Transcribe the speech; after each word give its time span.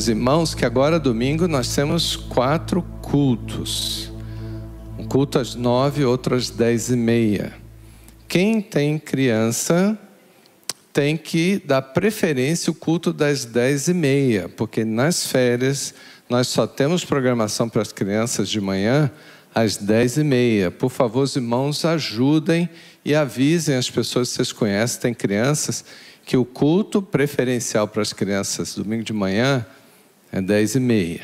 os 0.00 0.08
irmãos 0.08 0.54
que 0.54 0.64
agora 0.64 0.98
domingo 0.98 1.46
nós 1.46 1.74
temos 1.74 2.16
quatro 2.16 2.80
cultos. 3.02 4.10
Um 4.98 5.04
culto 5.04 5.38
às 5.38 5.54
nove, 5.54 6.06
outro 6.06 6.34
às 6.34 6.48
dez 6.48 6.88
e 6.88 6.96
meia. 6.96 7.52
Quem 8.26 8.62
tem 8.62 8.98
criança 8.98 9.98
tem 10.90 11.18
que 11.18 11.62
dar 11.66 11.82
preferência 11.82 12.70
o 12.70 12.74
culto 12.74 13.12
das 13.12 13.44
dez 13.44 13.88
e 13.88 13.92
meia, 13.92 14.48
porque 14.48 14.86
nas 14.86 15.26
férias 15.26 15.92
nós 16.30 16.48
só 16.48 16.66
temos 16.66 17.04
programação 17.04 17.68
para 17.68 17.82
as 17.82 17.92
crianças 17.92 18.48
de 18.48 18.58
manhã 18.58 19.10
às 19.54 19.76
dez 19.76 20.16
e 20.16 20.24
meia. 20.24 20.70
Por 20.70 20.88
favor, 20.88 21.24
os 21.24 21.36
irmãos, 21.36 21.84
ajudem 21.84 22.70
e 23.04 23.14
avisem 23.14 23.76
as 23.76 23.90
pessoas 23.90 24.30
que 24.30 24.36
vocês 24.36 24.50
conhecem, 24.50 24.98
tem 24.98 25.12
crianças, 25.12 25.84
que 26.24 26.38
o 26.38 26.44
culto 26.46 27.02
preferencial 27.02 27.86
para 27.86 28.00
as 28.00 28.14
crianças 28.14 28.74
domingo 28.74 29.04
de 29.04 29.12
manhã 29.12 29.66
é 30.32 30.40
dez 30.40 30.74
e 30.74 30.80
meia. 30.80 31.22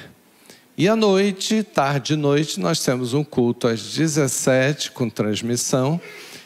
E 0.77 0.89
à 0.89 0.95
noite, 0.95 1.63
tarde 1.63 2.13
e 2.13 2.17
noite, 2.17 2.61
nós 2.61 2.85
temos 2.85 3.15
um 3.15 3.25
culto 3.25 3.67
às 3.67 3.81
17 3.95 4.91
com 4.91 5.09
transmissão 5.09 6.01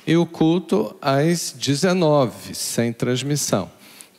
e 0.06 0.16
o 0.16 0.24
culto 0.24 0.96
às 1.02 1.52
19 1.52 2.54
sem 2.54 2.92
transmissão. 2.92 3.70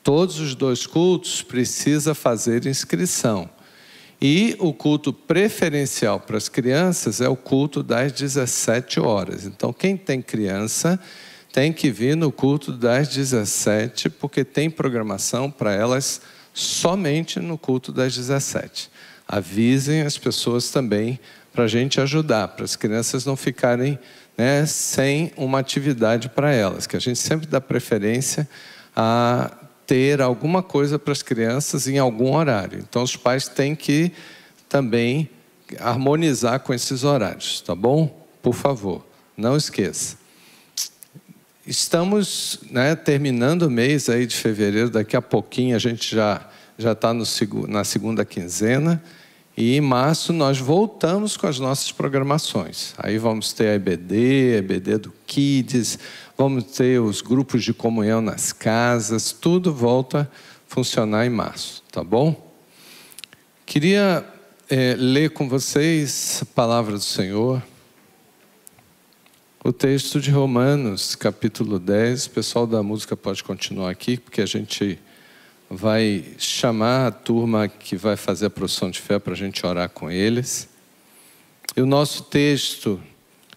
Todos 0.04 0.40
os 0.40 0.56
dois 0.56 0.86
cultos 0.86 1.42
precisa 1.42 2.14
fazer 2.14 2.66
inscrição. 2.66 3.50
E 4.22 4.56
o 4.60 4.74
culto 4.74 5.14
preferencial 5.14 6.20
para 6.20 6.38
as 6.38 6.50
crianças 6.50 7.22
é 7.22 7.30
o 7.30 7.36
culto 7.36 7.82
das 7.82 8.12
17 8.12 9.00
horas. 9.00 9.46
Então, 9.46 9.72
quem 9.72 9.96
tem 9.96 10.22
criança 10.22 11.00
tem 11.52 11.74
que 11.74 11.90
vir 11.90 12.16
no 12.16 12.32
culto 12.32 12.72
das 12.72 13.08
17, 13.08 14.10
porque 14.10 14.44
tem 14.44 14.70
programação 14.70 15.50
para 15.50 15.74
elas 15.74 16.22
somente 16.54 17.40
no 17.40 17.58
culto 17.58 17.92
das 17.92 18.16
17. 18.16 18.90
Avisem 19.28 20.02
as 20.02 20.18
pessoas 20.18 20.70
também 20.70 21.20
para 21.54 21.66
a 21.66 21.68
gente 21.68 22.00
ajudar, 22.00 22.50
para 22.50 22.66
as 22.66 22.76
crianças 22.76 23.26
não 23.26 23.36
ficarem 23.36 24.00
né, 24.38 24.66
sem 24.66 25.32
uma 25.36 25.60
atividade 25.60 26.30
para 26.30 26.52
elas, 26.52 26.88
que 26.88 26.96
a 26.96 27.00
gente 27.00 27.20
sempre 27.20 27.48
dá 27.48 27.60
preferência 27.60 28.48
a 28.96 29.52
ter 29.86 30.22
alguma 30.22 30.64
coisa 30.64 30.98
para 30.98 31.12
as 31.12 31.22
crianças 31.22 31.88
em 31.88 31.98
algum 31.98 32.36
horário. 32.36 32.80
Então, 32.80 33.04
os 33.04 33.16
pais 33.16 33.48
têm 33.48 33.76
que 33.76 34.12
também 34.70 35.30
harmonizar 35.80 36.60
com 36.62 36.74
esses 36.74 37.04
horários, 37.04 37.62
tá 37.62 37.76
bom? 37.76 38.26
Por 38.42 38.54
favor, 38.54 39.06
não 39.36 39.56
esqueça. 39.56 40.21
Estamos 41.66 42.59
né, 42.70 42.95
terminando 42.95 43.64
o 43.64 43.70
mês 43.70 44.09
aí 44.09 44.26
de 44.26 44.36
fevereiro, 44.36 44.90
daqui 44.90 45.16
a 45.16 45.22
pouquinho 45.22 45.76
a 45.76 45.80
gente 45.80 46.16
já 46.16 46.50
já 46.81 46.94
está 46.94 47.14
na 47.14 47.84
segunda 47.84 48.26
quinzena. 48.26 49.02
E 49.56 49.76
em 49.76 49.81
março 49.81 50.34
nós 50.34 50.58
voltamos 50.58 51.38
com 51.38 51.45
as 51.45 51.59
nossas 51.59 51.92
programações. 51.92 52.94
Aí 52.98 53.18
vamos 53.18 53.53
ter 53.53 53.68
a 53.68 53.76
EBD, 53.76 54.56
a 54.56 54.58
EBD 54.58 54.98
do 54.98 55.14
Kids, 55.28 56.00
vamos 56.38 56.63
ter 56.63 57.00
os 57.00 57.22
grupos 57.22 57.63
de 57.63 57.74
comunhão 57.74 58.22
nas 58.22 58.52
casas, 58.52 59.31
tudo 59.31 59.74
volta 59.74 60.22
a 60.22 60.28
funcionar 60.68 61.25
em 61.25 61.30
março, 61.30 61.84
tá 61.91 62.03
bom? 62.03 62.50
Queria 63.66 64.25
é, 64.69 64.96
ler 64.97 65.31
com 65.31 65.47
vocês 65.47 66.40
a 66.41 66.46
palavra 66.46 66.94
do 66.94 67.03
Senhor. 67.03 67.62
O 69.64 69.72
texto 69.72 70.20
de 70.20 70.32
Romanos, 70.32 71.14
capítulo 71.14 71.78
10. 71.78 72.26
O 72.26 72.30
pessoal 72.32 72.66
da 72.66 72.82
música 72.82 73.16
pode 73.16 73.44
continuar 73.44 73.92
aqui, 73.92 74.18
porque 74.18 74.42
a 74.42 74.46
gente 74.48 74.98
vai 75.70 76.26
chamar 76.40 77.06
a 77.06 77.12
turma 77.12 77.68
que 77.68 77.96
vai 77.96 78.18
fazer 78.18 78.48
a 78.48 78.50
profissão 78.50 78.90
de 78.90 79.00
fé 79.00 79.20
para 79.20 79.34
a 79.34 79.36
gente 79.36 79.64
orar 79.64 79.88
com 79.90 80.10
eles. 80.10 80.68
E 81.78 81.82
o 81.82 81.86
nosso 81.86 82.24
texto 82.24 83.00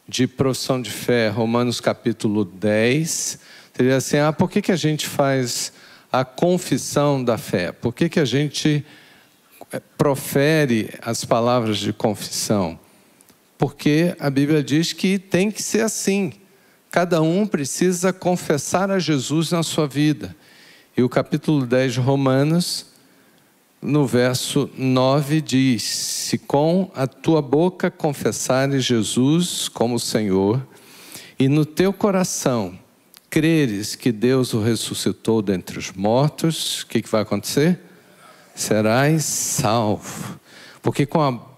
de 0.07 0.27
profissão 0.27 0.83
de 0.83 0.91
fé, 0.91 1.31
Romanos 1.31 1.81
capítulo 1.81 2.45
10, 2.45 3.39
seria 3.73 3.97
assim: 3.97 4.19
ah, 4.19 4.31
por 4.31 4.51
que, 4.51 4.61
que 4.61 4.73
a 4.73 4.77
gente 4.77 5.07
faz 5.07 5.73
a 6.13 6.23
confissão 6.23 7.25
da 7.25 7.39
fé? 7.39 7.73
Por 7.73 7.95
que, 7.95 8.11
que 8.11 8.21
a 8.21 8.27
gente 8.27 8.85
eh, 9.73 9.81
profere 9.97 10.91
as 11.01 11.25
palavras 11.25 11.79
de 11.79 11.95
confissão? 11.95 12.79
Porque 13.57 14.17
a 14.19 14.29
Bíblia 14.29 14.63
diz 14.63 14.93
que 14.93 15.19
tem 15.19 15.51
que 15.51 15.63
ser 15.63 15.83
assim. 15.83 16.33
Cada 16.91 17.21
um 17.23 17.47
precisa 17.47 18.13
confessar 18.13 18.91
a 18.91 18.99
Jesus 18.99 19.51
na 19.51 19.63
sua 19.63 19.87
vida. 19.87 20.35
E 20.97 21.03
o 21.03 21.09
capítulo 21.09 21.67
10 21.67 21.95
de 21.95 22.01
Romanos, 22.01 22.87
no 23.83 24.07
verso 24.07 24.71
9, 24.77 25.41
diz: 25.41 25.83
Se 25.83 26.39
com 26.39 26.91
a 26.95 27.07
tua 27.07 27.43
boca 27.43 27.91
confessares 27.91 28.85
Jesus 28.85 29.69
como 29.69 29.99
Senhor, 29.99 30.65
e 31.39 31.49
no 31.49 31.65
teu 31.65 31.93
coração 31.93 32.79
creres 33.29 33.97
que 33.97 34.13
Deus 34.13 34.55
o 34.55 34.63
ressuscitou 34.63 35.43
dentre 35.43 35.77
os 35.77 35.91
mortos, 35.91 36.83
o 36.83 36.87
que, 36.87 37.03
que 37.03 37.09
vai 37.09 37.23
acontecer? 37.23 37.81
Serás 38.55 39.25
salvo. 39.25 40.39
Porque 40.81 41.05
com 41.05 41.21
a 41.21 41.54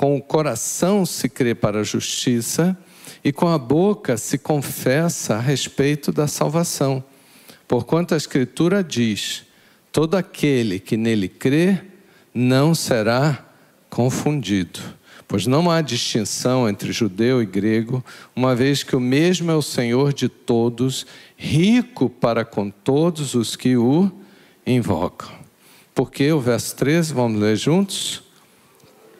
com 0.00 0.16
o 0.16 0.22
coração 0.22 1.04
se 1.04 1.28
crê 1.28 1.54
para 1.54 1.80
a 1.80 1.84
justiça 1.84 2.74
e 3.22 3.30
com 3.30 3.46
a 3.46 3.58
boca 3.58 4.16
se 4.16 4.38
confessa 4.38 5.34
a 5.34 5.40
respeito 5.40 6.10
da 6.10 6.26
salvação. 6.26 7.04
Porquanto 7.68 8.14
a 8.14 8.16
Escritura 8.16 8.82
diz: 8.82 9.44
todo 9.92 10.16
aquele 10.16 10.80
que 10.80 10.96
nele 10.96 11.28
crê 11.28 11.82
não 12.32 12.74
será 12.74 13.44
confundido. 13.90 14.80
Pois 15.28 15.46
não 15.46 15.70
há 15.70 15.82
distinção 15.82 16.66
entre 16.66 16.92
judeu 16.92 17.42
e 17.42 17.44
grego, 17.44 18.02
uma 18.34 18.54
vez 18.56 18.82
que 18.82 18.96
o 18.96 19.00
mesmo 19.00 19.50
é 19.50 19.54
o 19.54 19.60
Senhor 19.60 20.14
de 20.14 20.30
todos, 20.30 21.04
rico 21.36 22.08
para 22.08 22.42
com 22.42 22.70
todos 22.70 23.34
os 23.34 23.54
que 23.54 23.76
o 23.76 24.10
invocam. 24.66 25.28
Porque 25.94 26.32
o 26.32 26.40
verso 26.40 26.74
13, 26.74 27.12
vamos 27.12 27.38
ler 27.38 27.54
juntos? 27.54 28.29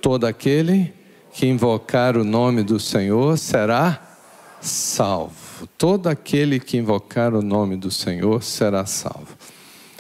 Todo 0.01 0.27
aquele 0.27 0.93
que 1.33 1.47
invocar 1.47 2.17
o 2.17 2.25
nome 2.25 2.63
do 2.63 2.81
Senhor 2.81 3.39
será 3.39 4.17
salvo. 4.61 5.67
Todo 5.79 6.09
aquele 6.09 6.59
que 6.59 6.77
invocar 6.77 7.35
o 7.35 7.43
nome 7.43 7.77
do 7.77 7.91
Senhor 7.91 8.43
será 8.43 8.87
salvo. 8.87 9.37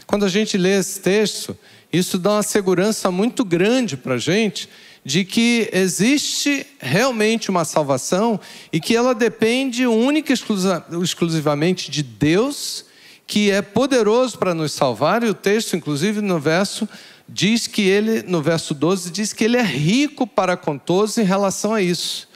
Quando 0.06 0.24
a 0.24 0.28
gente 0.28 0.56
lê 0.56 0.78
esse 0.78 1.00
texto, 1.00 1.56
isso 1.92 2.18
dá 2.18 2.32
uma 2.32 2.42
segurança 2.42 3.10
muito 3.10 3.44
grande 3.44 3.96
para 3.96 4.14
a 4.14 4.18
gente 4.18 4.68
de 5.04 5.24
que 5.24 5.68
existe 5.72 6.66
realmente 6.78 7.50
uma 7.50 7.64
salvação 7.64 8.38
e 8.72 8.80
que 8.80 8.94
ela 8.94 9.14
depende 9.14 9.86
única 9.86 10.32
e 10.32 11.02
exclusivamente 11.02 11.90
de 11.90 12.02
Deus, 12.02 12.84
que 13.26 13.50
é 13.50 13.62
poderoso 13.62 14.38
para 14.38 14.54
nos 14.54 14.72
salvar, 14.72 15.22
e 15.22 15.28
o 15.28 15.34
texto, 15.34 15.76
inclusive 15.76 16.20
no 16.20 16.38
verso 16.38 16.88
diz 17.32 17.66
que 17.66 17.82
ele, 17.82 18.22
no 18.22 18.42
verso 18.42 18.74
12, 18.74 19.10
diz 19.10 19.32
que 19.32 19.44
ele 19.44 19.56
é 19.56 19.62
rico 19.62 20.26
para 20.26 20.56
com 20.56 20.76
todos 20.76 21.16
em 21.16 21.22
relação 21.22 21.72
a 21.72 21.80
isso. 21.80 22.28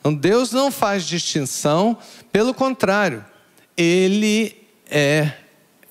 Então 0.00 0.12
Deus 0.12 0.52
não 0.52 0.70
faz 0.70 1.04
distinção, 1.04 1.96
pelo 2.32 2.52
contrário, 2.52 3.24
ele 3.76 4.56
é 4.90 5.32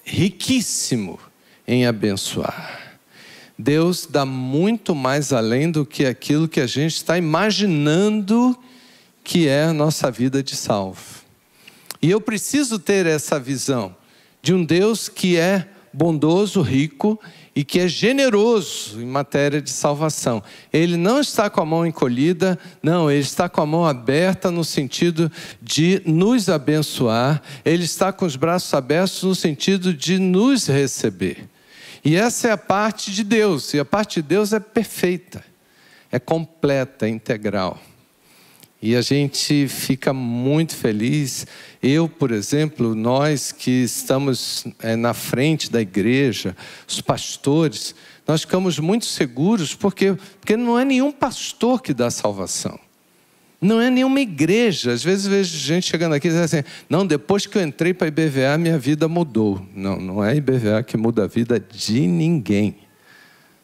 riquíssimo 0.04 1.20
em 1.68 1.88
abençoar. 1.88 3.00
Deus 3.58 4.08
dá 4.10 4.26
muito 4.26 4.94
mais 4.94 5.32
além 5.32 5.72
do 5.72 5.86
que 5.86 6.06
aquilo 6.06 6.48
que 6.48 6.60
a 6.60 6.68
gente 6.68 6.96
está 6.96 7.18
imaginando 7.18 8.58
que 9.24 9.48
é 9.48 9.64
a 9.64 9.74
nossa 9.74 10.12
vida 10.12 10.44
de 10.44 10.56
salvo. 10.56 11.24
E 12.02 12.12
eu 12.12 12.20
preciso 12.20 12.78
ter 12.78 13.06
essa 13.06 13.40
visão 13.40 13.96
de 14.42 14.54
um 14.54 14.66
Deus 14.66 15.08
que 15.08 15.38
é 15.38 15.70
bondoso, 15.94 16.62
rico 16.62 17.18
e 17.56 17.64
que 17.64 17.80
é 17.80 17.88
generoso 17.88 19.00
em 19.02 19.06
matéria 19.06 19.62
de 19.62 19.70
salvação. 19.70 20.42
Ele 20.72 20.98
não 20.98 21.20
está 21.20 21.50
com 21.50 21.62
a 21.62 21.66
mão 21.66 21.86
encolhida, 21.86 22.58
não, 22.82 23.12
ele 23.12 23.22
está 23.22 23.48
com 23.48 23.62
a 23.62 23.66
mão 23.66 23.86
aberta 23.86 24.50
no 24.50 24.64
sentido 24.64 25.32
de 25.62 26.02
nos 26.06 26.50
abençoar, 26.50 27.42
ele 27.64 27.84
está 27.84 28.12
com 28.12 28.26
os 28.26 28.36
braços 28.36 28.74
abertos 28.74 29.22
no 29.24 29.36
sentido 29.36 29.94
de 29.94 30.18
nos 30.18 30.68
receber. 30.68 31.48
E 32.04 32.16
essa 32.16 32.50
é 32.50 32.52
a 32.52 32.58
parte 32.58 33.12
de 33.12 33.24
Deus, 33.24 33.74
e 33.74 33.80
a 33.80 33.86
parte 33.86 34.22
de 34.22 34.28
Deus 34.28 34.52
é 34.52 34.60
perfeita, 34.60 35.44
é 36.12 36.20
completa, 36.20 37.06
é 37.06 37.10
integral. 37.10 37.80
E 38.86 38.98
a 38.98 39.02
gente 39.02 39.66
fica 39.70 40.12
muito 40.12 40.76
feliz. 40.76 41.48
Eu, 41.82 42.10
por 42.10 42.32
exemplo, 42.32 42.94
nós 42.94 43.50
que 43.50 43.72
estamos 43.72 44.66
é, 44.80 44.98
na 44.98 45.14
frente 45.14 45.72
da 45.72 45.80
igreja, 45.80 46.54
os 46.86 47.00
pastores, 47.00 47.96
nós 48.28 48.42
ficamos 48.42 48.80
muito 48.80 49.06
seguros 49.06 49.74
porque, 49.74 50.18
porque 50.38 50.58
não 50.58 50.78
é 50.78 50.84
nenhum 50.84 51.14
pastor 51.14 51.82
que 51.82 51.94
dá 51.94 52.12
salvação. 52.12 52.78
Não 53.62 53.80
é 53.80 53.90
nenhuma 53.90 54.20
igreja. 54.20 54.92
Às 54.92 55.02
vezes 55.02 55.28
vejo 55.28 55.58
gente 55.58 55.88
chegando 55.90 56.16
aqui 56.16 56.28
e 56.28 56.32
dizendo 56.32 56.44
assim: 56.44 56.64
não, 56.90 57.08
depois 57.08 57.46
que 57.46 57.58
eu 57.58 57.62
entrei 57.62 57.94
para 57.94 58.08
a 58.08 58.10
IBVA, 58.10 58.58
minha 58.58 58.78
vida 58.78 59.08
mudou. 59.08 59.66
Não, 59.74 59.98
não 59.98 60.22
é 60.22 60.32
a 60.32 60.36
IBVA 60.36 60.84
que 60.84 60.98
muda 60.98 61.24
a 61.24 61.28
vida 61.28 61.58
de 61.58 62.06
ninguém. 62.06 62.83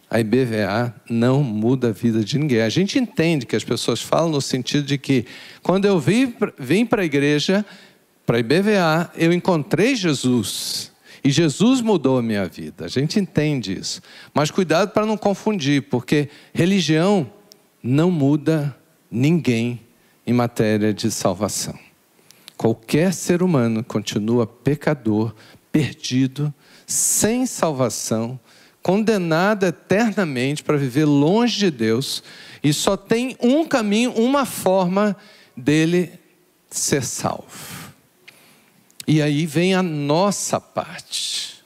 A 0.10 0.20
IBVA 0.20 0.96
não 1.10 1.44
muda 1.44 1.90
a 1.90 1.92
vida 1.92 2.24
de 2.24 2.40
ninguém. 2.40 2.62
A 2.62 2.70
gente 2.70 2.98
entende 2.98 3.46
que 3.46 3.56
as 3.56 3.64
pessoas 3.64 4.02
falam 4.02 4.30
no 4.30 4.42
sentido 4.42 4.86
de 4.86 4.98
que, 4.98 5.26
quando 5.62 5.86
eu 5.86 6.00
vim, 6.00 6.86
para 6.86 7.02
a 7.04 7.06
igreja, 7.06 7.64
para 8.26 8.38
a 8.38 8.40
IBVA, 8.40 9.12
eu 9.16 9.32
encontrei 9.32 9.96
Jesus. 9.96 10.92
E 11.24 11.30
Jesus 11.30 11.82
mudou 11.82 12.18
a 12.18 12.24
minha 12.24 12.48
vida. 12.48 12.86
A 12.86 12.88
gente 12.88 13.20
entende 13.20 13.78
isso. 13.78 14.02
Mas 14.34 14.50
cuidado 14.50 14.92
para 14.92 15.06
não 15.06 15.18
confundir, 15.18 15.84
porque 15.84 16.30
religião 16.54 17.30
não 17.84 18.10
muda 18.10 18.76
ninguém 19.12 19.80
em 20.26 20.34
matéria 20.34 20.94
de 20.94 21.12
salvação. 21.12 21.78
Qualquer 22.58 23.14
ser 23.14 23.44
humano 23.44 23.84
continua 23.84 24.48
pecador, 24.48 25.36
perdido, 25.72 26.54
sem 26.86 27.46
salvação, 27.46 28.40
condenado 28.90 29.66
eternamente 29.66 30.64
para 30.64 30.78
viver 30.78 31.06
longe 31.06 31.60
de 31.60 31.72
Deus, 31.72 32.24
e 32.64 32.74
só 32.74 32.98
tem 32.98 33.36
um 33.40 33.66
caminho, 33.66 34.12
uma 34.14 34.46
forma 34.46 35.16
dele 35.56 36.12
ser 36.70 37.04
salvo. 37.04 37.94
E 39.08 39.22
aí 39.22 39.46
vem 39.46 39.76
a 39.76 39.84
nossa 39.84 40.60
parte. 40.60 41.64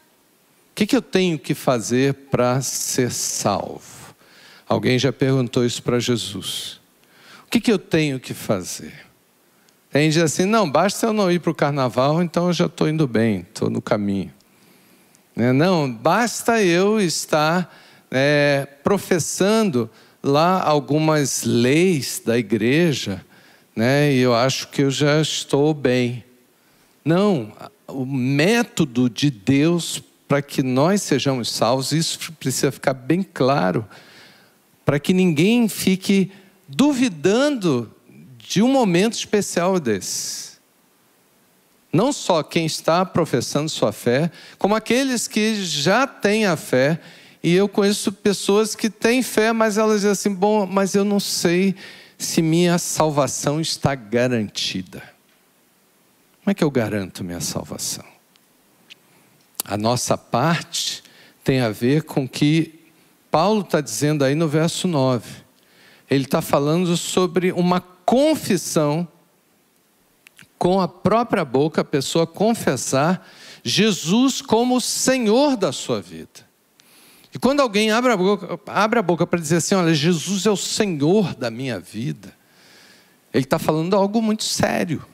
O 0.72 0.76
que, 0.76 0.86
que 0.86 0.96
eu 0.96 1.02
tenho 1.02 1.38
que 1.38 1.54
fazer 1.54 2.14
para 2.32 2.62
ser 2.62 3.12
salvo? 3.12 4.16
Alguém 4.68 4.98
já 4.98 5.14
perguntou 5.14 5.66
isso 5.66 5.84
para 5.84 6.00
Jesus 6.00 6.84
que, 7.54 7.62
que 7.62 7.72
eu 7.72 7.78
tenho 7.78 8.20
que 8.20 8.34
fazer? 8.34 9.06
Tem 9.92 10.10
gente 10.10 10.24
assim: 10.24 10.46
não, 10.46 10.70
basta 10.70 11.06
eu 11.06 11.14
não 11.14 11.32
ir 11.32 11.40
para 11.40 11.52
o 11.52 11.56
carnaval, 11.56 12.24
então 12.24 12.48
eu 12.48 12.54
já 12.54 12.66
estou 12.66 12.90
indo 12.90 13.08
bem, 13.08 13.42
estou 13.42 13.70
no 13.70 13.80
caminho. 13.80 14.34
Né? 15.36 15.52
Não, 15.52 15.92
basta 15.92 16.62
eu 16.62 17.00
estar 17.00 17.74
é, 18.12 18.68
professando 18.84 19.90
lá 20.22 20.62
algumas 20.62 21.44
leis 21.44 22.22
da 22.24 22.38
igreja, 22.38 23.24
né? 23.76 24.14
e 24.14 24.20
eu 24.20 24.34
acho 24.34 24.68
que 24.70 24.84
eu 24.84 24.92
já 24.92 25.20
estou 25.20 25.74
bem. 25.74 26.24
Não, 27.04 27.52
o 27.88 28.06
método 28.06 29.10
de 29.10 29.30
Deus 29.30 30.02
para 30.28 30.42
que 30.42 30.64
nós 30.64 31.02
sejamos 31.02 31.52
salvos, 31.52 31.92
isso 31.92 32.34
precisa 32.34 32.72
ficar 32.72 32.94
bem 32.94 33.22
claro, 33.22 33.88
para 34.84 35.00
que 35.00 35.14
ninguém 35.14 35.68
fique 35.70 36.32
duvidando 36.68 37.92
de 38.38 38.62
um 38.62 38.68
momento 38.68 39.14
especial 39.14 39.80
desse. 39.80 40.53
Não 41.94 42.12
só 42.12 42.42
quem 42.42 42.66
está 42.66 43.06
professando 43.06 43.70
sua 43.70 43.92
fé, 43.92 44.32
como 44.58 44.76
aqueles 44.76 45.28
que 45.28 45.64
já 45.64 46.06
têm 46.08 46.46
a 46.46 46.58
fé. 46.58 47.00
E 47.44 47.54
eu 47.54 47.70
conheço 47.70 48.12
pessoas 48.12 48.76
que 48.76 48.90
têm 48.90 49.22
fé, 49.22 49.54
mas 49.54 49.78
elas 49.78 49.98
dizem 49.98 50.12
assim: 50.12 50.34
bom, 50.34 50.66
mas 50.66 50.96
eu 50.96 51.06
não 51.06 51.20
sei 51.20 51.76
se 52.18 52.42
minha 52.42 52.80
salvação 52.80 53.62
está 53.62 53.94
garantida. 53.94 55.04
Como 56.44 56.52
é 56.52 56.54
que 56.54 56.64
eu 56.64 56.72
garanto 56.72 57.24
minha 57.24 57.42
salvação? 57.42 58.06
A 59.64 59.78
nossa 59.78 60.18
parte 60.18 61.04
tem 61.44 61.62
a 61.62 61.70
ver 61.70 62.04
com 62.04 62.28
que 62.28 62.80
Paulo 63.30 63.62
está 63.62 63.80
dizendo 63.80 64.24
aí 64.24 64.36
no 64.36 64.48
verso 64.48 64.88
9 64.88 65.44
ele 66.10 66.26
está 66.26 66.42
falando 66.42 66.96
sobre 66.96 67.52
uma 67.52 67.82
confissão 67.82 69.08
com 70.64 70.80
a 70.80 70.88
própria 70.88 71.44
boca, 71.44 71.82
a 71.82 71.84
pessoa 71.84 72.26
confessar 72.26 73.28
Jesus 73.66 74.42
como 74.42 74.80
Senhor 74.80 75.58
da 75.58 75.74
sua 75.74 76.02
vida. 76.02 76.48
E 77.34 77.38
quando 77.38 77.60
alguém 77.60 77.92
abre 77.92 78.14
a 78.14 78.16
boca, 78.16 78.58
abre 78.68 78.98
a 78.98 79.02
boca 79.02 79.28
para 79.28 79.42
dizer 79.42 79.58
assim: 79.58 79.76
olha, 79.76 79.94
Jesus 79.94 80.46
é 80.46 80.50
o 80.50 80.56
Senhor 80.56 81.36
da 81.36 81.52
minha 81.52 81.82
vida, 81.82 82.34
ele 83.34 83.44
está 83.44 83.60
falando 83.60 83.94
algo 83.94 84.22
muito 84.22 84.46
sério. 84.46 85.06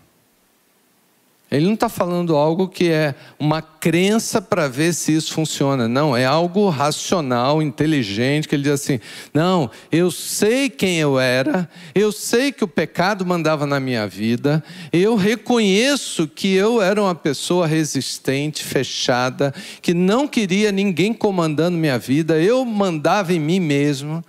Ele 1.51 1.65
não 1.65 1.73
está 1.73 1.89
falando 1.89 2.35
algo 2.35 2.67
que 2.67 2.89
é 2.89 3.15
uma 3.39 3.59
crença 3.59 4.39
para 4.39 4.67
ver 4.67 4.93
se 4.93 5.15
isso 5.15 5.33
funciona. 5.33 5.87
Não, 5.87 6.15
é 6.15 6.23
algo 6.23 6.69
racional, 6.69 7.59
inteligente, 7.59 8.47
que 8.47 8.53
ele 8.53 8.63
diz 8.63 8.73
assim: 8.73 8.99
não, 9.33 9.69
eu 9.91 10.11
sei 10.11 10.69
quem 10.69 10.97
eu 10.97 11.19
era, 11.19 11.67
eu 11.95 12.11
sei 12.11 12.51
que 12.51 12.63
o 12.63 12.67
pecado 12.67 13.25
mandava 13.25 13.65
na 13.65 13.79
minha 13.79 14.05
vida, 14.05 14.63
eu 14.93 15.15
reconheço 15.15 16.27
que 16.27 16.53
eu 16.53 16.83
era 16.83 17.01
uma 17.01 17.15
pessoa 17.15 17.65
resistente, 17.65 18.63
fechada, 18.63 19.51
que 19.81 19.93
não 19.93 20.27
queria 20.27 20.71
ninguém 20.71 21.15
comandando 21.15 21.75
minha 21.79 21.97
vida, 21.97 22.39
eu 22.39 22.63
mandava 22.63 23.33
em 23.33 23.39
mim 23.39 23.59
mesmo, 23.59 24.23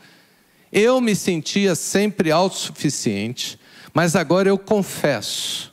eu 0.73 1.02
me 1.02 1.14
sentia 1.14 1.75
sempre 1.75 2.32
autossuficiente, 2.32 3.58
mas 3.93 4.16
agora 4.16 4.49
eu 4.49 4.56
confesso 4.56 5.69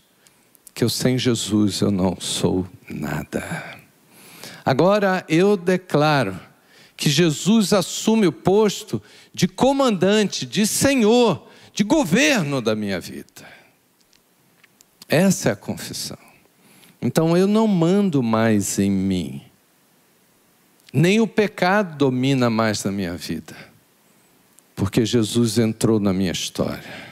que 0.78 0.84
eu 0.84 0.90
sem 0.90 1.18
Jesus 1.18 1.82
eu 1.82 1.90
não 1.90 2.16
sou 2.22 2.68
nada. 2.88 3.80
Agora 4.64 5.26
eu 5.28 5.58
declaro 5.58 6.40
que 6.96 7.10
Jesus 7.10 7.74
assume 7.74 8.28
o 8.28 8.32
posto 8.32 9.02
de 9.34 9.48
comandante, 9.48 10.46
de 10.46 10.68
senhor, 10.68 11.48
de 11.74 11.84
governo 11.84 12.62
da 12.62 12.76
minha 12.76 13.00
vida. 13.00 13.44
Essa 15.10 15.50
é 15.50 15.52
a 15.54 15.56
confissão. 15.56 16.20
Então 17.02 17.36
eu 17.36 17.48
não 17.48 17.66
mando 17.68 18.22
mais 18.22 18.78
em 18.78 18.92
mim, 18.92 19.42
nem 20.94 21.20
o 21.20 21.26
pecado 21.26 21.98
domina 21.98 22.52
mais 22.52 22.84
na 22.84 22.92
minha 22.92 23.18
vida, 23.18 23.56
porque 24.76 25.04
Jesus 25.08 25.58
entrou 25.58 26.00
na 26.00 26.14
minha 26.14 26.32
história 26.32 27.07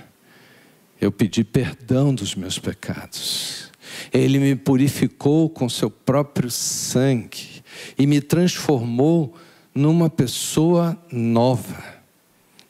eu 1.06 1.12
pedi 1.12 1.44
perdão 1.44 2.14
dos 2.14 2.36
meus 2.36 2.58
pecados. 2.58 3.72
Ele 4.12 4.40
me 4.40 4.56
purificou 4.56 5.50
com 5.50 5.70
seu 5.70 5.90
próprio 5.90 6.50
sangue 6.50 7.64
e 7.98 8.08
me 8.08 8.22
transformou 8.22 9.36
numa 9.74 10.10
pessoa 10.10 10.98
nova, 11.12 11.84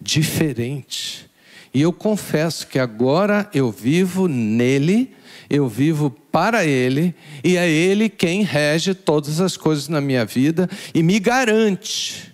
diferente. 0.01 1.29
E 1.73 1.81
eu 1.81 1.93
confesso 1.93 2.67
que 2.67 2.79
agora 2.79 3.49
eu 3.53 3.71
vivo 3.71 4.27
nele, 4.27 5.13
eu 5.49 5.67
vivo 5.67 6.09
para 6.31 6.65
ele, 6.65 7.13
e 7.43 7.57
é 7.57 7.69
ele 7.69 8.09
quem 8.09 8.43
rege 8.43 8.93
todas 8.93 9.39
as 9.39 9.55
coisas 9.55 9.87
na 9.87 10.01
minha 10.01 10.25
vida 10.25 10.69
e 10.93 11.03
me 11.03 11.19
garante 11.19 12.33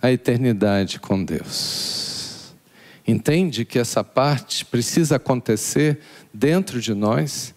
a 0.00 0.12
eternidade 0.12 1.00
com 1.00 1.24
Deus. 1.24 2.13
Entende 3.06 3.64
que 3.64 3.78
essa 3.78 4.02
parte 4.02 4.64
precisa 4.64 5.16
acontecer 5.16 6.00
dentro 6.32 6.80
de 6.80 6.94
nós? 6.94 7.54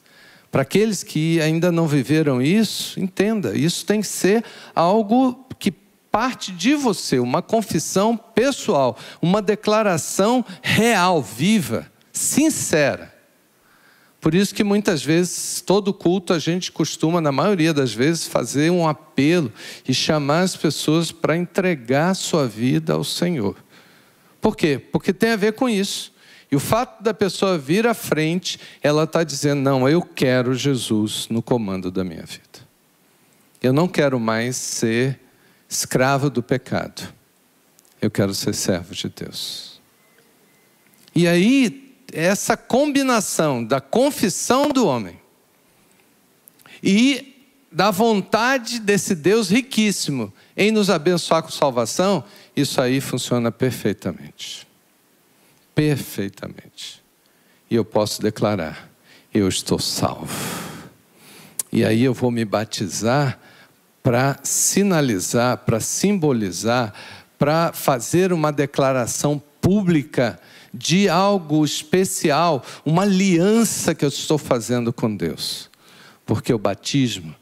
Para 0.51 0.61
aqueles 0.61 1.03
que 1.03 1.39
ainda 1.41 1.71
não 1.71 1.87
viveram 1.87 2.41
isso, 2.41 2.99
entenda, 2.99 3.57
isso 3.57 3.85
tem 3.85 4.01
que 4.01 4.07
ser 4.07 4.43
algo 4.75 5.45
que 5.59 5.71
parte 5.71 6.51
de 6.51 6.73
você, 6.73 7.19
uma 7.19 7.41
confissão 7.41 8.17
pessoal, 8.17 8.97
uma 9.21 9.41
declaração 9.41 10.43
real, 10.61 11.21
viva, 11.21 11.89
sincera. 12.11 13.13
Por 14.19 14.33
isso 14.33 14.53
que 14.53 14.63
muitas 14.63 15.03
vezes, 15.03 15.61
todo 15.61 15.93
culto, 15.93 16.33
a 16.33 16.39
gente 16.39 16.71
costuma, 16.71 17.21
na 17.21 17.31
maioria 17.31 17.73
das 17.73 17.93
vezes, 17.93 18.27
fazer 18.27 18.71
um 18.71 18.87
apelo 18.87 19.53
e 19.87 19.93
chamar 19.93 20.41
as 20.41 20.55
pessoas 20.55 21.11
para 21.11 21.37
entregar 21.37 22.15
sua 22.15 22.47
vida 22.47 22.93
ao 22.93 23.03
Senhor. 23.03 23.55
Por 24.47 24.55
quê? 24.55 24.79
Porque 24.79 25.11
tem 25.11 25.31
a 25.31 25.35
ver 25.35 25.55
com 25.55 25.67
isso. 25.67 26.13
E 26.49 26.55
o 26.55 26.59
fato 26.61 27.03
da 27.03 27.13
pessoa 27.13 27.57
vir 27.57 27.85
à 27.85 27.93
frente, 27.93 28.57
ela 28.81 29.03
está 29.03 29.21
dizendo: 29.21 29.61
não, 29.61 29.89
eu 29.89 30.01
quero 30.01 30.55
Jesus 30.55 31.27
no 31.29 31.41
comando 31.41 31.91
da 31.91 32.01
minha 32.01 32.23
vida. 32.23 32.65
Eu 33.61 33.73
não 33.73 33.89
quero 33.89 34.17
mais 34.17 34.55
ser 34.55 35.19
escravo 35.67 36.29
do 36.29 36.41
pecado. 36.41 37.13
Eu 38.01 38.09
quero 38.09 38.33
ser 38.33 38.53
servo 38.53 38.95
de 38.95 39.09
Deus. 39.09 39.81
E 41.13 41.27
aí, 41.27 41.93
essa 42.13 42.55
combinação 42.55 43.61
da 43.61 43.81
confissão 43.81 44.69
do 44.69 44.87
homem 44.87 45.19
e 46.81 47.35
da 47.69 47.91
vontade 47.91 48.79
desse 48.79 49.13
Deus 49.13 49.49
riquíssimo 49.49 50.33
em 50.55 50.71
nos 50.71 50.89
abençoar 50.89 51.43
com 51.43 51.49
salvação, 51.49 52.23
isso 52.57 52.81
aí 52.81 52.99
funciona 52.99 53.51
perfeitamente. 53.51 54.67
Perfeitamente. 55.75 57.03
E 57.69 57.75
eu 57.75 57.85
posso 57.85 58.19
declarar: 58.19 58.89
eu 59.31 59.47
estou 59.47 59.77
salvo. 59.77 60.33
E 61.71 61.85
aí 61.85 62.03
eu 62.03 62.15
vou 62.15 62.31
me 62.31 62.43
batizar 62.43 63.39
para 64.01 64.39
sinalizar, 64.41 65.59
para 65.59 65.79
simbolizar, 65.79 66.93
para 67.37 67.71
fazer 67.73 68.33
uma 68.33 68.51
declaração 68.51 69.39
pública 69.61 70.39
de 70.73 71.07
algo 71.07 71.63
especial, 71.63 72.63
uma 72.83 73.03
aliança 73.03 73.93
que 73.93 74.03
eu 74.03 74.09
estou 74.09 74.39
fazendo 74.39 74.91
com 74.91 75.15
Deus. 75.15 75.69
Porque 76.25 76.51
o 76.51 76.57
batismo 76.57 77.35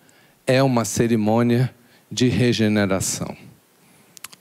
é 0.46 0.62
uma 0.62 0.84
cerimônia 0.84 1.74
de 2.12 2.28
regeneração. 2.28 3.45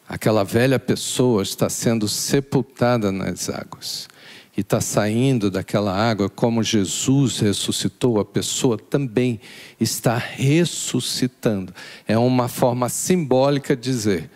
Aquela 0.08 0.44
velha 0.44 0.78
pessoa 0.78 1.42
está 1.42 1.68
sendo 1.68 2.06
sepultada 2.08 3.11
nas 3.11 3.49
águas 3.49 4.08
e 4.56 4.61
está 4.61 4.80
saindo 4.80 5.50
daquela 5.50 5.92
água, 5.92 6.28
como 6.28 6.62
Jesus 6.62 7.40
ressuscitou, 7.40 8.20
a 8.20 8.25
pessoa 8.25 8.78
também 8.78 9.40
está 9.80 10.16
ressuscitando. 10.16 11.75
É 12.06 12.16
uma 12.16 12.49
forma 12.49 12.88
simbólica 12.88 13.75
de 13.75 13.82
dizer: 13.82 14.30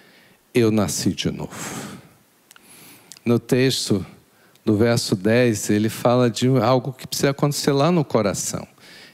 Eu 0.53 0.71
nasci 0.71 1.13
de 1.13 1.31
novo. 1.31 1.99
No 3.25 3.39
texto 3.39 4.05
do 4.65 4.77
verso 4.77 5.15
10, 5.15 5.71
ele 5.71 5.89
fala 5.89 6.29
de 6.29 6.49
algo 6.49 6.93
que 6.93 7.07
precisa 7.07 7.31
acontecer 7.31 7.73
lá 7.73 7.93
no 7.93 8.05
coração. 8.05 8.67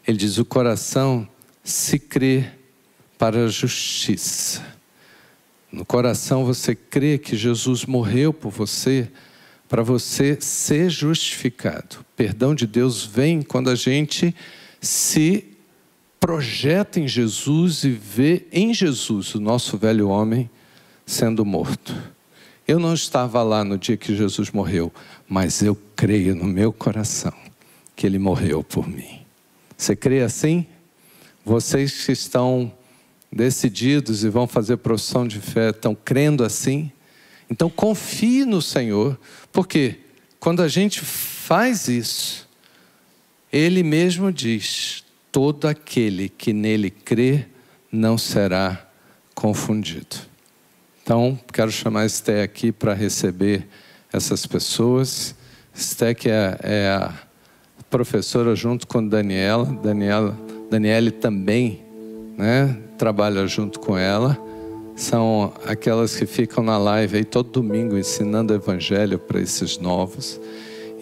Ele 0.06 0.16
diz: 0.16 0.38
O 0.38 0.44
coração 0.44 1.28
se 1.62 1.98
crê 1.98 2.46
para 3.18 3.44
a 3.44 3.48
justiça. 3.48 4.62
No 5.74 5.84
coração 5.84 6.44
você 6.44 6.72
crê 6.72 7.18
que 7.18 7.36
Jesus 7.36 7.84
morreu 7.84 8.32
por 8.32 8.52
você 8.52 9.10
para 9.68 9.82
você 9.82 10.38
ser 10.40 10.88
justificado. 10.88 11.96
O 12.00 12.04
perdão 12.16 12.54
de 12.54 12.64
Deus 12.64 13.04
vem 13.04 13.42
quando 13.42 13.68
a 13.68 13.74
gente 13.74 14.32
se 14.80 15.44
projeta 16.20 17.00
em 17.00 17.08
Jesus 17.08 17.82
e 17.82 17.90
vê 17.90 18.46
em 18.52 18.72
Jesus 18.72 19.34
o 19.34 19.40
nosso 19.40 19.76
velho 19.76 20.08
homem 20.08 20.48
sendo 21.04 21.44
morto. 21.44 21.92
Eu 22.68 22.78
não 22.78 22.94
estava 22.94 23.42
lá 23.42 23.64
no 23.64 23.76
dia 23.76 23.96
que 23.96 24.14
Jesus 24.14 24.52
morreu, 24.52 24.92
mas 25.28 25.60
eu 25.60 25.76
creio 25.96 26.36
no 26.36 26.44
meu 26.44 26.72
coração 26.72 27.34
que 27.96 28.06
ele 28.06 28.20
morreu 28.20 28.62
por 28.62 28.88
mim. 28.88 29.22
Você 29.76 29.96
crê 29.96 30.22
assim? 30.22 30.66
Vocês 31.44 32.06
que 32.06 32.12
estão 32.12 32.72
decididos 33.34 34.22
e 34.22 34.28
vão 34.28 34.46
fazer 34.46 34.76
profissão 34.76 35.26
de 35.26 35.40
fé, 35.40 35.70
estão 35.70 35.94
crendo 35.94 36.44
assim? 36.44 36.92
Então 37.50 37.68
confie 37.68 38.44
no 38.44 38.62
Senhor, 38.62 39.18
porque 39.52 39.98
quando 40.38 40.62
a 40.62 40.68
gente 40.68 41.00
faz 41.00 41.88
isso, 41.88 42.48
Ele 43.52 43.82
mesmo 43.82 44.32
diz: 44.32 45.04
todo 45.32 45.66
aquele 45.66 46.28
que 46.28 46.52
nele 46.52 46.90
crê 46.90 47.46
não 47.90 48.16
será 48.16 48.88
confundido. 49.34 50.16
Então, 51.02 51.38
quero 51.52 51.70
chamar 51.70 52.06
Esté 52.06 52.42
aqui 52.42 52.72
para 52.72 52.94
receber 52.94 53.66
essas 54.12 54.46
pessoas. 54.46 55.34
Esté 55.74 56.14
que 56.14 56.30
é, 56.30 56.58
é, 56.62 56.88
a 56.88 57.12
professora 57.90 58.56
junto 58.56 58.86
com 58.86 59.06
Daniela. 59.06 59.66
Daniela, 59.82 60.38
Daniele 60.70 61.10
também 61.10 61.83
né, 62.36 62.76
trabalha 62.98 63.46
junto 63.46 63.80
com 63.80 63.96
ela 63.96 64.38
são 64.96 65.52
aquelas 65.66 66.16
que 66.16 66.26
ficam 66.26 66.62
na 66.62 66.78
live 66.78 67.16
aí 67.16 67.24
todo 67.24 67.50
domingo 67.50 67.98
ensinando 67.98 68.52
o 68.52 68.56
evangelho 68.56 69.18
para 69.18 69.40
esses 69.40 69.78
novos. 69.78 70.40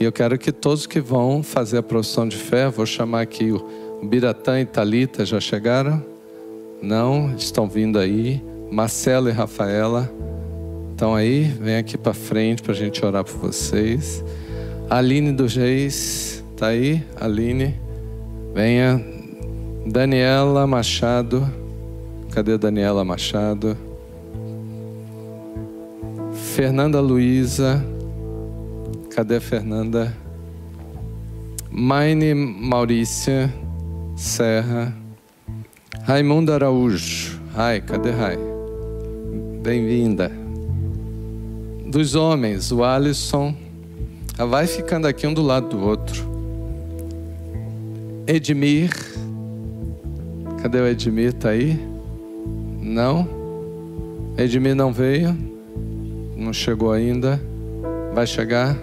E 0.01 0.05
eu 0.05 0.11
quero 0.11 0.39
que 0.39 0.51
todos 0.51 0.87
que 0.87 1.01
vão 1.01 1.43
fazer 1.43 1.79
a 1.79 1.83
profissão 1.83 2.27
de 2.27 2.37
fé, 2.37 2.69
vou 2.69 2.87
chamar 2.87 3.21
aqui 3.21 3.53
o 3.53 3.63
Biratã 4.03 4.61
e 4.61 4.65
Talita 4.65 5.25
já 5.25 5.39
chegaram? 5.39 6.03
Não, 6.81 7.35
estão 7.37 7.69
vindo 7.69 7.99
aí. 7.99 8.43
Marcelo 8.71 9.29
e 9.29 9.33
Rafaela 9.33 10.11
estão 10.91 11.15
aí, 11.15 11.45
vem 11.45 11.77
aqui 11.77 11.99
para 11.99 12.15
frente 12.15 12.63
para 12.63 12.73
a 12.73 12.77
gente 12.77 13.05
orar 13.05 13.25
por 13.25 13.37
vocês. 13.37 14.25
Aline 14.89 15.33
dos 15.33 15.55
Reis, 15.55 16.43
tá 16.57 16.69
aí? 16.69 17.05
Aline, 17.21 17.79
venha. 18.55 19.22
Daniela 19.87 20.67
Machado. 20.67 21.49
Cadê 22.31 22.57
Daniela 22.57 23.05
Machado? 23.05 23.77
Fernanda 26.55 27.01
Luiza. 27.01 27.85
Cadê 29.11 29.37
a 29.37 29.41
Fernanda? 29.41 30.17
Maine 31.69 32.33
Maurícia 32.33 33.53
Serra. 34.17 34.95
Raimundo 36.05 36.53
Araújo. 36.53 37.41
Rai, 37.53 37.81
cadê 37.81 38.11
Rai? 38.11 38.39
Bem-vinda. 39.63 40.31
Dos 41.87 42.15
homens, 42.15 42.71
o 42.71 42.85
Alisson. 42.85 43.55
Ah, 44.39 44.47
vai 44.47 44.67
ficando 44.67 45.07
aqui 45.07 45.27
um 45.27 45.35
do 45.35 45.43
lado 45.43 45.69
do 45.69 45.81
outro. 45.85 46.25
Edmir. 48.27 49.12
Cadê 50.63 50.79
o 50.79 50.87
Edmir? 50.87 51.33
Tá 51.33 51.49
aí? 51.49 51.77
Não? 52.81 53.29
Edmir 54.39 54.77
não 54.77 54.93
veio? 54.93 55.37
Não 56.37 56.53
chegou 56.53 56.93
ainda? 56.93 57.43
Vai 58.15 58.29
chegar? 58.29 58.79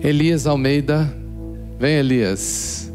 Elias 0.00 0.46
Almeida. 0.46 1.12
Vem, 1.80 1.96
Elias. 1.96 2.92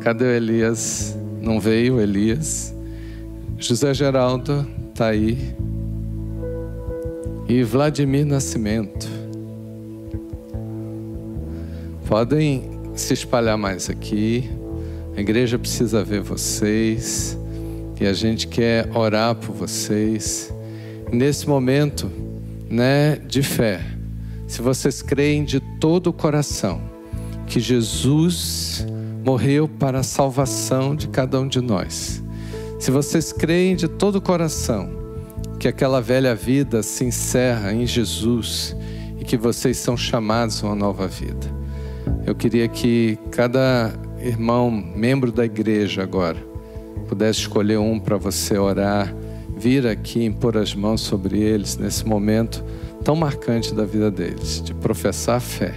Cadê 0.00 0.24
o 0.24 0.30
Elias? 0.30 1.16
Não 1.40 1.60
veio, 1.60 2.00
Elias. 2.00 2.74
José 3.56 3.94
Geraldo 3.94 4.66
está 4.90 5.06
aí. 5.06 5.54
E 7.48 7.62
Vladimir 7.62 8.26
Nascimento. 8.26 9.08
Podem 12.08 12.70
se 12.96 13.14
espalhar 13.14 13.56
mais 13.56 13.88
aqui. 13.88 14.50
A 15.16 15.20
igreja 15.20 15.58
precisa 15.58 16.02
ver 16.02 16.20
vocês 16.20 17.38
e 18.00 18.06
a 18.06 18.12
gente 18.12 18.48
quer 18.48 18.90
orar 18.96 19.34
por 19.36 19.54
vocês. 19.54 20.52
Nesse 21.12 21.48
momento, 21.48 22.10
né, 22.68 23.16
de 23.16 23.42
fé, 23.42 23.80
se 24.48 24.60
vocês 24.60 25.02
creem 25.02 25.44
de 25.44 25.60
todo 25.78 26.08
o 26.08 26.12
coração 26.12 26.80
que 27.46 27.60
Jesus 27.60 28.84
morreu 29.24 29.68
para 29.68 30.00
a 30.00 30.02
salvação 30.02 30.96
de 30.96 31.08
cada 31.08 31.40
um 31.40 31.46
de 31.46 31.60
nós. 31.60 32.22
Se 32.80 32.90
vocês 32.90 33.32
creem 33.32 33.76
de 33.76 33.86
todo 33.86 34.16
o 34.16 34.20
coração 34.20 34.90
que 35.58 35.68
aquela 35.68 36.00
velha 36.00 36.34
vida 36.34 36.82
se 36.82 37.04
encerra 37.04 37.72
em 37.72 37.86
Jesus 37.86 38.76
e 39.18 39.24
que 39.24 39.36
vocês 39.36 39.76
são 39.76 39.96
chamados 39.96 40.62
a 40.62 40.66
uma 40.66 40.74
nova 40.74 41.06
vida. 41.06 41.46
Eu 42.26 42.34
queria 42.34 42.68
que 42.68 43.18
cada 43.30 43.92
irmão, 44.24 44.70
membro 44.70 45.30
da 45.30 45.44
igreja 45.44 46.02
agora, 46.02 46.38
pudesse 47.08 47.40
escolher 47.40 47.78
um 47.78 47.98
para 47.98 48.16
você 48.16 48.56
orar, 48.58 49.14
vir 49.56 49.86
aqui 49.86 50.24
impor 50.24 50.56
as 50.56 50.74
mãos 50.74 51.02
sobre 51.02 51.38
eles 51.40 51.76
nesse 51.76 52.06
momento 52.06 52.64
tão 53.04 53.14
marcante 53.14 53.74
da 53.74 53.84
vida 53.84 54.10
deles, 54.10 54.62
de 54.62 54.72
professar 54.72 55.40
fé, 55.40 55.74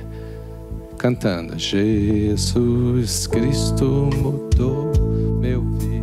cantando: 0.97 1.59
Jesus 1.59 3.27
Cristo 3.27 4.09
mudou 4.15 4.91
meu 5.39 5.61
viver. 5.61 5.96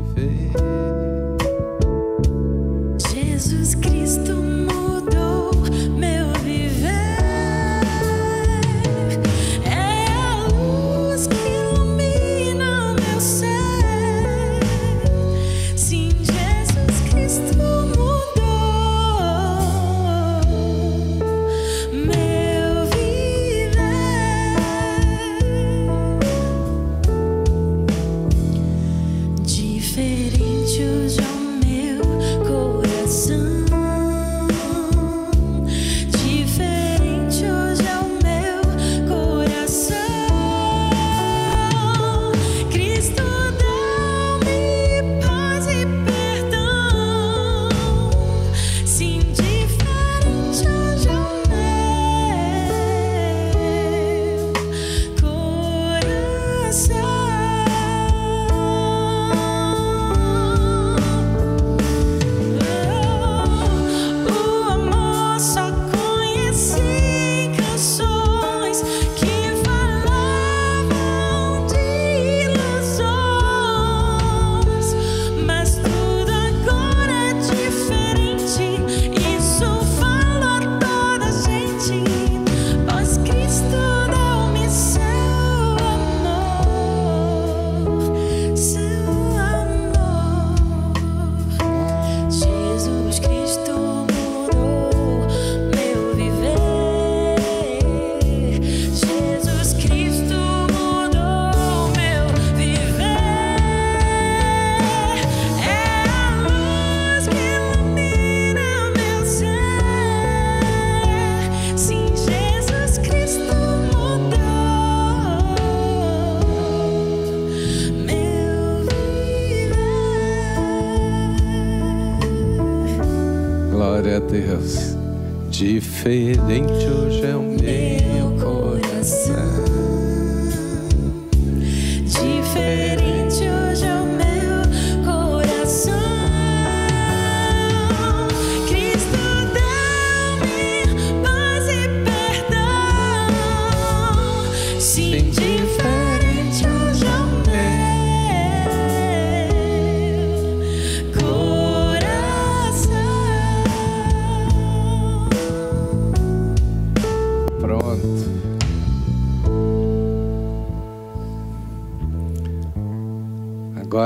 Diferente 126.05 126.84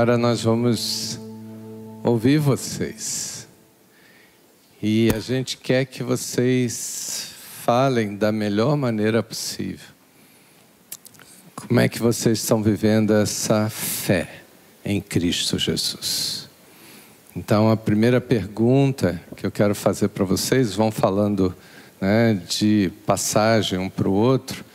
Agora 0.09 0.17
nós 0.23 0.41
vamos 0.41 1.19
ouvir 2.03 2.39
vocês. 2.39 3.47
E 4.81 5.11
a 5.15 5.19
gente 5.19 5.55
quer 5.55 5.85
que 5.85 6.01
vocês 6.01 7.31
falem 7.63 8.15
da 8.15 8.31
melhor 8.31 8.75
maneira 8.75 9.21
possível. 9.21 9.85
Como 11.55 11.79
é 11.79 11.87
que 11.87 11.99
vocês 11.99 12.39
estão 12.39 12.63
vivendo 12.63 13.13
essa 13.13 13.69
fé 13.69 14.41
em 14.83 14.99
Cristo 14.99 15.59
Jesus? 15.59 16.49
Então, 17.35 17.69
a 17.69 17.77
primeira 17.77 18.19
pergunta 18.19 19.21
que 19.37 19.45
eu 19.45 19.51
quero 19.51 19.75
fazer 19.75 20.07
para 20.07 20.25
vocês, 20.25 20.73
vão 20.73 20.89
falando 20.89 21.55
né, 22.01 22.33
de 22.49 22.91
passagem 23.05 23.77
um 23.77 23.87
para 23.87 24.09
o 24.09 24.13
outro. 24.13 24.65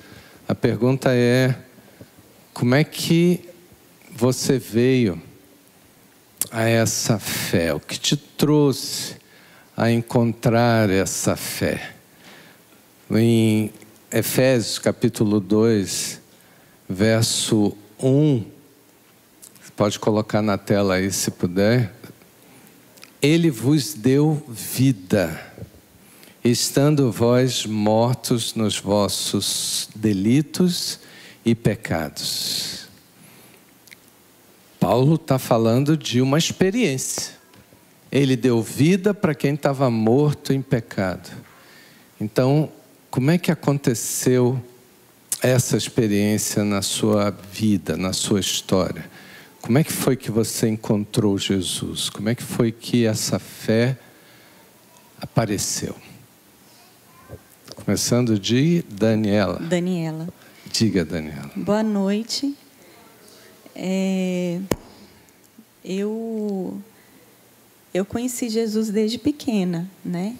A 0.47 0.55
pergunta 0.55 1.13
é: 1.13 1.57
como 2.53 2.77
é 2.77 2.85
que 2.85 3.53
você 4.17 4.61
veio 4.61 5.21
a 6.55 6.69
essa 6.69 7.19
fé? 7.19 7.75
O 7.75 7.81
que 7.81 7.99
te 7.99 8.17
trouxe 8.17 9.17
a 9.77 9.91
encontrar 9.91 10.89
essa 10.89 11.35
fé? 11.35 11.97
Em 13.11 13.73
Efésios 14.13 14.79
capítulo 14.79 15.41
2, 15.41 16.21
verso 16.89 17.77
1, 18.01 18.45
pode 19.75 19.99
colocar 19.99 20.41
na 20.43 20.57
tela 20.57 20.95
aí 20.95 21.11
se 21.11 21.33
puder. 21.33 21.93
Ele 23.21 23.51
vos 23.51 23.93
deu 23.93 24.41
vida, 24.49 25.37
estando 26.45 27.11
vós 27.11 27.67
mortos 27.67 28.55
nos 28.55 28.79
vossos 28.79 29.89
delitos 29.97 31.01
e 31.45 31.53
pecados. 31.53 32.84
Paulo 34.85 35.15
está 35.15 35.39
falando 35.39 35.97
de 35.97 36.21
uma 36.21 36.37
experiência. 36.37 37.33
Ele 38.13 38.37
deu 38.37 38.61
vida 38.61 39.15
para 39.15 39.35
quem 39.35 39.55
estava 39.55 39.89
morto 39.89 40.53
em 40.53 40.61
pecado. 40.61 41.31
Então, 42.21 42.71
como 43.11 43.31
é 43.31 43.39
que 43.39 43.51
aconteceu 43.51 44.63
essa 45.41 45.79
experiência 45.79 46.63
na 46.65 46.83
sua 46.83 47.31
vida, 47.31 47.97
na 47.97 48.13
sua 48.13 48.41
história? 48.41 49.11
Como 49.63 49.79
é 49.79 49.83
que 49.83 49.91
foi 49.91 50.17
que 50.17 50.31
você 50.31 50.69
encontrou 50.69 51.39
Jesus? 51.39 52.11
Como 52.11 52.29
é 52.29 52.35
que 52.35 52.43
foi 52.43 52.71
que 52.71 53.07
essa 53.07 53.39
fé 53.39 53.97
apareceu? 55.19 55.97
Começando 57.75 58.39
de 58.39 58.85
Daniela. 58.87 59.61
Daniela. 59.61 60.29
Diga, 60.71 61.07
Daniela. 61.07 61.51
Boa 61.57 61.83
noite. 61.83 62.55
É, 63.75 64.61
eu 65.85 66.81
eu 67.93 68.05
conheci 68.05 68.49
Jesus 68.49 68.91
desde 68.91 69.19
pequena, 69.19 69.89
né? 70.05 70.37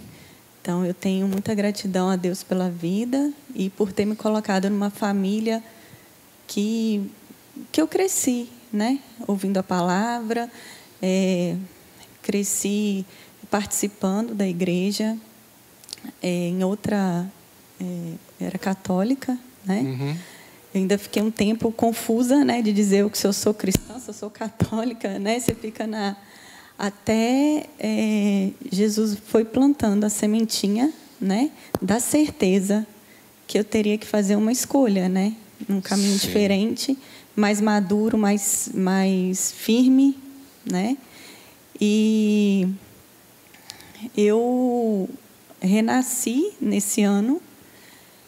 Então 0.61 0.85
eu 0.85 0.95
tenho 0.95 1.29
muita 1.29 1.55
gratidão 1.55 2.09
a 2.09 2.17
Deus 2.17 2.43
pela 2.43 2.71
vida 2.71 3.33
e 3.55 3.69
por 3.71 3.93
ter 3.93 4.05
me 4.05 4.17
colocado 4.17 4.71
numa 4.71 4.91
família 4.91 5.63
que 6.47 7.11
que 7.71 7.81
eu 7.81 7.87
cresci, 7.87 8.49
né? 8.73 8.99
Ouvindo 9.27 9.59
a 9.59 9.63
palavra, 9.63 10.51
é, 11.03 11.57
cresci 12.23 13.05
participando 13.51 14.35
da 14.35 14.49
igreja 14.49 15.17
é, 16.23 16.49
em 16.49 16.65
outra 16.65 17.27
é, 17.81 18.15
era 18.41 18.59
católica, 18.59 19.39
né? 19.65 19.81
Uhum. 19.81 20.17
Eu 20.75 20.81
ainda 20.81 20.99
fiquei 20.99 21.23
um 21.23 21.31
tempo 21.31 21.71
confusa, 21.71 22.45
né, 22.45 22.61
de 22.61 22.73
dizer 22.73 23.09
se 23.13 23.25
eu 23.25 23.33
sou 23.33 23.55
cristã, 23.55 23.97
se 24.01 24.11
eu 24.11 24.15
sou 24.15 24.29
católica, 24.29 25.21
né? 25.21 25.39
Você 25.39 25.55
fica 25.55 25.87
na 25.87 26.17
até 26.77 27.67
é, 27.79 28.51
Jesus 28.73 29.17
foi 29.29 29.45
plantando 29.45 30.03
a 30.03 30.09
sementinha, 30.09 30.93
né, 31.21 31.53
da 31.81 32.01
certeza 32.01 32.85
que 33.47 33.57
eu 33.57 33.63
teria 33.63 33.97
que 33.97 34.05
fazer 34.05 34.35
uma 34.35 34.51
escolha, 34.51 35.09
né, 35.09 35.35
num 35.69 35.81
caminho 35.81 36.19
Sim. 36.19 36.27
diferente, 36.27 36.99
mais 37.37 37.61
maduro, 37.61 38.19
mais 38.19 38.71
mais 38.75 39.53
firme, 39.53 40.19
né? 40.69 40.97
E 41.81 42.67
eu 44.17 45.09
renasci 45.61 46.53
nesse 46.61 47.03
ano 47.03 47.41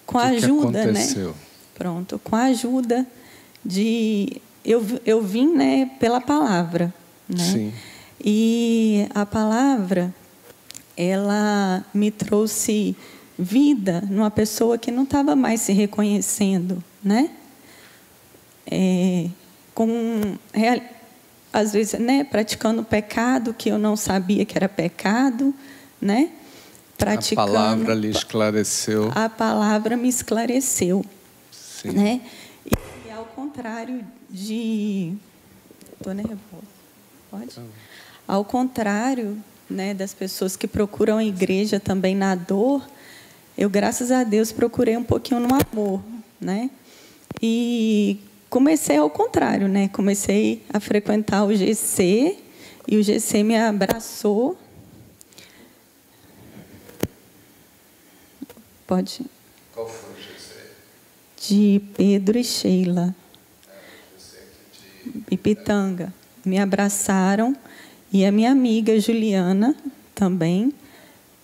com 0.05 0.19
a 0.19 0.27
O 0.27 0.31
que 0.31 0.37
que 0.39 0.45
ajuda, 0.45 0.93
né? 0.93 1.35
Pronto, 1.77 2.19
com 2.23 2.35
a 2.35 2.45
ajuda 2.45 3.07
de 3.65 4.41
eu, 4.65 4.85
eu 5.05 5.23
vim, 5.23 5.55
né, 5.55 5.91
pela 6.01 6.21
palavra, 6.21 6.93
né? 7.29 7.39
Sim. 7.39 7.73
E 8.25 9.07
a 9.15 9.27
palavra 9.27 10.13
ela 10.97 11.85
me 11.93 12.11
trouxe 12.11 12.97
vida 13.39 14.03
numa 14.09 14.31
pessoa 14.31 14.79
que 14.79 14.91
não 14.91 15.03
estava 15.03 15.37
mais 15.37 15.61
se 15.61 15.73
reconhecendo, 15.73 16.83
né? 17.05 17.31
É, 18.69 19.29
com 19.75 20.37
às 21.53 21.73
vezes, 21.73 21.99
né, 22.01 22.25
praticando 22.25 22.83
pecado 22.83 23.55
que 23.55 23.69
eu 23.69 23.79
não 23.79 23.97
sabia 23.97 24.45
que 24.45 24.57
era 24.57 24.69
pecado, 24.69 25.55
né? 26.01 26.31
A 26.33 26.99
Praticando 26.99 27.53
palavra 27.53 27.95
lhe 27.95 28.09
esclareceu. 28.09 29.13
a 29.15 29.29
palavra 29.29 29.97
me 29.97 30.09
esclareceu, 30.09 31.05
Sim. 31.83 31.91
né? 31.91 32.21
E 32.65 33.11
ao 33.11 33.25
contrário 33.25 34.05
de 34.31 35.15
tô 36.03 36.13
nervosa. 36.13 36.41
Pode? 37.31 37.61
Ao 38.27 38.45
contrário, 38.45 39.37
né, 39.69 39.95
das 39.95 40.15
pessoas 40.15 40.57
que 40.57 40.67
procuram 40.67 41.19
a 41.19 41.25
igreja 41.25 41.79
também 41.79 42.15
na 42.15 42.35
dor, 42.35 42.87
eu 43.57 43.69
graças 43.69 44.11
a 44.11 44.25
Deus 44.25 44.53
procurei 44.53 44.97
um 44.97 45.05
pouquinho 45.05 45.41
no 45.41 45.49
amor, 45.55 46.03
né? 46.41 46.71
E 47.43 48.19
comecei 48.49 48.97
ao 48.97 49.11
contrário, 49.11 49.69
né? 49.69 49.89
Comecei 49.89 50.63
a 50.73 50.81
frequentar 50.81 51.45
o 51.45 51.55
GC 51.55 52.39
e 52.89 52.97
o 52.97 53.03
GC 53.03 53.43
me 53.43 53.57
abraçou. 53.57 54.57
Pode 58.87 59.27
Qual 59.75 59.89
foi? 59.89 60.16
De 61.49 61.81
Pedro 61.97 62.39
e 62.39 62.45
Sheila. 62.45 63.15
Ipitanga. 65.31 66.13
Me 66.45 66.59
abraçaram 66.59 67.57
e 68.13 68.25
a 68.25 68.33
minha 68.33 68.51
amiga 68.51 68.99
Juliana 68.99 69.75
também, 70.15 70.73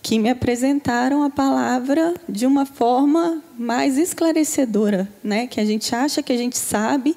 que 0.02 0.18
me 0.18 0.30
apresentaram 0.30 1.22
a 1.22 1.30
palavra 1.30 2.14
de 2.28 2.46
uma 2.46 2.66
forma 2.66 3.42
mais 3.56 3.96
esclarecedora, 3.98 5.08
né? 5.22 5.46
Que 5.46 5.60
a 5.60 5.64
gente 5.64 5.94
acha 5.94 6.22
que 6.22 6.32
a 6.32 6.36
gente 6.36 6.56
sabe 6.56 7.16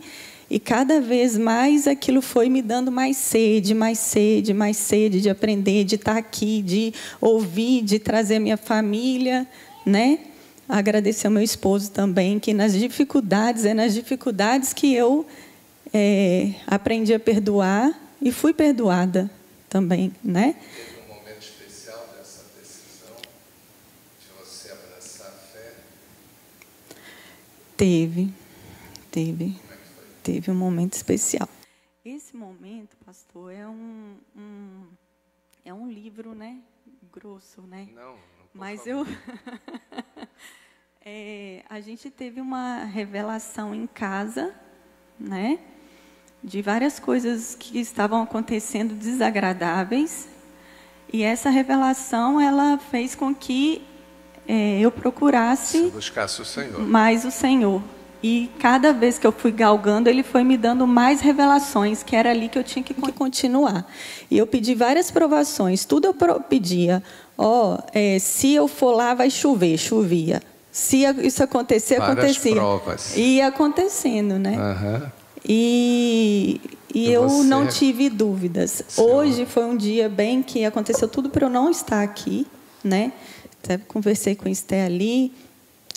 e 0.50 0.60
cada 0.60 1.02
vez 1.02 1.38
mais 1.38 1.88
aquilo 1.88 2.22
foi 2.22 2.50
me 2.50 2.62
dando 2.62 2.92
mais 2.92 3.18
sede, 3.18 3.74
mais 3.74 3.98
sede, 3.98 4.54
mais 4.54 4.78
sede 4.78 5.22
de 5.22 5.30
aprender, 5.30 5.84
de 5.84 5.96
estar 5.96 6.18
aqui, 6.18 6.62
de 6.62 6.94
ouvir, 7.20 7.82
de 7.82 7.98
trazer 7.98 8.38
minha 8.38 8.58
família, 8.58 9.48
né? 9.84 10.20
Agradecer 10.68 11.28
ao 11.28 11.34
meu 11.34 11.44
esposo 11.44 11.92
também, 11.92 12.40
que 12.40 12.54
nas 12.54 12.74
dificuldades, 12.74 13.66
é 13.66 13.74
nas 13.74 13.94
dificuldades 13.94 14.74
que 14.74 14.94
eu 14.96 15.26
é, 15.94 16.56
aprendi 16.66 17.14
a 17.14 17.20
perdoar 17.20 17.94
e 18.22 18.32
fui 18.32 18.54
perdoada 18.54 19.30
também, 19.70 20.12
né? 20.24 20.54
Teve 20.54 21.02
um 21.12 21.14
momento 21.16 21.42
especial 21.44 22.08
dessa 22.18 22.46
decisão 22.60 23.16
de 24.20 24.28
você 24.44 24.72
abraçar 24.72 25.28
a 25.28 25.32
fé? 25.32 25.74
Teve, 27.78 28.34
teve, 29.12 29.56
teve 30.24 30.50
um 30.50 30.56
momento 30.56 30.94
especial. 30.94 31.48
Esse 32.04 32.36
momento, 32.36 32.96
pastor, 33.06 33.52
é 33.52 33.68
um, 33.68 34.16
um- 34.36 34.84
é 35.64 35.72
um 35.74 35.88
livro, 35.92 36.34
né? 36.34 36.58
Grosso, 37.14 37.62
né? 37.62 37.88
Não 37.94 38.16
Mas 38.56 38.88
eu. 38.88 39.06
É, 41.08 41.62
a 41.70 41.80
gente 41.82 42.10
teve 42.10 42.42
uma 42.42 42.84
revelação 42.86 43.76
em 43.76 43.86
casa, 43.86 44.52
né? 45.20 45.60
De 46.44 46.64
várias 46.64 47.00
coisas 47.00 47.56
que 47.60 47.78
estavam 47.80 48.24
acontecendo 48.24 48.96
desagradáveis. 48.96 50.28
E 51.14 51.22
essa 51.22 51.52
revelação, 51.52 52.42
ela 52.42 52.80
fez 52.80 53.14
com 53.14 53.36
que 53.36 53.84
é, 54.48 54.80
eu 54.80 54.90
procurasse 54.92 55.92
Buscasse 55.92 56.42
o 56.42 56.46
Senhor. 56.46 56.80
mais 56.82 57.24
o 57.24 57.30
Senhor. 57.30 57.84
E 58.24 58.50
cada 58.60 58.92
vez 58.92 59.20
que 59.20 59.28
eu 59.28 59.32
fui 59.32 59.52
galgando, 59.52 60.10
ele 60.10 60.24
foi 60.24 60.44
me 60.44 60.58
dando 60.58 60.88
mais 60.88 61.22
revelações, 61.22 62.02
que 62.02 62.16
era 62.16 62.32
ali 62.32 62.50
que 62.50 62.58
eu 62.58 62.64
tinha 62.64 62.82
que 62.82 62.96
con- 62.96 63.12
continuar. 63.14 63.86
E 64.32 64.36
eu 64.40 64.48
pedi 64.48 64.74
várias 64.74 65.12
provações, 65.12 65.86
tudo 65.86 66.08
eu 66.08 66.40
pedia. 66.42 67.04
Ó, 67.38 67.78
é, 67.94 68.18
se 68.20 68.54
eu 68.54 68.68
for 68.68 68.92
lá, 68.96 69.14
vai 69.14 69.30
chover, 69.30 69.78
chovia. 69.78 70.42
Se 70.72 71.04
isso 71.24 71.42
acontecer, 71.44 72.00
Várias 72.00 72.18
acontecia. 72.18 72.56
provas. 72.56 73.16
Ia 73.18 73.48
acontecendo, 73.48 74.38
né? 74.40 74.56
Aham. 74.58 75.12
E, 75.48 76.60
e 76.94 77.08
E 77.08 77.12
eu 77.12 77.28
você- 77.30 77.44
não 77.44 77.68
tive 77.68 78.10
dúvidas. 78.10 78.84
Senhor. 78.88 79.16
Hoje 79.16 79.46
foi 79.46 79.64
um 79.66 79.78
dia 79.78 80.10
bem 80.10 80.42
que 80.44 80.66
aconteceu 80.66 81.08
tudo 81.08 81.30
para 81.30 81.46
eu 81.46 81.50
não 81.50 81.70
estar 81.70 82.02
aqui, 82.02 82.46
né? 82.84 83.12
Até 83.64 83.78
conversei 83.78 84.36
com 84.36 84.48
o 84.48 84.52
Esté 84.52 84.86
ali. 84.86 85.32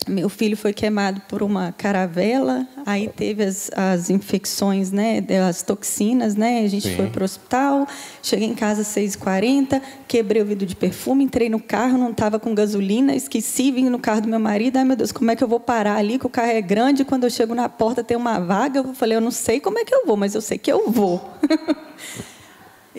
Meu 0.08 0.28
filho 0.28 0.56
foi 0.56 0.72
queimado 0.72 1.20
por 1.28 1.42
uma 1.42 1.72
caravela, 1.72 2.66
aí 2.86 3.08
teve 3.08 3.44
as, 3.44 3.70
as 3.74 4.10
infecções, 4.10 4.90
né, 4.90 5.24
as 5.48 5.62
toxinas, 5.62 6.34
né? 6.34 6.64
A 6.64 6.68
gente 6.68 6.88
Sim. 6.88 6.96
foi 6.96 7.06
para 7.06 7.22
o 7.22 7.24
hospital, 7.24 7.86
cheguei 8.22 8.48
em 8.48 8.54
casa 8.54 8.82
às 8.82 8.88
6h40, 8.88 9.80
quebrei 10.06 10.42
o 10.42 10.44
vidro 10.46 10.66
de 10.66 10.74
perfume, 10.74 11.24
entrei 11.24 11.48
no 11.48 11.60
carro, 11.60 11.98
não 11.98 12.10
estava 12.10 12.38
com 12.38 12.54
gasolina, 12.54 13.14
esqueci, 13.14 13.70
vim 13.70 13.88
no 13.88 13.98
carro 13.98 14.22
do 14.22 14.28
meu 14.28 14.40
marido, 14.40 14.76
ai 14.76 14.84
meu 14.84 14.96
Deus, 14.96 15.12
como 15.12 15.30
é 15.30 15.36
que 15.36 15.44
eu 15.44 15.48
vou 15.48 15.60
parar 15.60 15.96
ali, 15.96 16.18
que 16.18 16.26
o 16.26 16.30
carro 16.30 16.50
é 16.50 16.60
grande, 16.60 17.04
quando 17.04 17.24
eu 17.24 17.30
chego 17.30 17.54
na 17.54 17.68
porta 17.68 18.02
tem 18.02 18.16
uma 18.16 18.38
vaga, 18.38 18.80
eu 18.80 18.94
falei, 18.94 19.16
eu 19.16 19.20
não 19.20 19.30
sei 19.30 19.60
como 19.60 19.78
é 19.78 19.84
que 19.84 19.94
eu 19.94 20.06
vou, 20.06 20.16
mas 20.16 20.34
eu 20.34 20.40
sei 20.40 20.58
que 20.58 20.72
eu 20.72 20.90
vou. 20.90 21.22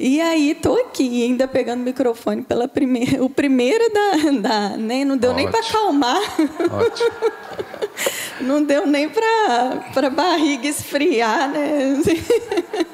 E 0.02 0.22
aí 0.22 0.52
estou 0.52 0.80
aqui, 0.80 1.24
ainda 1.26 1.46
pegando 1.46 1.82
o 1.82 1.84
microfone 1.84 2.42
pela 2.42 2.70
primeira, 2.70 3.22
o 3.22 3.30
primeiro 3.30 3.84
da, 3.94 4.32
da 4.70 4.78
nem 4.78 5.04
não 5.04 5.18
deu 5.18 5.34
nem 5.34 5.50
para 5.50 5.60
Ótimo. 5.60 5.78
acalmar, 5.78 6.22
Ótimo. 6.72 7.12
não 8.40 8.64
deu 8.64 8.88
nem 8.88 9.10
para 9.10 9.90
para 9.94 10.10
barriga 10.10 10.70
esfriar, 10.70 11.50
né? 11.52 12.02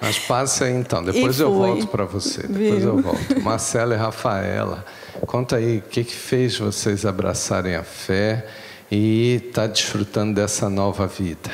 Mas 0.02 0.18
passa 0.18 0.65
aí 0.65 0.74
então, 0.74 1.04
depois 1.04 1.38
E 1.38 1.44
eu 1.44 1.56
foi. 1.56 1.68
volto 1.70 1.88
para 1.88 2.06
você. 2.06 2.41
Depois 2.41 2.82
Viu? 2.82 2.96
eu 2.98 3.02
volto. 3.04 3.39
Marcela 3.39 3.94
e 3.94 3.98
Rafaela, 3.98 4.84
conta 5.28 5.58
aí 5.58 5.78
o 5.78 5.82
que, 5.84 6.04
que 6.04 6.15
fez 6.15 6.58
vocês 6.58 7.06
abraçarem 7.06 7.76
a 7.76 7.84
fé 7.84 8.48
e 8.91 9.44
estar 9.48 9.68
desfrutando 9.68 10.34
dessa 10.34 10.70
nova 10.72 11.06
vida. 11.06 11.52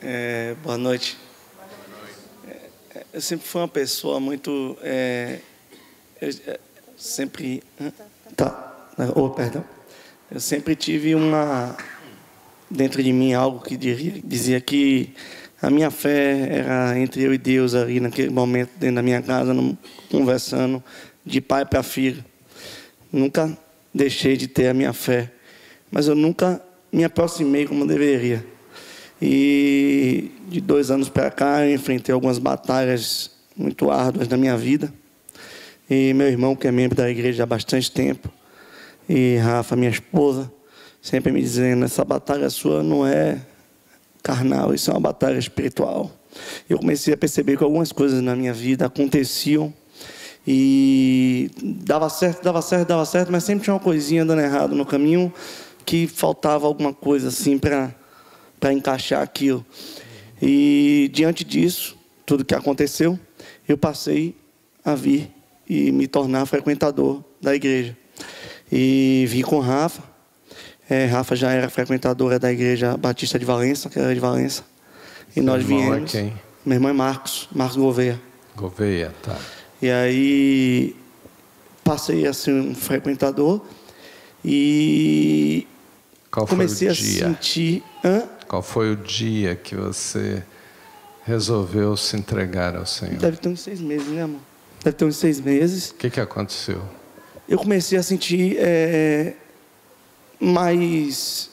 É, 0.00 0.54
boa 0.62 0.78
noite. 0.78 1.18
Eu 3.12 3.20
sempre 3.20 3.46
fui 3.46 3.60
uma 3.60 3.68
pessoa 3.68 4.20
muito. 4.20 4.76
é, 4.82 5.38
eu, 6.20 6.28
é, 6.46 6.60
sempre. 6.96 7.62
Tá. 8.36 8.88
Oh, 9.16 9.30
perdão. 9.30 9.64
Eu 10.30 10.40
sempre 10.40 10.76
tive 10.76 11.14
uma. 11.14 11.76
Dentro 12.70 13.02
de 13.02 13.12
mim, 13.12 13.32
algo 13.32 13.60
que 13.60 13.76
diria- 13.76 14.20
dizia 14.24 14.60
que 14.60 15.12
a 15.60 15.68
minha 15.68 15.90
fé 15.90 16.58
era 16.58 16.96
entre 16.98 17.22
eu 17.22 17.34
e 17.34 17.38
Deus 17.38 17.74
ali, 17.74 17.98
naquele 17.98 18.30
momento, 18.30 18.70
dentro 18.78 18.96
da 18.96 19.02
minha 19.02 19.20
casa, 19.20 19.52
conversando 20.08 20.82
de 21.26 21.40
pai 21.40 21.64
para 21.66 21.82
filho. 21.82 22.24
Nunca 23.12 23.58
deixei 23.92 24.36
de 24.36 24.46
ter 24.46 24.68
a 24.68 24.74
minha 24.74 24.92
fé, 24.92 25.32
mas 25.90 26.06
eu 26.06 26.14
nunca 26.14 26.62
me 26.92 27.02
aproximei 27.02 27.66
como 27.66 27.84
deveria. 27.84 28.46
E 29.20 30.30
de 30.48 30.60
dois 30.60 30.90
anos 30.90 31.08
para 31.08 31.30
cá 31.30 31.66
eu 31.66 31.74
enfrentei 31.74 32.12
algumas 32.12 32.38
batalhas 32.38 33.30
muito 33.56 33.90
árduas 33.90 34.28
na 34.28 34.36
minha 34.36 34.56
vida. 34.56 34.92
E 35.88 36.14
meu 36.14 36.28
irmão, 36.28 36.56
que 36.56 36.66
é 36.66 36.72
membro 36.72 36.96
da 36.96 37.10
igreja 37.10 37.42
há 37.42 37.46
bastante 37.46 37.90
tempo, 37.90 38.30
e 39.08 39.36
Rafa, 39.38 39.74
minha 39.74 39.90
esposa, 39.90 40.50
sempre 41.02 41.32
me 41.32 41.40
dizendo: 41.40 41.84
essa 41.84 42.04
batalha 42.04 42.48
sua 42.48 42.82
não 42.82 43.06
é 43.06 43.40
carnal, 44.22 44.72
isso 44.72 44.90
é 44.90 44.94
uma 44.94 45.00
batalha 45.00 45.38
espiritual. 45.38 46.10
Eu 46.68 46.78
comecei 46.78 47.12
a 47.12 47.16
perceber 47.16 47.56
que 47.56 47.64
algumas 47.64 47.90
coisas 47.90 48.22
na 48.22 48.36
minha 48.36 48.52
vida 48.54 48.86
aconteciam 48.86 49.74
e 50.46 51.50
dava 51.60 52.08
certo, 52.08 52.42
dava 52.42 52.62
certo, 52.62 52.88
dava 52.88 53.04
certo, 53.04 53.32
mas 53.32 53.44
sempre 53.44 53.64
tinha 53.64 53.74
uma 53.74 53.80
coisinha 53.80 54.24
dando 54.24 54.40
errado 54.40 54.74
no 54.74 54.86
caminho 54.86 55.32
que 55.84 56.06
faltava 56.06 56.66
alguma 56.66 56.92
coisa 56.92 57.28
assim 57.28 57.58
para 57.58 57.92
para 58.60 58.72
encaixar 58.72 59.22
aquilo. 59.22 59.64
E 60.40 61.10
diante 61.12 61.42
disso, 61.44 61.96
tudo 62.26 62.44
que 62.44 62.54
aconteceu, 62.54 63.18
eu 63.66 63.76
passei 63.76 64.36
a 64.84 64.94
vir 64.94 65.30
e 65.68 65.90
me 65.90 66.06
tornar 66.06 66.44
frequentador 66.46 67.24
da 67.40 67.54
igreja. 67.54 67.96
E 68.70 69.24
vim 69.28 69.42
com 69.42 69.58
Rafa. 69.58 70.02
É, 70.88 71.06
Rafa 71.06 71.34
já 71.36 71.52
era 71.52 71.68
frequentadora 71.70 72.38
da 72.38 72.52
igreja 72.52 72.96
Batista 72.96 73.38
de 73.38 73.44
Valença, 73.44 73.88
que 73.88 73.98
era 73.98 74.12
de 74.12 74.20
Valença. 74.20 74.64
E 75.34 75.40
nós 75.40 75.62
irmão 75.62 75.78
é 75.78 75.90
viemos. 75.90 76.10
quem? 76.12 76.32
Meu 76.66 76.76
irmão 76.76 76.90
é 76.90 76.94
Marcos, 76.94 77.48
Marcos 77.52 77.76
Gouveia. 77.76 78.20
Gouveia, 78.56 79.14
tá. 79.22 79.38
E 79.80 79.88
aí 79.90 80.96
passei 81.84 82.26
a 82.26 82.32
ser 82.32 82.52
um 82.52 82.74
frequentador 82.74 83.64
e 84.44 85.66
Qual 86.30 86.46
comecei 86.46 86.88
a 86.88 86.92
dia? 86.92 87.28
sentir. 87.28 87.82
Hã? 88.04 88.24
Qual 88.50 88.62
foi 88.62 88.90
o 88.90 88.96
dia 88.96 89.54
que 89.54 89.76
você 89.76 90.42
resolveu 91.22 91.96
se 91.96 92.16
entregar 92.16 92.74
ao 92.74 92.84
Senhor? 92.84 93.14
Deve 93.14 93.36
ter 93.36 93.48
uns 93.48 93.60
seis 93.60 93.80
meses, 93.80 94.08
né, 94.08 94.24
amor? 94.24 94.40
Deve 94.82 94.96
ter 94.96 95.04
uns 95.04 95.18
seis 95.18 95.40
meses. 95.40 95.90
O 95.90 95.94
que, 95.94 96.10
que 96.10 96.18
aconteceu? 96.18 96.82
Eu 97.48 97.56
comecei 97.56 97.96
a 97.96 98.02
sentir 98.02 98.56
é, 98.58 99.34
mais, 100.40 101.48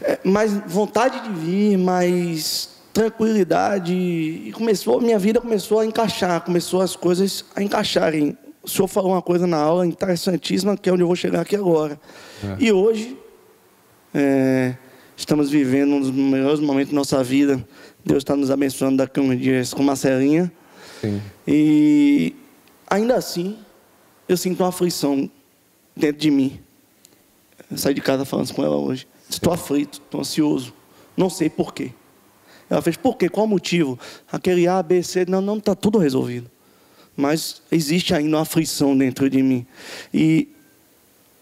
é, 0.00 0.20
mais 0.22 0.52
vontade 0.68 1.20
de 1.24 1.30
vir, 1.30 1.76
mais 1.76 2.68
tranquilidade. 2.92 3.92
E 3.92 4.52
começou, 4.52 5.00
minha 5.00 5.18
vida 5.18 5.40
começou 5.40 5.80
a 5.80 5.84
encaixar, 5.84 6.42
começou 6.42 6.80
as 6.80 6.94
coisas 6.94 7.44
a 7.56 7.60
encaixarem. 7.60 8.38
O 8.62 8.68
senhor 8.68 8.86
falou 8.86 9.14
uma 9.14 9.22
coisa 9.22 9.48
na 9.48 9.56
aula 9.56 9.84
interessantíssima, 9.84 10.76
que 10.76 10.88
é 10.88 10.92
onde 10.92 11.02
eu 11.02 11.08
vou 11.08 11.16
chegar 11.16 11.40
aqui 11.40 11.56
agora. 11.56 11.98
E 12.56 12.70
hoje, 12.70 13.18
é, 14.14 14.76
estamos 15.16 15.50
vivendo 15.50 15.94
um 15.94 16.00
dos 16.00 16.10
melhores 16.10 16.60
momentos 16.60 16.92
da 16.92 16.96
nossa 16.96 17.24
vida. 17.24 17.66
Deus 18.04 18.18
está 18.18 18.36
nos 18.36 18.50
abençoando 18.50 18.98
daqui 18.98 19.18
a 19.18 19.22
uns 19.22 19.40
dias 19.40 19.74
com 19.74 19.82
Marcelinha. 19.82 20.52
Sim. 21.00 21.20
E 21.46 22.34
ainda 22.88 23.16
assim, 23.16 23.56
eu 24.28 24.36
sinto 24.36 24.60
uma 24.62 24.68
aflição 24.68 25.30
dentro 25.96 26.20
de 26.20 26.30
mim. 26.30 26.60
Eu 27.70 27.78
saí 27.78 27.94
de 27.94 28.00
casa 28.00 28.24
falando 28.24 28.52
com 28.52 28.62
ela 28.62 28.76
hoje. 28.76 29.08
Estou 29.28 29.52
aflito, 29.52 30.00
estou 30.04 30.20
ansioso. 30.20 30.72
Não 31.16 31.30
sei 31.30 31.48
por 31.48 31.72
quê. 31.72 31.92
Ela 32.68 32.82
fez, 32.82 32.96
por 32.96 33.16
quê? 33.16 33.28
Qual 33.28 33.46
o 33.46 33.48
motivo? 33.48 33.98
Aquele 34.30 34.66
A, 34.66 34.82
B, 34.82 35.02
C. 35.02 35.24
Não, 35.26 35.40
não, 35.40 35.58
está 35.58 35.74
tudo 35.74 35.98
resolvido. 35.98 36.50
Mas 37.16 37.62
existe 37.72 38.12
ainda 38.14 38.36
uma 38.36 38.42
aflição 38.42 38.96
dentro 38.96 39.30
de 39.30 39.42
mim. 39.42 39.66
E 40.12 40.48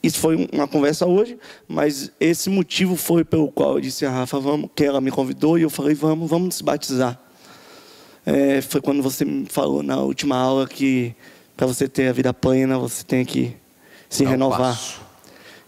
isso 0.04 0.18
foi 0.18 0.48
uma 0.52 0.68
conversa 0.68 1.06
hoje, 1.06 1.38
mas 1.66 2.12
esse 2.20 2.50
motivo 2.50 2.94
foi 2.94 3.24
pelo 3.24 3.50
qual 3.50 3.76
eu 3.76 3.80
disse 3.80 4.04
a 4.04 4.10
Rafa, 4.10 4.38
vamos, 4.38 4.68
que 4.74 4.84
ela 4.84 5.00
me 5.00 5.10
convidou, 5.10 5.58
e 5.58 5.62
eu 5.62 5.70
falei, 5.70 5.94
vamos, 5.94 6.28
vamos 6.28 6.56
se 6.56 6.62
batizar. 6.62 7.18
É, 8.26 8.60
foi 8.60 8.82
quando 8.82 9.02
você 9.02 9.24
me 9.24 9.46
falou 9.46 9.82
na 9.82 9.96
última 9.96 10.36
aula 10.36 10.66
que 10.66 11.14
para 11.56 11.66
você 11.66 11.88
ter 11.88 12.08
a 12.08 12.12
vida 12.12 12.34
plena, 12.34 12.78
você 12.78 13.02
tem 13.02 13.24
que 13.24 13.56
se 14.10 14.24
um 14.24 14.28
renovar. 14.28 14.60
passo. 14.74 15.00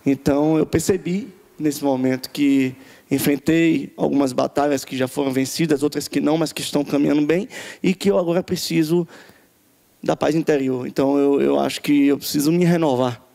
Então 0.04 0.58
eu 0.58 0.66
percebi 0.66 1.32
nesse 1.58 1.82
momento 1.82 2.28
que 2.30 2.74
enfrentei 3.10 3.92
algumas 3.96 4.34
batalhas 4.34 4.84
que 4.84 4.96
já 4.96 5.08
foram 5.08 5.32
vencidas, 5.32 5.82
outras 5.82 6.08
que 6.08 6.20
não, 6.20 6.36
mas 6.36 6.52
que 6.52 6.60
estão 6.60 6.84
caminhando 6.84 7.24
bem, 7.24 7.48
e 7.82 7.94
que 7.94 8.10
eu 8.10 8.18
agora 8.18 8.42
preciso 8.42 9.08
da 10.02 10.14
paz 10.14 10.34
interior. 10.34 10.86
Então 10.86 11.16
eu, 11.16 11.40
eu 11.40 11.58
acho 11.58 11.80
que 11.80 12.08
eu 12.08 12.18
preciso 12.18 12.52
me 12.52 12.64
renovar. 12.64 13.25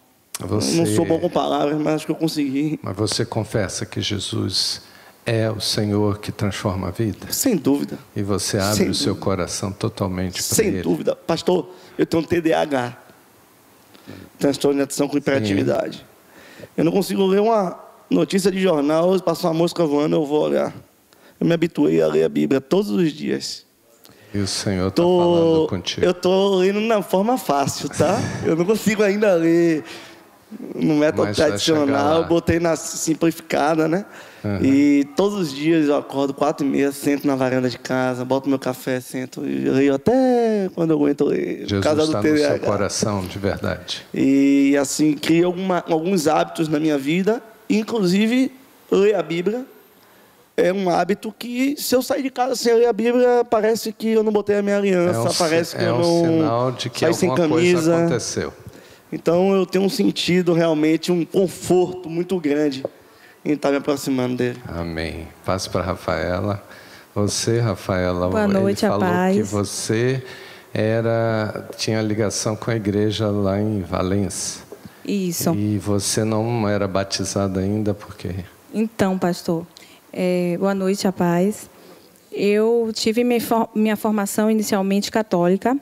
Você, 0.48 0.76
não 0.78 0.86
sou 0.86 1.06
bom 1.06 1.20
com 1.20 1.30
palavras, 1.30 1.78
mas 1.80 1.96
acho 1.96 2.06
que 2.06 2.12
eu 2.12 2.16
consegui. 2.16 2.80
Mas 2.82 2.96
você 2.96 3.26
confessa 3.26 3.86
que 3.86 4.02
Jesus 4.02 4.82
é 5.26 5.50
o 5.52 5.60
Senhor 5.60 6.20
que 6.20 6.32
transforma 6.32 6.88
a 6.88 6.92
vida? 6.92 7.32
Sem 7.32 7.56
dúvida. 7.56 7.98
E 8.16 8.24
você 8.24 8.58
abre 8.58 8.76
Sem 8.78 8.90
o 8.90 8.94
seu 8.96 9.14
dúvida. 9.14 9.24
coração 9.26 9.72
totalmente 9.72 10.34
para 10.34 10.56
Sem 10.56 10.68
Ele? 10.68 10.82
dúvida. 10.82 11.16
Pastor, 11.16 11.70
eu 11.98 12.06
tenho 12.06 12.24
um 12.24 12.26
TDAH. 12.26 12.98
Transtorno 14.40 14.78
de 14.78 14.84
atenção 14.84 15.08
com 15.08 15.18
hiperatividade. 15.18 16.06
Eu 16.76 16.84
não 16.84 16.92
consigo 16.92 17.26
ler 17.26 17.40
uma 17.42 17.80
notícia 18.10 18.52
de 18.52 18.60
jornal, 18.62 19.20
passar 19.22 19.50
uma 19.50 19.54
mosca 19.54 19.86
voando, 19.86 20.16
eu 20.16 20.26
vou 20.26 20.42
olhar. 20.42 20.74
Eu 21.40 21.48
me 21.48 21.54
habituei 21.54 22.02
a 22.02 22.08
ler 22.08 22.24
a 22.24 22.30
Bíblia 22.30 22.60
todos 22.60 22.90
os 22.90 23.12
dias. 23.12 23.66
E 24.34 24.40
o 24.40 24.48
Senhor 24.48 24.88
está 24.88 25.04
falando 25.04 25.68
contigo. 25.68 26.06
eu 26.06 26.14
tô 26.14 26.56
lendo 26.56 26.80
na 26.80 27.02
forma 27.02 27.38
fácil, 27.38 27.90
tá? 27.90 28.18
Eu 28.46 28.56
não 28.56 28.64
consigo 28.66 29.04
ainda 29.04 29.34
ler 29.36 29.84
no 30.76 30.96
método 30.96 31.34
tradicional, 31.34 32.22
eu 32.24 32.28
botei 32.28 32.60
na 32.60 32.76
simplificada, 32.76 33.88
né? 33.88 34.06
E 34.62 35.08
todos 35.16 35.38
os 35.38 35.54
dias 35.54 35.88
eu 35.88 35.96
acordo 35.96 36.34
quatro 36.34 36.66
e 36.66 36.70
meia, 36.70 36.92
sento 36.92 37.28
na 37.28 37.36
varanda 37.36 37.70
de 37.70 37.78
casa, 37.78 38.26
boto 38.26 38.50
meu 38.50 38.58
café, 38.58 39.00
sento 39.00 39.46
e 39.46 39.70
leio 39.70 39.94
até 39.94 40.70
quando 40.74 40.92
eu 40.92 40.98
aguento 40.98 41.26
ler. 41.26 41.68
por 41.68 41.80
causa 41.82 42.02
Jesus 42.02 42.10
do 42.24 42.28
está 42.28 42.52
no 42.54 42.58
seu 42.58 42.60
coração, 42.60 43.22
de 43.26 43.38
verdade. 43.38 44.02
E 44.14 44.76
assim, 44.82 45.14
criei 45.14 45.44
alguma- 45.44 45.84
alguns 45.88 46.28
hábitos 46.28 46.68
na 46.68 46.80
minha 46.80 46.98
vida, 46.98 47.42
inclusive 47.70 48.52
ler 48.92 49.16
a 49.16 49.22
Bíblia. 49.22 49.66
É 50.58 50.72
um 50.74 50.90
hábito 50.90 51.34
que, 51.38 51.76
se 51.78 51.96
eu 51.96 52.02
sair 52.02 52.22
de 52.24 52.30
casa 52.30 52.56
sem 52.56 52.74
ler 52.74 52.86
a 52.88 52.94
Bíblia, 52.94 53.46
parece 53.50 53.92
que 53.94 54.10
eu 54.10 54.22
não 54.24 54.32
botei 54.32 54.58
a 54.58 54.62
minha 54.62 54.78
aliança, 54.78 55.20
É 55.20 55.32
um, 55.32 55.34
parece 55.34 55.76
que 55.76 55.82
é 55.84 55.88
eu 55.88 55.96
um 55.96 55.98
não 56.00 56.26
sinal 56.34 56.72
de 56.72 56.90
que 56.90 57.00
sem 57.14 57.30
alguma 57.30 57.48
coisa 57.50 57.76
camisa. 57.78 57.98
aconteceu. 57.98 58.54
Então 59.12 59.54
eu 59.54 59.66
tenho 59.66 59.84
um 59.84 59.90
sentido 59.90 60.54
realmente, 60.54 61.12
um 61.12 61.26
conforto 61.26 62.10
muito 62.10 62.40
grande 62.40 62.84
em 63.44 63.54
estar 63.54 63.72
me 63.72 63.78
aproximando 63.78 64.38
dele. 64.38 64.60
Amém. 64.68 65.28
Passo 65.46 65.70
para 65.70 65.82
a 65.82 65.86
Rafaela. 65.86 66.64
Você, 67.14 67.60
Rafaela, 67.60 68.30
Boa 68.30 68.46
ele 68.46 68.54
noite, 68.54 68.86
a 68.86 68.90
falou 68.90 69.10
paz. 69.10 69.36
que 69.36 69.44
você 69.44 70.24
era 70.74 71.68
tinha 71.76 72.02
ligação 72.02 72.56
com 72.56 72.72
a 72.72 72.76
igreja 72.76 73.28
lá 73.28 73.60
em 73.60 73.82
Valência. 73.82 74.64
Isso. 75.06 75.54
E 75.54 75.78
você 75.78 76.24
não 76.24 76.70
era 76.70 76.88
batizada 76.88 77.60
ainda 77.60 77.94
porque 77.94 78.30
Então, 78.74 79.18
pastor, 79.18 79.66
é, 80.14 80.56
boa 80.58 80.74
noite, 80.74 81.08
a 81.08 81.12
paz. 81.12 81.70
Eu 82.32 82.92
tive 82.94 83.26
minha 83.26 83.98
formação 83.98 84.50
inicialmente 84.50 85.12
católica, 85.12 85.76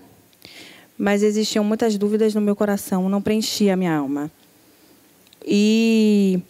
mas 1.00 1.24
existiam 1.24 1.64
muitas 1.64 1.98
dúvidas 1.98 2.36
no 2.36 2.42
meu 2.42 2.58
coração, 2.58 3.08
não 3.08 3.22
preenchia 3.22 3.74
a 3.74 3.78
minha 3.78 3.96
alma. 3.96 4.30
E 5.46 6.42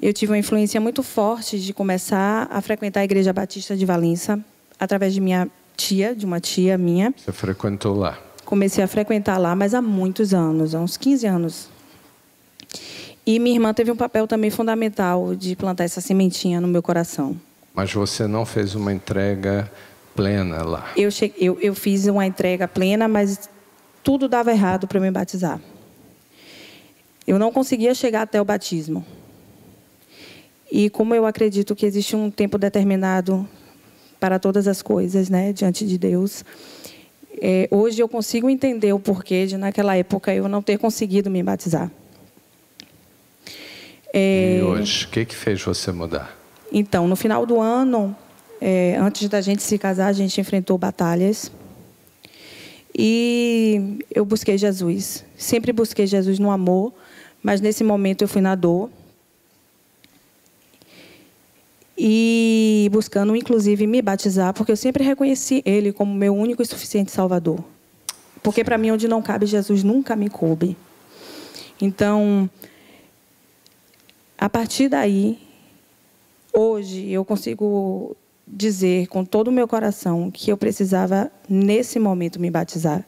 eu 0.00 0.12
tive 0.12 0.32
uma 0.32 0.38
influência 0.38 0.78
muito 0.78 1.02
forte 1.02 1.58
de 1.58 1.72
começar 1.72 2.46
a 2.50 2.60
frequentar 2.60 3.00
a 3.00 3.04
Igreja 3.04 3.32
Batista 3.32 3.74
de 3.74 3.86
Valença, 3.86 4.38
através 4.78 5.14
de 5.14 5.22
minha 5.22 5.48
tia, 5.74 6.14
de 6.14 6.26
uma 6.26 6.38
tia 6.38 6.76
minha. 6.76 7.14
você 7.16 7.32
frequentou 7.32 7.96
lá. 7.96 8.18
Comecei 8.44 8.84
a 8.84 8.86
frequentar 8.86 9.38
lá, 9.38 9.56
mas 9.56 9.72
há 9.72 9.80
muitos 9.80 10.34
anos, 10.34 10.74
há 10.74 10.80
uns 10.80 10.98
15 10.98 11.26
anos. 11.26 11.70
E 13.26 13.38
minha 13.38 13.56
irmã 13.56 13.72
teve 13.72 13.90
um 13.90 13.96
papel 13.96 14.26
também 14.26 14.50
fundamental 14.50 15.34
de 15.34 15.56
plantar 15.56 15.84
essa 15.84 16.02
sementinha 16.02 16.60
no 16.60 16.68
meu 16.68 16.82
coração. 16.82 17.34
Mas 17.72 17.90
você 17.90 18.26
não 18.26 18.44
fez 18.44 18.74
uma 18.74 18.92
entrega 18.92 19.72
plena 20.14 20.62
lá. 20.62 20.92
Eu, 20.94 21.10
che... 21.10 21.32
eu, 21.38 21.58
eu 21.58 21.74
fiz 21.74 22.04
uma 22.06 22.26
entrega 22.26 22.68
plena, 22.68 23.08
mas 23.08 23.48
tudo 24.04 24.28
dava 24.28 24.52
errado 24.52 24.86
para 24.86 25.00
me 25.00 25.10
batizar. 25.10 25.58
Eu 27.26 27.38
não 27.38 27.50
conseguia 27.50 27.94
chegar 27.94 28.22
até 28.22 28.40
o 28.40 28.44
batismo. 28.44 29.04
E 30.70 30.90
como 30.90 31.14
eu 31.14 31.24
acredito 31.24 31.74
que 31.74 31.86
existe 31.86 32.14
um 32.14 32.30
tempo 32.30 32.58
determinado 32.58 33.48
para 34.20 34.38
todas 34.38 34.68
as 34.68 34.82
coisas, 34.82 35.30
né, 35.30 35.52
diante 35.52 35.86
de 35.86 35.96
Deus, 35.96 36.44
é, 37.40 37.66
hoje 37.70 38.00
eu 38.00 38.08
consigo 38.08 38.48
entender 38.50 38.92
o 38.92 39.00
porquê 39.00 39.46
de 39.46 39.56
naquela 39.56 39.96
época 39.96 40.34
eu 40.34 40.48
não 40.48 40.62
ter 40.62 40.78
conseguido 40.78 41.30
me 41.30 41.42
batizar. 41.42 41.90
É, 44.12 44.58
E 44.58 44.62
hoje, 44.62 45.06
o 45.06 45.08
que 45.08 45.24
que 45.24 45.34
fez 45.34 45.62
você 45.62 45.90
mudar? 45.90 46.36
Então, 46.70 47.08
no 47.08 47.16
final 47.16 47.46
do 47.46 47.60
ano, 47.60 48.14
é, 48.60 48.96
antes 49.00 49.28
da 49.28 49.40
gente 49.40 49.62
se 49.62 49.78
casar, 49.78 50.08
a 50.08 50.12
gente 50.12 50.40
enfrentou 50.40 50.76
batalhas. 50.76 51.50
E 52.96 53.98
eu 54.14 54.24
busquei 54.24 54.56
Jesus. 54.56 55.24
Sempre 55.36 55.72
busquei 55.72 56.06
Jesus 56.06 56.38
no 56.38 56.50
amor, 56.50 56.92
mas 57.42 57.60
nesse 57.60 57.82
momento 57.82 58.22
eu 58.22 58.28
fui 58.28 58.40
na 58.40 58.54
dor. 58.54 58.88
E 61.96 62.88
buscando, 62.92 63.34
inclusive, 63.36 63.86
me 63.86 64.02
batizar, 64.02 64.52
porque 64.52 64.72
eu 64.72 64.76
sempre 64.76 65.04
reconheci 65.04 65.62
Ele 65.64 65.92
como 65.92 66.14
meu 66.14 66.34
único 66.34 66.62
e 66.62 66.66
suficiente 66.66 67.10
Salvador. 67.10 67.64
Porque 68.42 68.62
para 68.62 68.76
mim, 68.76 68.90
onde 68.90 69.08
não 69.08 69.22
cabe 69.22 69.46
Jesus, 69.46 69.82
nunca 69.82 70.14
me 70.14 70.28
coube. 70.28 70.76
Então, 71.80 72.48
a 74.36 74.48
partir 74.48 74.88
daí, 74.88 75.38
hoje 76.52 77.10
eu 77.10 77.24
consigo 77.24 78.16
dizer 78.46 79.06
com 79.08 79.24
todo 79.24 79.48
o 79.48 79.52
meu 79.52 79.66
coração 79.66 80.30
que 80.30 80.50
eu 80.50 80.56
precisava 80.56 81.30
nesse 81.48 81.98
momento 81.98 82.40
me 82.40 82.50
batizar. 82.50 83.04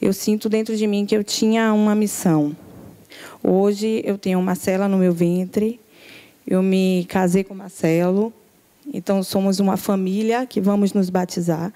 Eu 0.00 0.12
sinto 0.12 0.48
dentro 0.48 0.76
de 0.76 0.86
mim 0.86 1.04
que 1.04 1.16
eu 1.16 1.24
tinha 1.24 1.72
uma 1.72 1.94
missão. 1.94 2.56
Hoje 3.42 4.02
eu 4.04 4.16
tenho 4.16 4.38
uma 4.38 4.54
cela 4.54 4.88
no 4.88 4.96
meu 4.96 5.12
ventre. 5.12 5.80
Eu 6.46 6.62
me 6.62 7.04
casei 7.08 7.44
com 7.44 7.54
Marcelo. 7.54 8.32
Então 8.92 9.22
somos 9.22 9.60
uma 9.60 9.76
família 9.76 10.46
que 10.46 10.60
vamos 10.60 10.92
nos 10.92 11.10
batizar. 11.10 11.72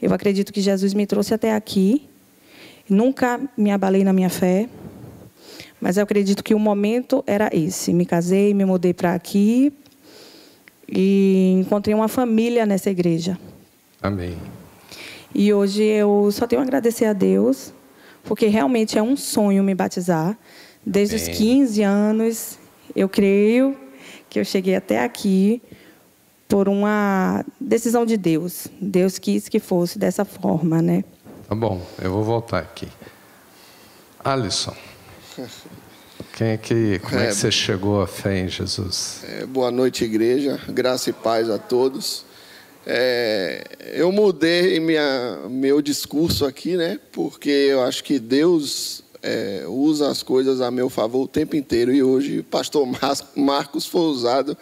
Eu 0.00 0.12
acredito 0.12 0.52
que 0.52 0.60
Jesus 0.60 0.94
me 0.94 1.06
trouxe 1.06 1.34
até 1.34 1.54
aqui. 1.54 2.08
Nunca 2.88 3.40
me 3.56 3.70
abalei 3.70 4.02
na 4.02 4.12
minha 4.12 4.30
fé. 4.30 4.68
Mas 5.80 5.96
eu 5.96 6.02
acredito 6.02 6.42
que 6.42 6.54
o 6.54 6.58
momento 6.58 7.22
era 7.26 7.50
esse. 7.52 7.92
Me 7.92 8.04
casei, 8.04 8.52
me 8.52 8.64
mudei 8.64 8.92
para 8.92 9.14
aqui 9.14 9.72
e 10.90 11.60
encontrei 11.60 11.94
uma 11.94 12.08
família 12.08 12.66
nessa 12.66 12.90
igreja. 12.90 13.38
Amém. 14.02 14.36
E 15.34 15.52
hoje 15.52 15.82
eu 15.82 16.28
só 16.32 16.46
tenho 16.46 16.60
a 16.60 16.64
agradecer 16.64 17.04
a 17.04 17.12
Deus, 17.12 17.72
porque 18.24 18.46
realmente 18.46 18.98
é 18.98 19.02
um 19.02 19.16
sonho 19.16 19.62
me 19.62 19.74
batizar. 19.74 20.36
Desde 20.84 21.14
os 21.16 21.24
Amém. 21.24 21.34
15 21.34 21.82
anos, 21.82 22.58
eu 22.96 23.08
creio 23.08 23.76
que 24.28 24.40
eu 24.40 24.44
cheguei 24.44 24.74
até 24.74 25.02
aqui 25.04 25.62
por 26.48 26.68
uma 26.68 27.44
decisão 27.60 28.04
de 28.04 28.16
Deus. 28.16 28.66
Deus 28.80 29.18
quis 29.18 29.48
que 29.48 29.60
fosse 29.60 29.98
dessa 29.98 30.24
forma, 30.24 30.82
né? 30.82 31.04
Tá 31.48 31.54
bom, 31.54 31.80
eu 32.00 32.10
vou 32.10 32.24
voltar 32.24 32.58
aqui. 32.58 32.88
Alisson, 34.24 34.74
quem 36.40 36.48
é 36.48 36.56
que, 36.56 36.98
como 37.00 37.18
é, 37.18 37.24
É. 37.24 37.28
que 37.28 37.34
você 37.34 37.50
chegou 37.52 38.00
à 38.00 38.06
fé 38.06 38.38
em 38.38 38.48
Jesus? 38.48 39.20
É, 39.28 39.44
boa 39.44 39.70
noite, 39.70 40.04
igreja. 40.04 40.58
Graça 40.70 41.10
e 41.10 41.12
paz 41.12 41.50
a 41.50 41.58
todos. 41.58 42.24
É, 42.86 43.62
eu 43.92 44.10
mudei 44.10 44.80
minha, 44.80 45.38
meu 45.50 45.82
discurso 45.82 46.46
aqui, 46.46 46.78
né? 46.78 46.98
Porque 47.12 47.50
eu 47.50 47.82
acho 47.82 48.02
que 48.02 48.18
Deus 48.18 49.02
é, 49.22 49.64
usa 49.66 50.08
as 50.08 50.22
coisas 50.22 50.62
a 50.62 50.70
meu 50.70 50.88
favor 50.88 51.24
o 51.24 51.28
tempo 51.28 51.56
inteiro. 51.56 51.92
E 51.92 52.02
hoje 52.02 52.38
o 52.38 52.44
pastor 52.44 52.88
Marcos 53.36 53.84
foi 53.84 54.00
usado 54.00 54.56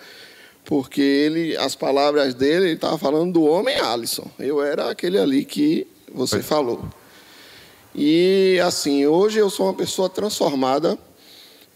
porque 0.64 1.00
ele, 1.00 1.56
as 1.58 1.76
palavras 1.76 2.34
dele, 2.34 2.64
ele 2.64 2.72
estava 2.72 2.98
falando 2.98 3.34
do 3.34 3.44
homem 3.44 3.76
Alisson. 3.76 4.28
Eu 4.36 4.60
era 4.60 4.90
aquele 4.90 5.16
ali 5.16 5.44
que 5.44 5.86
você 6.12 6.42
falou. 6.42 6.84
E 7.94 8.58
assim, 8.66 9.06
hoje 9.06 9.38
eu 9.38 9.48
sou 9.48 9.66
uma 9.66 9.74
pessoa 9.74 10.10
transformada 10.10 10.98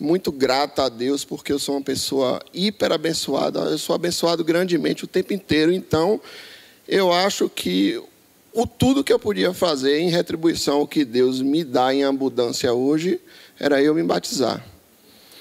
muito 0.02 0.32
grata 0.32 0.84
a 0.84 0.88
Deus 0.88 1.24
porque 1.24 1.52
eu 1.52 1.58
sou 1.58 1.76
uma 1.76 1.82
pessoa 1.82 2.40
hiper 2.52 2.92
abençoada. 2.92 3.60
Eu 3.60 3.78
sou 3.78 3.94
abençoado 3.94 4.44
grandemente 4.44 5.04
o 5.04 5.06
tempo 5.06 5.32
inteiro. 5.32 5.72
Então, 5.72 6.20
eu 6.88 7.12
acho 7.12 7.48
que 7.48 8.02
o 8.52 8.66
tudo 8.66 9.04
que 9.04 9.12
eu 9.12 9.18
podia 9.18 9.54
fazer 9.54 9.98
em 9.98 10.10
retribuição 10.10 10.78
ao 10.78 10.86
que 10.86 11.04
Deus 11.04 11.40
me 11.40 11.64
dá 11.64 11.94
em 11.94 12.04
abundância 12.04 12.72
hoje 12.72 13.20
era 13.58 13.80
eu 13.80 13.94
me 13.94 14.02
batizar. 14.02 14.71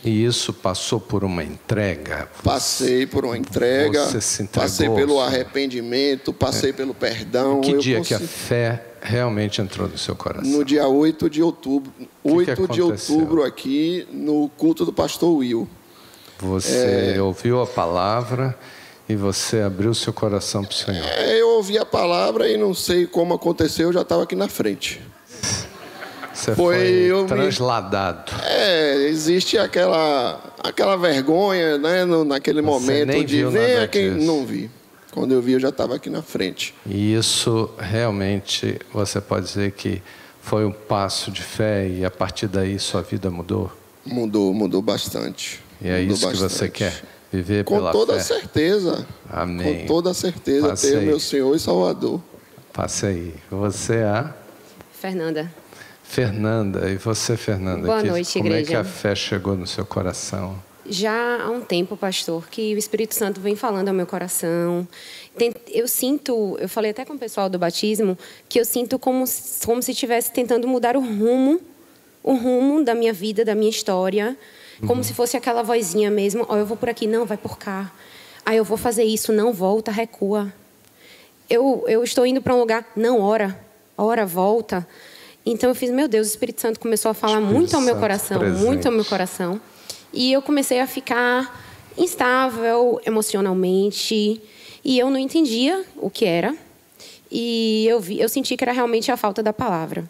E 0.03 0.25
isso 0.25 0.51
passou 0.51 0.99
por 0.99 1.23
uma 1.23 1.43
entrega? 1.43 2.27
Passei 2.43 3.05
por 3.05 3.23
uma 3.23 3.37
entrega, 3.37 4.03
Você 4.05 4.19
se 4.19 4.41
entregou, 4.43 4.63
passei 4.63 4.89
pelo 4.89 5.19
arrependimento, 5.19 6.33
passei 6.33 6.73
pelo 6.73 6.93
perdão. 6.93 7.61
Que 7.61 7.77
dia 7.77 8.01
que 8.01 8.13
a 8.15 8.19
fé 8.19 8.83
realmente 8.99 9.61
entrou 9.61 9.87
no 9.87 9.97
seu 9.99 10.15
coração? 10.15 10.49
No 10.51 10.65
dia 10.65 10.87
8 10.87 11.29
de 11.29 11.43
outubro. 11.43 11.91
que 11.99 12.07
8 12.23 12.67
de 12.69 12.81
outubro 12.81 13.43
aqui 13.43 14.07
no 14.11 14.49
culto 14.57 14.85
do 14.85 14.91
pastor 14.93 15.37
Will. 15.37 15.69
Você 16.39 17.13
É. 17.17 17.21
ouviu 17.21 17.61
a 17.61 17.67
palavra 17.67 18.57
e 19.07 19.15
você 19.15 19.61
abriu 19.61 19.93
seu 19.93 20.11
coração 20.11 20.63
para 20.63 20.71
o 20.71 20.75
Senhor. 20.75 21.05
É, 21.05 21.39
Eu 21.39 21.49
ouvi 21.57 21.77
a 21.77 21.85
palavra 21.85 22.49
e 22.49 22.57
não 22.57 22.73
sei 22.73 23.05
como 23.05 23.35
aconteceu, 23.35 23.89
eu 23.89 23.93
já 23.93 24.01
estava 24.01 24.23
aqui 24.23 24.35
na 24.35 24.47
frente. 24.47 24.99
Você 26.41 26.55
Foi, 26.55 26.75
foi, 26.75 26.87
eu 26.87 27.21
me- 27.21 27.27
transladado. 27.27 28.31
É, 28.43 28.95
existe 29.07 29.57
aquela, 29.59 30.41
aquela 30.63 30.95
vergonha, 30.97 31.77
né, 31.77 32.03
no- 32.03 32.23
naquele 32.23 32.61
Você 32.61 32.67
momento 32.67 33.07
nem 33.09 33.23
de 33.25 33.43
nada 33.43 33.87
quem 33.87 34.15
disso. 34.15 34.25
não 34.25 34.43
vi. 34.45 34.69
Quando 35.13 35.33
eu 35.33 35.41
vi, 35.41 35.51
eu 35.53 35.59
já 35.59 35.69
estava 35.69 35.95
aqui 35.95 36.09
na 36.09 36.21
frente. 36.23 36.73
E 36.85 37.13
isso 37.13 37.69
realmente 37.77 38.79
você 38.91 39.21
pode 39.21 39.45
dizer 39.45 39.71
que 39.73 40.01
foi 40.41 40.65
um 40.65 40.71
passo 40.71 41.29
de 41.29 41.43
fé 41.43 41.87
e 41.87 42.03
a 42.03 42.09
partir 42.09 42.47
daí 42.47 42.79
sua 42.79 43.01
vida 43.03 43.29
mudou. 43.29 43.71
Mudou, 44.03 44.51
mudou 44.53 44.81
bastante. 44.81 45.59
E 45.79 45.87
é 45.89 45.99
Mudou 46.01 46.15
isso 46.15 46.27
que 46.27 46.37
você 46.37 46.43
bastante. 46.43 46.71
quer 46.71 47.03
viver 47.31 47.63
Com 47.65 47.75
pela 47.75 47.91
toda 47.91 48.13
fé. 48.13 48.19
certeza. 48.21 49.05
Amém. 49.29 49.81
Com 49.81 49.85
toda 49.85 50.13
certeza, 50.13 50.69
Passe 50.69 50.91
ter 50.91 51.01
meu 51.01 51.19
Senhor 51.19 51.55
e 51.55 51.59
Salvador. 51.59 52.19
Passe 52.73 53.05
aí. 53.05 53.33
Você 53.51 53.97
é 53.97 54.05
a 54.05 54.33
Fernanda. 54.99 55.51
Fernanda, 56.15 56.89
e 56.89 56.97
você, 56.97 57.37
Fernanda? 57.37 57.85
Boa 57.87 58.01
que- 58.01 58.07
noite, 58.09 58.33
como 58.33 58.47
é 58.47 58.51
que 58.57 58.57
igreja. 58.63 58.81
a 58.81 58.83
fé 58.83 59.15
chegou 59.15 59.55
no 59.55 59.65
seu 59.65 59.85
coração? 59.85 60.61
Já 60.85 61.41
há 61.41 61.49
um 61.49 61.61
tempo, 61.61 61.95
pastor, 61.95 62.49
que 62.49 62.75
o 62.75 62.77
Espírito 62.77 63.15
Santo 63.15 63.39
vem 63.39 63.55
falando 63.55 63.87
ao 63.87 63.93
meu 63.93 64.05
coração. 64.05 64.85
Eu 65.69 65.87
sinto, 65.87 66.57
eu 66.59 66.67
falei 66.67 66.91
até 66.91 67.05
com 67.05 67.13
o 67.13 67.17
pessoal 67.17 67.47
do 67.49 67.57
batismo, 67.57 68.17
que 68.49 68.59
eu 68.59 68.65
sinto 68.65 68.99
como, 68.99 69.25
se- 69.25 69.65
como 69.65 69.81
se 69.81 69.91
estivesse 69.91 70.33
tentando 70.33 70.67
mudar 70.67 70.97
o 70.97 70.99
rumo, 70.99 71.61
o 72.21 72.33
rumo 72.33 72.83
da 72.83 72.93
minha 72.93 73.13
vida, 73.13 73.45
da 73.45 73.55
minha 73.55 73.69
história. 73.69 74.35
Como 74.85 75.05
se 75.05 75.13
fosse 75.13 75.37
aquela 75.37 75.63
vozinha 75.63 76.11
mesmo, 76.11 76.45
ó, 76.49 76.57
eu 76.57 76.65
vou 76.65 76.75
por 76.75 76.89
aqui, 76.89 77.07
não, 77.07 77.25
vai 77.25 77.37
por 77.37 77.57
cá. 77.57 77.89
Ah, 78.45 78.53
eu 78.53 78.65
vou 78.65 78.75
fazer 78.77 79.05
isso, 79.05 79.31
não, 79.31 79.53
volta, 79.53 79.91
recua. 79.91 80.51
Eu, 81.49 81.85
eu 81.87 82.03
estou 82.03 82.25
indo 82.25 82.41
para 82.41 82.53
um 82.53 82.59
lugar, 82.59 82.85
não, 82.97 83.21
ora, 83.21 83.57
ora, 83.97 84.25
volta. 84.25 84.85
Então 85.45 85.69
eu 85.69 85.75
fiz, 85.75 85.89
meu 85.89 86.07
Deus, 86.07 86.27
o 86.27 86.29
Espírito 86.29 86.61
Santo 86.61 86.79
começou 86.79 87.11
a 87.11 87.13
falar 87.13 87.39
Espírito 87.39 87.57
muito 87.57 87.75
ao 87.75 87.81
meu 87.81 87.93
Santo 87.93 88.01
coração, 88.01 88.39
presente. 88.39 88.63
muito 88.63 88.85
ao 88.85 88.91
meu 88.91 89.05
coração. 89.05 89.61
E 90.13 90.31
eu 90.31 90.41
comecei 90.41 90.79
a 90.79 90.87
ficar 90.87 91.61
instável 91.97 93.01
emocionalmente. 93.05 94.41
E 94.83 94.99
eu 94.99 95.09
não 95.09 95.17
entendia 95.17 95.83
o 95.97 96.09
que 96.09 96.25
era. 96.25 96.55
E 97.31 97.85
eu, 97.87 97.99
vi, 97.99 98.19
eu 98.19 98.27
senti 98.27 98.57
que 98.57 98.63
era 98.63 98.71
realmente 98.71 99.11
a 99.11 99.17
falta 99.17 99.41
da 99.41 99.53
palavra. 99.53 100.03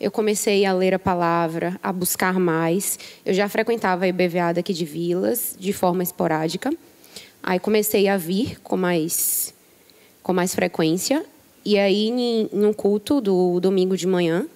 Eu 0.00 0.10
comecei 0.10 0.64
a 0.64 0.72
ler 0.72 0.92
a 0.92 0.98
palavra, 0.98 1.78
a 1.82 1.92
buscar 1.92 2.38
mais. 2.38 2.98
Eu 3.24 3.32
já 3.32 3.48
frequentava 3.48 4.04
a 4.04 4.08
IBVA 4.08 4.52
daqui 4.54 4.72
de 4.72 4.84
Vilas, 4.84 5.56
de 5.58 5.72
forma 5.72 6.02
esporádica. 6.02 6.72
Aí 7.42 7.60
comecei 7.60 8.08
a 8.08 8.16
vir 8.16 8.60
com 8.60 8.76
mais, 8.76 9.54
com 10.22 10.32
mais 10.32 10.54
frequência. 10.54 11.24
E 11.64 11.78
aí, 11.78 12.08
em, 12.08 12.48
em 12.52 12.64
um 12.64 12.72
culto 12.72 13.20
do 13.20 13.60
domingo 13.60 13.96
de 13.96 14.06
manhã, 14.06 14.46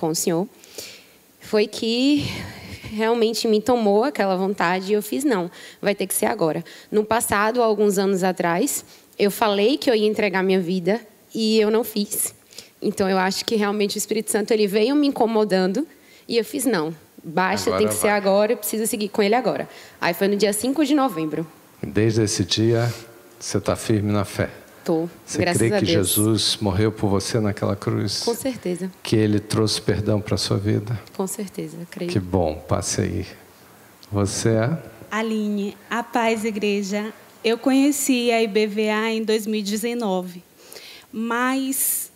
com 0.00 0.08
o 0.08 0.14
senhor, 0.14 0.48
foi 1.40 1.66
que 1.66 2.26
realmente 2.90 3.46
me 3.46 3.60
tomou 3.60 4.02
aquela 4.02 4.34
vontade 4.34 4.90
e 4.90 4.94
eu 4.94 5.02
fiz 5.02 5.22
não, 5.24 5.50
vai 5.80 5.94
ter 5.94 6.06
que 6.06 6.14
ser 6.14 6.26
agora. 6.26 6.64
No 6.90 7.04
passado, 7.04 7.62
alguns 7.62 7.98
anos 7.98 8.24
atrás, 8.24 8.84
eu 9.18 9.30
falei 9.30 9.76
que 9.76 9.90
eu 9.90 9.94
ia 9.94 10.06
entregar 10.06 10.42
minha 10.42 10.58
vida 10.60 11.00
e 11.34 11.60
eu 11.60 11.70
não 11.70 11.84
fiz. 11.84 12.34
Então 12.80 13.08
eu 13.08 13.18
acho 13.18 13.44
que 13.44 13.56
realmente 13.56 13.96
o 13.96 13.98
Espírito 13.98 14.30
Santo 14.30 14.52
ele 14.52 14.66
veio 14.66 14.96
me 14.96 15.06
incomodando 15.06 15.86
e 16.26 16.38
eu 16.38 16.44
fiz 16.44 16.64
não. 16.64 16.94
Basta, 17.22 17.68
Agora 17.68 17.78
tem 17.78 17.88
que 17.88 17.94
ser 17.94 18.08
vai. 18.08 18.16
agora, 18.16 18.52
eu 18.52 18.56
preciso 18.56 18.86
seguir 18.86 19.10
com 19.10 19.22
ele 19.22 19.34
agora. 19.34 19.68
Aí 20.00 20.14
foi 20.14 20.26
no 20.26 20.36
dia 20.36 20.54
5 20.54 20.86
de 20.86 20.94
novembro. 20.94 21.46
Desde 21.82 22.22
esse 22.22 22.44
dia, 22.44 22.90
você 23.38 23.58
está 23.58 23.76
firme 23.76 24.10
na 24.10 24.24
fé. 24.24 24.48
Tô, 24.84 25.08
Você 25.26 25.38
graças 25.38 25.58
crê 25.60 25.74
a 25.74 25.78
que 25.78 25.86
Deus. 25.86 26.08
Jesus 26.08 26.56
morreu 26.60 26.90
por 26.90 27.08
você 27.08 27.38
naquela 27.38 27.76
cruz? 27.76 28.22
Com 28.24 28.34
certeza, 28.34 28.90
Que 29.02 29.14
ele 29.16 29.38
trouxe 29.38 29.80
perdão 29.80 30.20
para 30.20 30.36
sua 30.36 30.56
vida? 30.56 30.98
com 31.16 31.26
certeza, 31.26 31.76
creio. 31.90 32.10
Que 32.10 32.18
bom, 32.18 32.54
passe 32.68 33.00
aí. 33.02 33.26
Você 34.10 34.48
é? 34.50 34.82
Aline, 35.10 35.76
a 35.90 36.02
paz 36.02 36.44
igreja. 36.44 37.12
Eu 37.44 37.56
conheci 37.58 38.30
a 38.32 38.42
IBVA 38.42 39.10
em 39.12 39.22
2019, 39.24 40.42
mas 41.12 42.10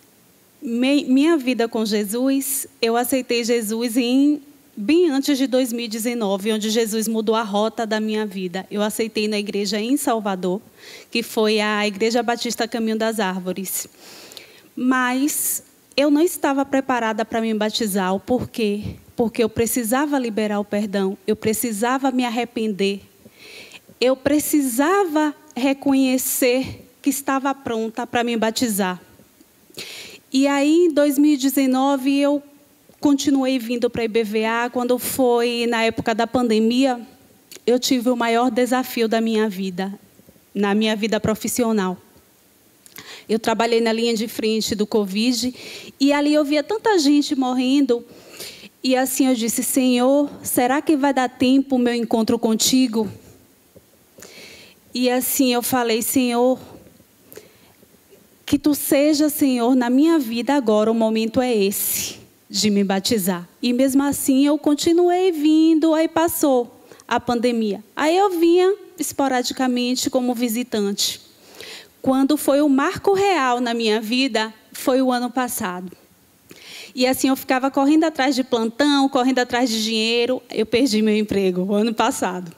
me- 0.63 1.05
minha 1.05 1.37
vida 1.37 1.69
com 1.69 1.85
Jesus, 1.85 2.67
eu 2.81 2.97
aceitei 2.97 3.43
Jesus 3.45 3.97
em 3.97 4.43
bem 4.77 5.11
antes 5.11 5.39
de 5.39 5.47
2019, 5.47 6.53
onde 6.53 6.71
Jesus 6.71 7.07
mudou 7.09 7.35
a 7.35 7.43
rota 7.43 7.87
da 7.87 8.01
minha 8.01 8.27
vida. 8.27 8.67
Eu 8.71 8.83
aceitei 8.83 9.29
na 9.29 9.39
igreja 9.39 9.81
em 9.81 9.97
Salvador, 9.97 10.61
que 11.11 11.23
foi 11.23 11.61
a 11.61 11.87
Igreja 11.87 12.23
Batista 12.23 12.67
Caminho 12.67 12.99
das 12.99 13.21
Árvores. 13.21 13.87
Mas 14.77 15.63
eu 15.97 16.11
não 16.11 16.21
estava 16.23 16.65
preparada 16.65 17.25
para 17.25 17.41
me 17.41 17.55
batizar. 17.55 18.15
O 18.15 18.21
porquê? 18.21 18.97
Porque 19.17 19.43
eu 19.43 19.49
precisava 19.49 20.19
liberar 20.19 20.59
o 20.59 20.65
perdão, 20.65 21.17
eu 21.27 21.37
precisava 21.37 22.11
me 22.11 22.25
arrepender, 22.25 23.01
eu 24.01 24.17
precisava 24.17 25.33
reconhecer 25.55 26.85
que 27.01 27.11
estava 27.11 27.55
pronta 27.55 28.07
para 28.07 28.25
me 28.25 28.37
batizar. 28.37 29.01
E 30.33 30.49
aí, 30.49 30.87
em 30.87 30.93
2019, 30.93 32.19
eu 32.19 32.43
continuei 33.05 33.59
vindo 33.59 33.91
para 33.91 34.01
a 34.01 34.05
IBVA. 34.07 34.71
Quando 34.73 34.99
foi 34.99 35.67
na 35.69 35.83
época 35.83 36.15
da 36.15 36.27
pandemia, 36.27 36.99
eu 37.67 37.79
tive 37.79 38.09
o 38.09 38.17
maior 38.17 38.51
desafio 38.51 39.07
da 39.07 39.21
minha 39.21 39.47
vida, 39.47 39.93
na 40.55 40.75
minha 40.75 40.97
vida 40.97 41.21
profissional. 41.21 41.99
Eu 43.29 43.39
trabalhei 43.39 43.83
na 43.83 43.93
linha 43.93 44.15
de 44.15 44.27
frente 44.27 44.75
do 44.75 44.87
Covid 44.87 45.55
e 46.01 46.15
ali 46.15 46.33
eu 46.33 46.47
via 46.47 46.63
tanta 46.63 46.99
gente 46.99 47.37
morrendo. 47.37 48.03
E 48.83 48.97
assim 48.97 49.27
eu 49.27 49.35
disse: 49.35 49.63
Senhor, 49.63 50.31
será 50.43 50.81
que 50.81 50.97
vai 50.97 51.13
dar 51.13 51.29
tempo 51.29 51.77
o 51.77 51.79
meu 51.79 51.93
encontro 51.93 52.39
contigo? 52.39 53.07
E 54.95 55.11
assim 55.11 55.53
eu 55.53 55.63
falei: 55.63 56.01
Senhor, 56.01 56.59
que 58.47 58.59
tu 58.59 58.75
seja, 58.75 59.29
Senhor, 59.29 59.75
na 59.75 59.91
minha 59.91 60.19
vida 60.19 60.55
agora, 60.55 60.91
o 60.91 60.95
momento 60.95 61.43
é 61.43 61.55
esse 61.55 62.24
de 62.49 62.71
me 62.71 62.85
batizar. 62.85 63.49
E 63.63 63.73
mesmo 63.73 64.03
assim 64.03 64.47
eu 64.47 64.59
continuei 64.59 65.33
vindo, 65.33 65.95
aí 65.95 66.09
passou 66.09 66.75
a 67.07 67.19
pandemia. 67.19 67.83
Aí 67.95 68.17
eu 68.17 68.39
vinha 68.39 68.75
esporadicamente 68.99 70.11
como 70.11 70.35
visitante. 70.35 71.21
Quando 72.01 72.37
foi 72.37 72.61
o 72.61 72.69
marco 72.69 73.15
real 73.15 73.61
na 73.61 73.73
minha 73.73 74.01
vida, 74.01 74.53
foi 74.73 75.01
o 75.01 75.11
ano 75.11 75.31
passado. 75.31 75.91
E 76.95 77.07
assim 77.07 77.29
eu 77.29 77.37
ficava 77.37 77.71
correndo 77.71 78.05
atrás 78.05 78.35
de 78.35 78.45
plantão, 78.45 79.09
correndo 79.09 79.41
atrás 79.41 79.69
de 79.69 79.83
dinheiro. 79.83 80.43
Eu 80.51 80.65
perdi 80.65 81.03
meu 81.03 81.17
emprego 81.17 81.63
o 81.63 81.75
ano 81.75 81.93
passado. 81.93 82.53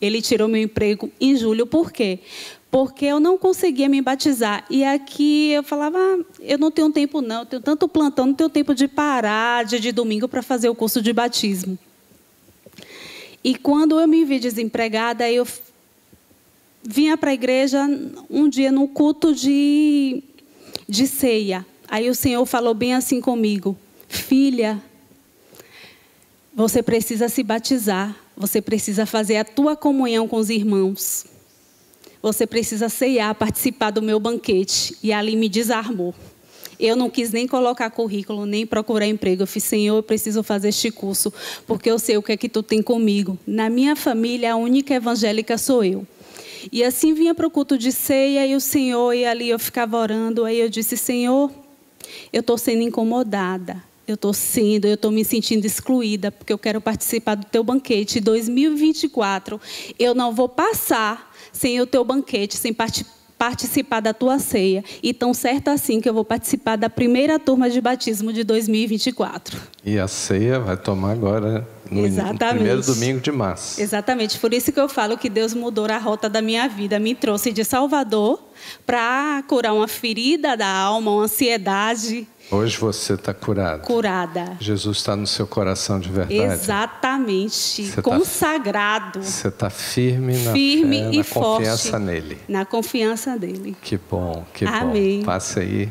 Ele 0.00 0.20
tirou 0.20 0.48
meu 0.48 0.62
emprego 0.62 1.10
em 1.20 1.36
julho, 1.36 1.66
por 1.66 1.92
quê? 1.92 2.20
Porque 2.70 3.04
eu 3.04 3.18
não 3.18 3.36
conseguia 3.36 3.88
me 3.88 4.00
batizar. 4.00 4.64
E 4.70 4.84
aqui 4.84 5.50
eu 5.50 5.62
falava, 5.62 5.98
ah, 5.98 6.24
eu 6.38 6.56
não 6.56 6.70
tenho 6.70 6.90
tempo 6.92 7.20
não, 7.20 7.40
eu 7.40 7.46
tenho 7.46 7.62
tanto 7.62 7.88
plantão, 7.88 8.26
não 8.26 8.34
tenho 8.34 8.48
tempo 8.48 8.74
de 8.74 8.86
parar 8.86 9.64
dia 9.64 9.80
de 9.80 9.90
domingo 9.90 10.28
para 10.28 10.42
fazer 10.42 10.68
o 10.68 10.74
curso 10.74 11.02
de 11.02 11.12
batismo. 11.12 11.76
E 13.42 13.54
quando 13.56 13.98
eu 13.98 14.06
me 14.06 14.24
vi 14.24 14.38
desempregada, 14.38 15.28
eu 15.30 15.46
vinha 16.82 17.16
para 17.16 17.30
a 17.30 17.34
igreja 17.34 17.88
um 18.28 18.48
dia 18.48 18.70
no 18.70 18.86
culto 18.86 19.34
de, 19.34 20.22
de 20.88 21.06
ceia. 21.06 21.66
Aí 21.88 22.08
o 22.08 22.14
Senhor 22.14 22.44
falou 22.46 22.74
bem 22.74 22.94
assim 22.94 23.20
comigo: 23.20 23.76
Filha, 24.08 24.80
você 26.54 26.82
precisa 26.82 27.28
se 27.28 27.42
batizar, 27.42 28.14
você 28.36 28.60
precisa 28.60 29.06
fazer 29.06 29.38
a 29.38 29.44
tua 29.44 29.74
comunhão 29.74 30.28
com 30.28 30.36
os 30.36 30.50
irmãos. 30.50 31.24
Você 32.22 32.46
precisa 32.46 32.88
ceiar, 32.88 33.34
participar 33.34 33.90
do 33.90 34.02
meu 34.02 34.20
banquete. 34.20 34.96
E 35.02 35.12
ali 35.12 35.36
me 35.36 35.48
desarmou. 35.48 36.14
Eu 36.78 36.96
não 36.96 37.10
quis 37.10 37.30
nem 37.30 37.46
colocar 37.46 37.90
currículo, 37.90 38.46
nem 38.46 38.66
procurar 38.66 39.06
emprego. 39.06 39.42
Eu 39.42 39.46
fiz, 39.46 39.64
Senhor, 39.64 39.96
eu 39.96 40.02
preciso 40.02 40.42
fazer 40.42 40.70
este 40.70 40.90
curso, 40.90 41.32
porque 41.66 41.90
eu 41.90 41.98
sei 41.98 42.16
o 42.16 42.22
que 42.22 42.32
é 42.32 42.36
que 42.36 42.48
tu 42.48 42.62
tem 42.62 42.82
comigo. 42.82 43.38
Na 43.46 43.68
minha 43.68 43.94
família, 43.94 44.54
a 44.54 44.56
única 44.56 44.94
evangélica 44.94 45.58
sou 45.58 45.84
eu. 45.84 46.06
E 46.72 46.82
assim 46.82 47.12
vinha 47.12 47.34
para 47.34 47.46
o 47.46 47.50
culto 47.50 47.76
de 47.76 47.92
ceia 47.92 48.46
e 48.46 48.54
o 48.54 48.60
Senhor, 48.60 49.12
e 49.12 49.26
ali 49.26 49.50
eu 49.50 49.58
ficava 49.58 49.98
orando. 49.98 50.44
Aí 50.44 50.58
eu 50.58 50.70
disse, 50.70 50.96
Senhor, 50.96 51.50
eu 52.32 52.40
estou 52.40 52.56
sendo 52.56 52.82
incomodada. 52.82 53.82
Eu 54.08 54.14
estou 54.14 54.32
sendo, 54.32 54.86
eu 54.86 54.94
estou 54.94 55.10
me 55.10 55.24
sentindo 55.24 55.64
excluída, 55.64 56.32
porque 56.32 56.52
eu 56.52 56.58
quero 56.58 56.80
participar 56.80 57.36
do 57.36 57.46
teu 57.46 57.62
banquete. 57.62 58.18
Em 58.18 58.22
2024, 58.22 59.60
eu 59.98 60.14
não 60.14 60.34
vou 60.34 60.48
passar 60.48 61.29
sem 61.52 61.80
o 61.80 61.86
teu 61.86 62.04
banquete, 62.04 62.56
sem 62.56 62.72
parti- 62.72 63.06
participar 63.38 64.00
da 64.00 64.12
tua 64.12 64.38
ceia. 64.38 64.84
E 65.02 65.14
tão 65.14 65.32
certo 65.32 65.68
assim 65.68 66.00
que 66.00 66.08
eu 66.08 66.12
vou 66.14 66.24
participar 66.24 66.76
da 66.76 66.90
primeira 66.90 67.38
turma 67.38 67.70
de 67.70 67.80
batismo 67.80 68.32
de 68.32 68.44
2024. 68.44 69.58
E 69.84 69.98
a 69.98 70.06
ceia 70.06 70.60
vai 70.60 70.76
tomar 70.76 71.12
agora 71.12 71.66
no, 71.90 72.00
no 72.02 72.06
Exatamente. 72.06 72.54
primeiro 72.54 72.82
domingo 72.82 73.20
de 73.20 73.32
março. 73.32 73.80
Exatamente, 73.80 74.38
por 74.38 74.54
isso 74.54 74.70
que 74.72 74.78
eu 74.80 74.88
falo 74.88 75.18
que 75.18 75.28
Deus 75.28 75.52
mudou 75.54 75.86
a 75.86 75.98
rota 75.98 76.28
da 76.28 76.40
minha 76.40 76.68
vida, 76.68 76.98
me 76.98 77.14
trouxe 77.14 77.50
de 77.52 77.64
Salvador 77.64 78.42
para 78.86 79.42
curar 79.48 79.72
uma 79.74 79.88
ferida 79.88 80.56
da 80.56 80.68
alma, 80.68 81.10
uma 81.10 81.22
ansiedade 81.24 82.26
Hoje 82.50 82.76
você 82.78 83.14
está 83.14 83.32
curado. 83.32 83.82
curada. 83.82 84.56
Jesus 84.58 84.96
está 84.98 85.14
no 85.14 85.24
seu 85.26 85.46
coração 85.46 86.00
de 86.00 86.08
verdade. 86.08 86.34
Exatamente, 86.34 87.84
Você 87.86 87.96
tá- 87.96 88.02
consagrado 88.02 89.22
Você 89.22 89.48
está 89.48 89.70
firme 89.70 90.36
na 90.38 90.52
Firme 90.52 90.98
fé, 90.98 91.10
e 91.12 91.16
na 91.18 91.24
forte. 91.24 91.58
confiança 91.58 91.98
nele. 91.98 92.38
na 92.48 92.64
confiança 92.64 93.38
dele. 93.38 93.76
Que 93.80 93.96
bom, 94.10 94.44
que 94.52 94.64
Amém. 94.64 95.20
bom. 95.20 95.26
Passe 95.26 95.60
aí. 95.60 95.88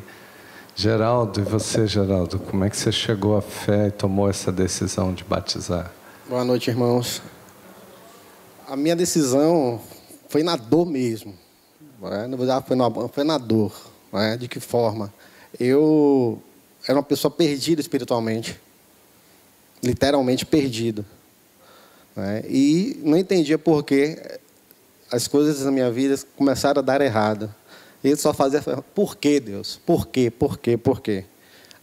Geraldo, 0.80 1.42
e 1.42 1.44
você, 1.44 1.86
Geraldo, 1.86 2.40
como 2.40 2.64
é 2.64 2.70
que 2.70 2.78
você 2.78 2.90
chegou 2.90 3.36
à 3.36 3.42
fé 3.42 3.88
e 3.88 3.92
tomou 3.92 4.30
essa 4.30 4.50
decisão 4.50 5.14
de 5.14 5.26
batizar? 5.26 5.92
Boa 6.30 6.46
noite, 6.46 6.70
irmãos. 6.70 7.22
A 8.66 8.78
minha 8.78 8.96
decisão 8.96 9.82
foi 10.30 10.42
na 10.42 10.56
dor 10.56 10.86
mesmo. 10.86 11.36
não 12.00 12.14
é? 12.14 12.26
Vou 12.30 12.38
dizer, 12.38 12.52
ah, 12.54 12.62
foi 12.62 12.78
na, 12.78 12.90
foi 13.10 13.26
na 13.26 13.38
dor. 13.38 13.74
não 14.10 14.22
é? 14.22 14.38
De 14.38 14.48
que 14.48 14.62
forma? 14.62 15.14
Eu 15.60 16.42
era 16.88 16.98
uma 16.98 17.04
pessoa 17.04 17.30
perdida 17.30 17.82
espiritualmente. 17.82 18.58
literalmente 19.84 20.46
perdido. 20.46 21.06
Né? 22.16 22.42
E 22.48 23.02
não 23.04 23.18
entendia 23.18 23.58
por 23.58 23.84
que 23.84 24.18
as 25.12 25.28
coisas 25.28 25.62
na 25.66 25.72
minha 25.72 25.92
vida 25.92 26.18
começaram 26.38 26.80
a 26.80 26.82
dar 26.82 27.02
errado. 27.02 27.54
Ele 28.04 28.16
só 28.16 28.34
fazia, 28.34 28.62
por 28.96 29.16
que 29.18 29.40
Deus? 29.40 29.80
Por 29.86 30.08
quê? 30.08 30.30
Por 30.32 30.58
quê? 30.58 30.78
Por 30.78 31.02
quê? 31.02 31.26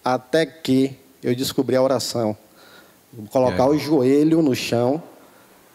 Até 0.05 0.47
que 0.47 0.97
eu 1.23 1.35
descobri 1.35 1.77
a 1.77 1.83
oração. 1.83 2.37
Colocar 3.31 3.65
É. 3.65 3.69
o 3.69 3.79
joelho 3.79 4.41
no 4.43 4.55
chão, 4.55 5.03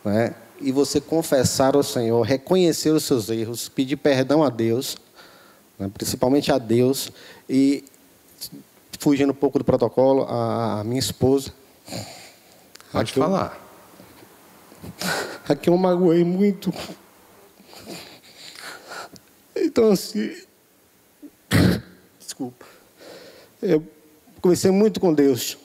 né? 0.05 0.33
e 0.59 0.71
você 0.71 1.01
confessar 1.01 1.75
ao 1.75 1.81
Senhor, 1.83 2.21
reconhecer 2.21 2.91
os 2.91 3.03
seus 3.03 3.29
erros, 3.29 3.67
pedir 3.67 3.95
perdão 3.97 4.43
a 4.43 4.49
Deus, 4.49 4.95
né? 5.79 5.89
principalmente 5.93 6.51
a 6.51 6.57
Deus, 6.59 7.09
e 7.49 7.83
fugindo 8.99 9.31
um 9.31 9.35
pouco 9.35 9.57
do 9.57 9.65
protocolo, 9.65 10.23
a 10.29 10.81
a 10.81 10.83
minha 10.83 10.99
esposa. 10.99 11.51
Pode 12.91 13.09
Aqui 13.11 13.19
eu- 13.19 13.23
falar. 13.23 13.59
Aqui 15.49 15.69
eu 15.69 15.77
magoei 15.77 16.23
muito. 16.23 16.71
Então, 19.61 19.91
assim. 19.91 20.35
Desculpa. 22.19 22.65
Eu 23.61 23.85
conversei 24.41 24.71
muito 24.71 24.99
com 24.99 25.13
Deus. 25.13 25.57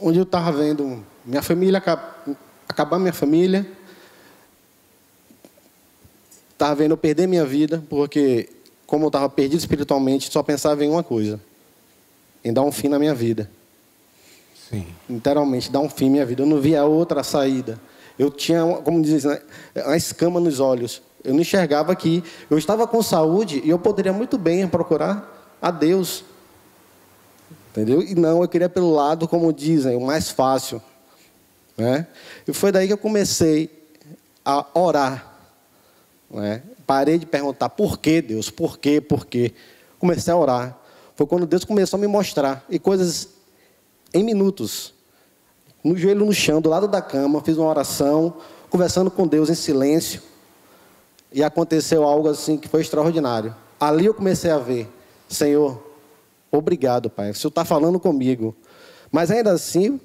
Onde 0.00 0.18
eu 0.18 0.24
estava 0.24 0.52
vendo 0.52 1.04
minha 1.24 1.42
família, 1.42 1.78
aca- 1.78 2.14
acabar 2.68 2.98
minha 2.98 3.12
família. 3.12 3.66
Estava 6.52 6.74
vendo 6.74 6.90
eu 6.92 6.96
perder 6.96 7.26
minha 7.26 7.44
vida, 7.46 7.82
porque, 7.88 8.48
como 8.86 9.04
eu 9.04 9.08
estava 9.08 9.28
perdido 9.28 9.58
espiritualmente, 9.58 10.30
só 10.30 10.42
pensava 10.42 10.84
em 10.84 10.90
uma 10.90 11.02
coisa: 11.02 11.40
em 12.44 12.52
dar 12.52 12.62
um 12.62 12.70
fim 12.72 12.88
na 12.88 12.98
minha 12.98 13.14
vida 13.14 13.50
Sim. 14.68 14.86
literalmente 15.08 15.70
dar 15.70 15.80
um 15.80 15.88
fim 15.88 16.08
à 16.08 16.10
minha 16.10 16.26
vida. 16.26 16.42
Eu 16.42 16.46
não 16.46 16.60
via 16.60 16.84
outra 16.84 17.22
saída. 17.22 17.80
Eu 18.18 18.30
tinha, 18.30 18.62
como 18.84 19.00
diz, 19.00 19.24
né, 19.24 19.40
uma 19.74 19.96
escama 19.96 20.38
nos 20.38 20.60
olhos. 20.60 21.00
Eu 21.22 21.34
não 21.34 21.40
enxergava 21.40 21.94
que 21.94 22.24
eu 22.48 22.56
estava 22.56 22.86
com 22.86 23.02
saúde 23.02 23.60
e 23.64 23.70
eu 23.70 23.78
poderia 23.78 24.12
muito 24.12 24.38
bem 24.38 24.66
procurar 24.66 25.56
a 25.60 25.70
Deus. 25.70 26.24
Entendeu? 27.70 28.02
E 28.02 28.14
não, 28.14 28.42
eu 28.42 28.48
queria 28.48 28.68
pelo 28.68 28.92
lado, 28.92 29.28
como 29.28 29.52
dizem, 29.52 29.96
o 29.96 30.00
mais 30.00 30.30
fácil. 30.30 30.82
Né? 31.76 32.06
E 32.46 32.52
foi 32.52 32.72
daí 32.72 32.86
que 32.86 32.92
eu 32.92 32.98
comecei 32.98 33.70
a 34.44 34.66
orar. 34.74 35.34
Né? 36.30 36.62
Parei 36.86 37.18
de 37.18 37.26
perguntar 37.26 37.68
por 37.68 37.98
que 37.98 38.20
Deus, 38.20 38.50
por 38.50 38.78
quê, 38.78 39.00
por 39.00 39.26
quê. 39.26 39.52
Comecei 39.98 40.32
a 40.32 40.36
orar. 40.36 40.76
Foi 41.14 41.26
quando 41.26 41.46
Deus 41.46 41.64
começou 41.64 41.98
a 41.98 42.00
me 42.00 42.06
mostrar. 42.06 42.64
E 42.68 42.78
coisas 42.78 43.28
em 44.12 44.24
minutos. 44.24 44.94
No 45.82 45.96
joelho 45.96 46.24
no 46.24 46.32
chão, 46.32 46.60
do 46.60 46.68
lado 46.68 46.88
da 46.88 47.00
cama, 47.00 47.40
fiz 47.42 47.56
uma 47.56 47.68
oração, 47.68 48.36
conversando 48.68 49.10
com 49.10 49.26
Deus 49.26 49.48
em 49.48 49.54
silêncio. 49.54 50.22
E 51.32 51.42
aconteceu 51.42 52.04
algo 52.04 52.28
assim 52.28 52.56
que 52.56 52.68
foi 52.68 52.80
extraordinário. 52.80 53.54
Ali 53.78 54.06
eu 54.06 54.14
comecei 54.14 54.50
a 54.50 54.58
ver, 54.58 54.88
Senhor, 55.28 55.82
obrigado, 56.50 57.08
Pai. 57.08 57.30
O 57.30 57.34
Senhor 57.34 57.50
está 57.50 57.64
falando 57.64 58.00
comigo. 58.00 58.54
Mas 59.10 59.30
ainda 59.30 59.52
assim, 59.52 60.00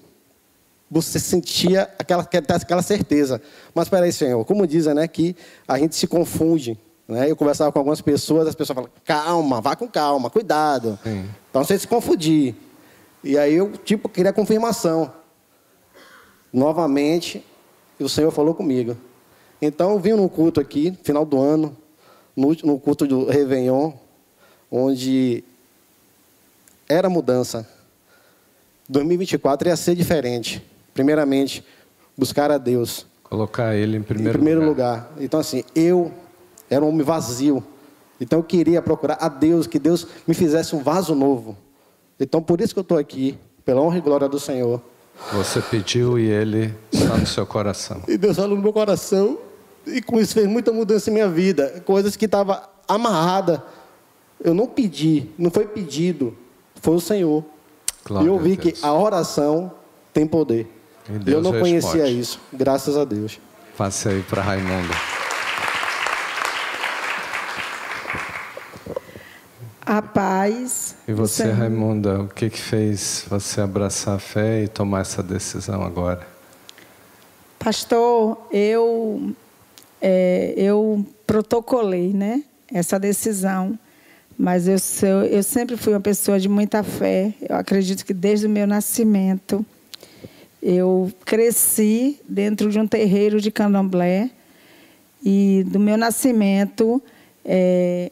você 0.89 1.19
sentia 1.19 1.89
aquela, 1.99 2.23
aquela 2.23 2.81
certeza. 2.81 3.41
Mas 3.73 3.87
espera 3.87 4.05
aí, 4.05 4.13
Senhor, 4.13 4.45
como 4.45 4.67
dizem, 4.67 4.93
né, 4.93 5.07
que 5.07 5.35
a 5.67 5.77
gente 5.77 5.95
se 5.95 6.07
confunde. 6.07 6.79
Né? 7.07 7.29
Eu 7.29 7.35
conversava 7.35 7.71
com 7.71 7.79
algumas 7.79 8.01
pessoas, 8.01 8.47
as 8.47 8.55
pessoas 8.55 8.75
falam, 8.75 8.89
calma, 9.03 9.61
vá 9.61 9.75
com 9.75 9.87
calma, 9.87 10.29
cuidado. 10.29 10.97
Sim. 11.03 11.29
Para 11.51 11.63
você 11.63 11.77
se 11.77 11.87
confundir. 11.87 12.55
E 13.23 13.37
aí 13.37 13.55
eu, 13.55 13.71
tipo, 13.71 14.07
queria 14.07 14.31
confirmação. 14.31 15.11
Novamente, 16.53 17.45
o 17.99 18.07
Senhor 18.07 18.31
falou 18.31 18.53
comigo. 18.53 18.95
Então, 19.61 19.91
eu 19.91 19.99
vim 19.99 20.13
num 20.13 20.27
culto 20.27 20.59
aqui, 20.59 20.97
final 21.03 21.25
do 21.25 21.39
ano, 21.39 21.75
no, 22.35 22.55
no 22.63 22.79
culto 22.79 23.07
do 23.07 23.25
Réveillon, 23.25 23.93
onde 24.69 25.43
era 26.87 27.09
mudança. 27.09 27.67
2024 28.89 29.69
ia 29.69 29.75
ser 29.75 29.95
diferente. 29.95 30.63
Primeiramente, 30.93 31.63
buscar 32.17 32.51
a 32.51 32.57
Deus 32.57 33.05
Colocar 33.25 33.75
ele 33.75 33.97
em 33.97 34.03
primeiro, 34.03 34.29
em 34.29 34.33
primeiro 34.33 34.63
lugar. 34.63 35.11
Então, 35.19 35.39
assim, 35.39 35.63
eu 35.75 36.11
era 36.69 36.85
um 36.85 36.89
homem 36.89 37.03
vazio. 37.03 37.63
Então, 38.21 38.39
eu 38.39 38.43
queria 38.43 38.81
procurar 38.83 39.17
a 39.19 39.27
Deus, 39.27 39.65
que 39.65 39.79
Deus 39.79 40.07
me 40.27 40.35
fizesse 40.35 40.75
um 40.75 40.83
vaso 40.83 41.15
novo. 41.15 41.57
Então, 42.19 42.41
por 42.41 42.61
isso 42.61 42.73
que 42.73 42.79
eu 42.79 42.83
estou 42.83 42.97
aqui, 42.99 43.37
pela 43.65 43.81
honra 43.81 43.97
e 43.97 44.01
glória 44.01 44.29
do 44.29 44.39
Senhor. 44.39 44.79
Você 45.33 45.61
pediu 45.61 46.19
e 46.19 46.25
ele 46.27 46.73
está 46.91 47.17
no 47.17 47.25
seu 47.25 47.45
coração. 47.45 48.01
E 48.07 48.17
Deus 48.17 48.35
falou 48.35 48.55
no 48.55 48.61
meu 48.61 48.73
coração, 48.73 49.39
e 49.85 50.01
com 50.01 50.19
isso 50.19 50.33
fez 50.33 50.47
muita 50.47 50.71
mudança 50.71 51.09
em 51.09 51.13
minha 51.13 51.29
vida. 51.29 51.81
Coisas 51.85 52.15
que 52.15 52.25
estavam 52.25 52.59
amarradas. 52.87 53.59
Eu 54.43 54.53
não 54.53 54.67
pedi, 54.67 55.29
não 55.37 55.49
foi 55.49 55.65
pedido, 55.65 56.35
foi 56.81 56.95
o 56.95 56.99
Senhor. 56.99 57.43
Glória 58.05 58.25
e 58.25 58.29
eu 58.29 58.37
vi 58.37 58.57
que 58.57 58.73
a 58.81 58.93
oração 58.93 59.71
tem 60.13 60.27
poder. 60.27 60.67
E 61.09 61.31
eu 61.31 61.41
não 61.41 61.51
responde. 61.51 61.81
conhecia 61.81 62.07
isso, 62.07 62.39
graças 62.51 62.97
a 62.97 63.05
Deus. 63.05 63.39
Passe 63.77 64.09
aí 64.09 64.21
para 64.23 64.41
Raimundo. 64.41 64.93
A 69.85 70.01
paz. 70.01 70.95
E 71.07 71.13
você. 71.13 71.43
Raimunda, 71.43 72.21
o 72.21 72.27
que, 72.27 72.49
que 72.49 72.59
fez 72.59 73.25
você 73.29 73.61
abraçar 73.61 74.15
a 74.15 74.19
fé 74.19 74.63
e 74.63 74.67
tomar 74.67 75.01
essa 75.01 75.21
decisão 75.21 75.83
agora? 75.83 76.25
Pastor, 77.59 78.47
eu, 78.51 79.31
é, 80.01 80.53
eu 80.57 81.05
protocolei 81.27 82.13
né, 82.13 82.43
essa 82.73 82.99
decisão, 82.99 83.77
mas 84.37 84.67
eu, 84.67 84.79
sou, 84.79 85.23
eu 85.23 85.43
sempre 85.43 85.77
fui 85.77 85.93
uma 85.93 85.99
pessoa 85.99 86.39
de 86.39 86.49
muita 86.49 86.81
fé. 86.81 87.33
Eu 87.47 87.55
acredito 87.55 88.03
que 88.05 88.13
desde 88.13 88.47
o 88.47 88.49
meu 88.49 88.65
nascimento 88.65 89.63
eu 90.61 91.11
cresci 91.23 92.19
dentro 92.27 92.71
de 92.71 92.79
um 92.79 92.87
terreiro 92.87 93.39
de 93.39 93.51
candomblé 93.51 94.31
e 95.23 95.63
do 95.67 95.79
meu 95.79 95.95
nascimento 95.95 97.01
é, 97.43 98.11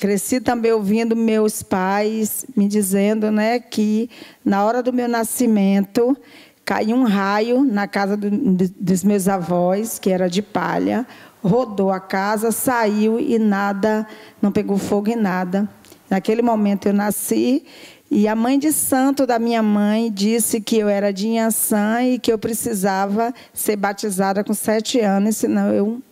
cresci 0.00 0.40
também 0.40 0.72
ouvindo 0.72 1.14
meus 1.14 1.62
pais 1.62 2.46
me 2.56 2.66
dizendo 2.66 3.30
né, 3.30 3.60
que 3.60 4.08
na 4.42 4.64
hora 4.64 4.82
do 4.82 4.92
meu 4.92 5.06
nascimento 5.06 6.16
caiu 6.64 6.96
um 6.96 7.04
raio 7.04 7.62
na 7.62 7.86
casa 7.86 8.16
do- 8.16 8.30
dos 8.30 9.04
meus 9.04 9.28
avós, 9.28 9.98
que 9.98 10.10
era 10.10 10.28
de 10.28 10.40
palha, 10.40 11.06
rodou 11.44 11.90
a 11.90 12.00
casa, 12.00 12.50
saiu 12.50 13.20
e 13.20 13.38
nada, 13.38 14.06
não 14.40 14.50
pegou 14.50 14.78
fogo 14.78 15.10
em 15.10 15.16
nada. 15.16 15.68
Naquele 16.08 16.40
momento 16.42 16.86
eu 16.86 16.92
nasci 16.94 17.64
e 18.10 18.26
a 18.26 18.34
mãe 18.34 18.58
de 18.58 18.72
santo 18.72 19.26
da 19.26 19.38
minha 19.38 19.62
mãe 19.62 20.10
disse 20.10 20.60
que 20.60 20.78
eu 20.78 20.88
era 20.88 21.12
de 21.12 21.28
Inhaçã 21.28 22.02
e 22.02 22.18
que 22.18 22.32
eu 22.32 22.38
precisava 22.38 23.34
ser 23.52 23.76
batizada 23.76 24.42
com 24.42 24.54
sete 24.54 24.98
anos, 24.98 25.36
senão 25.36 25.72
eu 25.72 26.02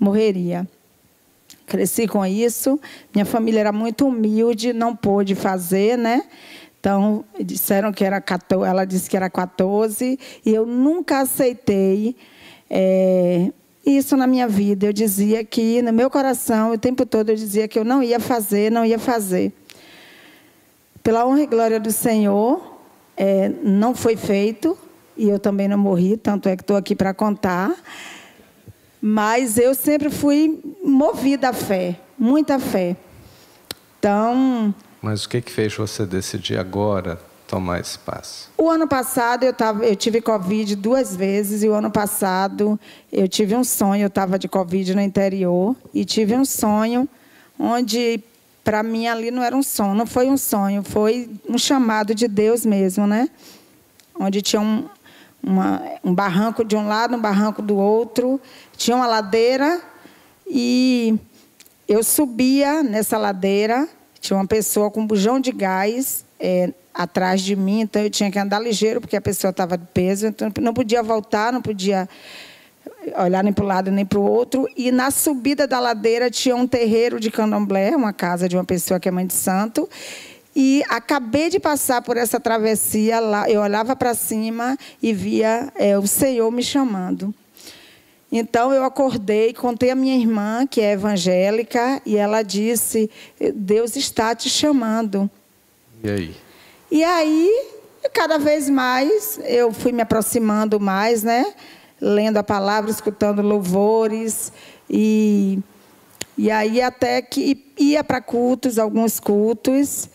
morreria. 0.00 0.66
Cresci 1.66 2.06
com 2.06 2.24
isso. 2.24 2.78
Minha 3.14 3.24
família 3.24 3.60
era 3.60 3.72
muito 3.72 4.06
humilde, 4.06 4.72
não 4.72 4.94
pôde 4.94 5.34
fazer, 5.34 5.96
né? 5.96 6.22
Então, 6.78 7.24
disseram 7.40 7.90
que 7.90 8.04
era 8.04 8.20
14, 8.20 8.68
ela 8.68 8.84
disse 8.84 9.08
que 9.08 9.16
era 9.16 9.30
14, 9.30 10.18
e 10.44 10.54
eu 10.54 10.66
nunca 10.66 11.20
aceitei 11.20 12.14
é, 12.68 13.50
isso 13.86 14.16
na 14.18 14.26
minha 14.26 14.46
vida. 14.46 14.84
Eu 14.84 14.92
dizia 14.92 15.42
que, 15.42 15.80
no 15.80 15.94
meu 15.94 16.10
coração, 16.10 16.72
o 16.72 16.78
tempo 16.78 17.06
todo, 17.06 17.30
eu 17.30 17.36
dizia 17.36 17.66
que 17.66 17.78
eu 17.78 17.84
não 17.84 18.02
ia 18.02 18.20
fazer, 18.20 18.70
não 18.70 18.84
ia 18.84 18.98
fazer. 18.98 19.50
Pela 21.02 21.26
honra 21.26 21.42
e 21.42 21.46
glória 21.46 21.80
do 21.80 21.90
Senhor, 21.90 22.78
é, 23.16 23.50
não 23.62 23.94
foi 23.94 24.14
feito, 24.14 24.76
e 25.16 25.28
eu 25.28 25.38
também 25.38 25.68
não 25.68 25.78
morri, 25.78 26.18
tanto 26.18 26.50
é 26.50 26.56
que 26.56 26.62
estou 26.62 26.76
aqui 26.76 26.94
para 26.94 27.14
contar. 27.14 27.74
Mas 29.06 29.58
eu 29.58 29.74
sempre 29.74 30.08
fui 30.08 30.58
movida 30.82 31.50
à 31.50 31.52
fé, 31.52 32.00
muita 32.18 32.58
fé. 32.58 32.96
Então, 33.98 34.74
Mas 35.02 35.24
o 35.24 35.28
que, 35.28 35.42
que 35.42 35.52
fez 35.52 35.76
você 35.76 36.06
decidir 36.06 36.56
agora 36.58 37.20
tomar 37.46 37.80
esse 37.80 37.98
passo? 37.98 38.48
o 38.56 38.70
ano 38.70 38.88
passado 38.88 39.44
eu, 39.44 39.52
tava, 39.52 39.84
eu 39.84 39.94
tive 39.94 40.22
Covid 40.22 40.74
duas 40.76 41.14
vezes, 41.14 41.62
e 41.62 41.68
o 41.68 41.74
ano 41.74 41.90
passado 41.90 42.80
eu 43.12 43.28
tive 43.28 43.54
um 43.54 43.62
sonho, 43.62 44.04
eu 44.04 44.06
estava 44.08 44.38
de 44.38 44.48
Covid 44.48 44.94
no 44.94 45.02
interior, 45.02 45.76
e 45.92 46.02
tive 46.06 46.34
um 46.34 46.44
sonho 46.46 47.06
onde, 47.58 48.24
para 48.64 48.82
mim, 48.82 49.06
ali 49.06 49.30
não 49.30 49.42
era 49.42 49.54
um 49.54 49.62
sonho, 49.62 49.92
não 49.94 50.06
foi 50.06 50.30
um 50.30 50.38
sonho, 50.38 50.82
foi 50.82 51.28
um 51.46 51.58
chamado 51.58 52.14
de 52.14 52.26
Deus 52.26 52.64
mesmo, 52.64 53.06
né? 53.06 53.28
Onde 54.18 54.40
tinha 54.40 54.62
um, 54.62 54.86
uma- 55.42 55.82
um 56.02 56.14
barranco 56.14 56.64
de 56.64 56.74
um 56.74 56.88
lado, 56.88 57.14
um 57.16 57.20
barranco 57.20 57.60
do 57.60 57.76
outro, 57.76 58.40
tinha 58.76 58.96
uma 58.96 59.06
ladeira, 59.06 59.80
e 60.46 61.18
eu 61.88 62.02
subia 62.02 62.82
nessa 62.82 63.18
ladeira, 63.18 63.88
tinha 64.20 64.36
uma 64.36 64.46
pessoa 64.46 64.90
com 64.90 65.00
um 65.00 65.06
bujão 65.06 65.38
de 65.38 65.52
gás 65.52 66.24
é, 66.38 66.72
atrás 66.92 67.42
de 67.42 67.56
mim, 67.56 67.80
então 67.80 68.02
eu 68.02 68.10
tinha 68.10 68.30
que 68.30 68.38
andar 68.38 68.58
ligeiro, 68.58 69.00
porque 69.00 69.16
a 69.16 69.20
pessoa 69.20 69.50
estava 69.50 69.76
de 69.76 69.86
peso, 69.92 70.26
então 70.26 70.50
não 70.60 70.72
podia 70.72 71.02
voltar, 71.02 71.52
não 71.52 71.60
podia 71.60 72.08
olhar 73.18 73.42
nem 73.44 73.52
para 73.52 73.64
o 73.64 73.66
lado 73.66 73.90
nem 73.90 74.04
para 74.04 74.18
o 74.18 74.22
outro. 74.22 74.68
E 74.76 74.90
na 74.90 75.10
subida 75.10 75.66
da 75.66 75.80
ladeira 75.80 76.30
tinha 76.30 76.56
um 76.56 76.66
terreiro 76.66 77.20
de 77.20 77.30
candomblé, 77.30 77.94
uma 77.96 78.12
casa 78.12 78.48
de 78.48 78.56
uma 78.56 78.64
pessoa 78.64 78.98
que 78.98 79.08
é 79.08 79.12
mãe 79.12 79.26
de 79.26 79.34
santo. 79.34 79.88
E 80.56 80.84
acabei 80.88 81.50
de 81.50 81.58
passar 81.58 82.00
por 82.00 82.16
essa 82.16 82.38
travessia 82.38 83.18
lá, 83.18 83.50
eu 83.50 83.60
olhava 83.60 83.96
para 83.96 84.14
cima 84.14 84.78
e 85.02 85.12
via 85.12 85.72
é, 85.74 85.98
o 85.98 86.06
Senhor 86.06 86.50
me 86.52 86.62
chamando. 86.62 87.34
Então 88.36 88.72
eu 88.72 88.82
acordei, 88.82 89.54
contei 89.54 89.90
a 89.90 89.94
minha 89.94 90.16
irmã, 90.16 90.66
que 90.66 90.80
é 90.80 90.90
evangélica, 90.90 92.02
e 92.04 92.16
ela 92.16 92.42
disse: 92.42 93.08
Deus 93.54 93.94
está 93.94 94.34
te 94.34 94.50
chamando. 94.50 95.30
E 96.02 96.10
aí? 96.10 96.36
E 96.90 97.04
aí, 97.04 97.48
cada 98.12 98.36
vez 98.36 98.68
mais, 98.68 99.38
eu 99.44 99.72
fui 99.72 99.92
me 99.92 100.02
aproximando 100.02 100.80
mais, 100.80 101.22
né? 101.22 101.54
Lendo 102.00 102.36
a 102.38 102.42
palavra, 102.42 102.90
escutando 102.90 103.40
louvores. 103.40 104.52
E, 104.90 105.60
e 106.36 106.50
aí, 106.50 106.82
até 106.82 107.22
que 107.22 107.72
ia 107.78 108.02
para 108.02 108.20
cultos, 108.20 108.80
alguns 108.80 109.20
cultos. 109.20 110.08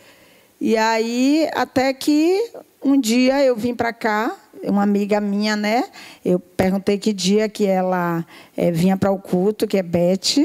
E 0.59 0.75
aí, 0.75 1.49
até 1.53 1.93
que 1.93 2.51
um 2.83 2.99
dia 2.99 3.41
eu 3.45 3.55
vim 3.55 3.73
para 3.73 3.93
cá, 3.93 4.35
uma 4.63 4.83
amiga 4.83 5.19
minha, 5.19 5.55
né? 5.55 5.85
Eu 6.23 6.39
perguntei 6.39 6.97
que 6.97 7.13
dia 7.13 7.47
que 7.49 7.65
ela 7.65 8.25
é, 8.55 8.71
vinha 8.71 8.97
para 8.97 9.11
o 9.11 9.19
culto, 9.19 9.67
que 9.67 9.77
é 9.77 9.83
Beth. 9.83 10.37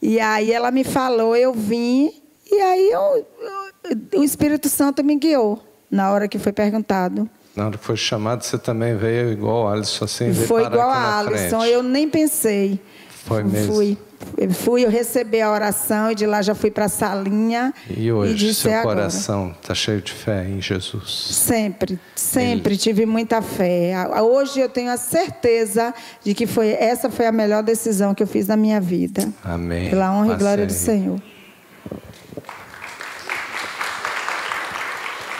E 0.00 0.20
aí 0.20 0.52
ela 0.52 0.70
me 0.70 0.84
falou, 0.84 1.36
eu 1.36 1.52
vim. 1.52 2.12
E 2.50 2.60
aí 2.60 2.90
eu, 2.90 3.26
eu 3.40 4.20
o 4.20 4.24
Espírito 4.24 4.68
Santo 4.68 5.04
me 5.04 5.16
guiou 5.16 5.62
na 5.90 6.10
hora 6.10 6.26
que 6.26 6.38
foi 6.38 6.52
perguntado. 6.52 7.28
Na 7.54 7.66
hora 7.66 7.78
que 7.78 7.84
foi 7.84 7.96
chamado, 7.96 8.42
você 8.42 8.58
também 8.58 8.96
veio 8.96 9.30
igual 9.30 9.68
a 9.68 9.74
Alisson, 9.74 10.04
assim, 10.04 10.34
Foi 10.34 10.64
igual 10.64 10.90
a 10.90 11.18
Alisson, 11.20 11.60
frente. 11.60 11.72
eu 11.72 11.82
nem 11.82 12.08
pensei. 12.08 12.80
Foi 13.08 13.44
mesmo? 13.44 13.74
Fui. 13.74 13.98
Eu 14.36 14.50
fui, 14.50 14.84
eu 14.84 14.90
recebi 14.90 15.40
a 15.40 15.50
oração 15.50 16.10
e 16.10 16.14
de 16.14 16.26
lá 16.26 16.42
já 16.42 16.54
fui 16.54 16.70
para 16.70 16.86
a 16.86 16.88
salinha. 16.88 17.72
E 17.88 18.10
hoje, 18.10 18.32
e 18.32 18.36
disse, 18.36 18.62
seu 18.62 18.70
"É 18.72 18.80
agora." 18.80 18.96
coração 18.96 19.54
está 19.60 19.74
cheio 19.74 20.00
de 20.00 20.12
fé 20.12 20.46
em 20.48 20.60
Jesus. 20.60 21.28
Sempre, 21.34 21.98
sempre 22.14 22.76
tive 22.76 23.06
muita 23.06 23.40
fé. 23.42 23.94
Hoje 24.20 24.60
eu 24.60 24.68
tenho 24.68 24.90
a 24.90 24.96
certeza 24.96 25.94
de 26.22 26.34
que 26.34 26.46
foi 26.46 26.68
essa 26.70 27.10
foi 27.10 27.26
a 27.26 27.32
melhor 27.32 27.62
decisão 27.62 28.14
que 28.14 28.22
eu 28.22 28.26
fiz 28.26 28.46
na 28.46 28.56
minha 28.56 28.80
vida. 28.80 29.28
Amém. 29.44 29.90
Pela 29.90 30.12
honra 30.12 30.34
e 30.34 30.36
glória 30.36 30.66
do. 30.66 30.72
Senhor. 30.72 31.20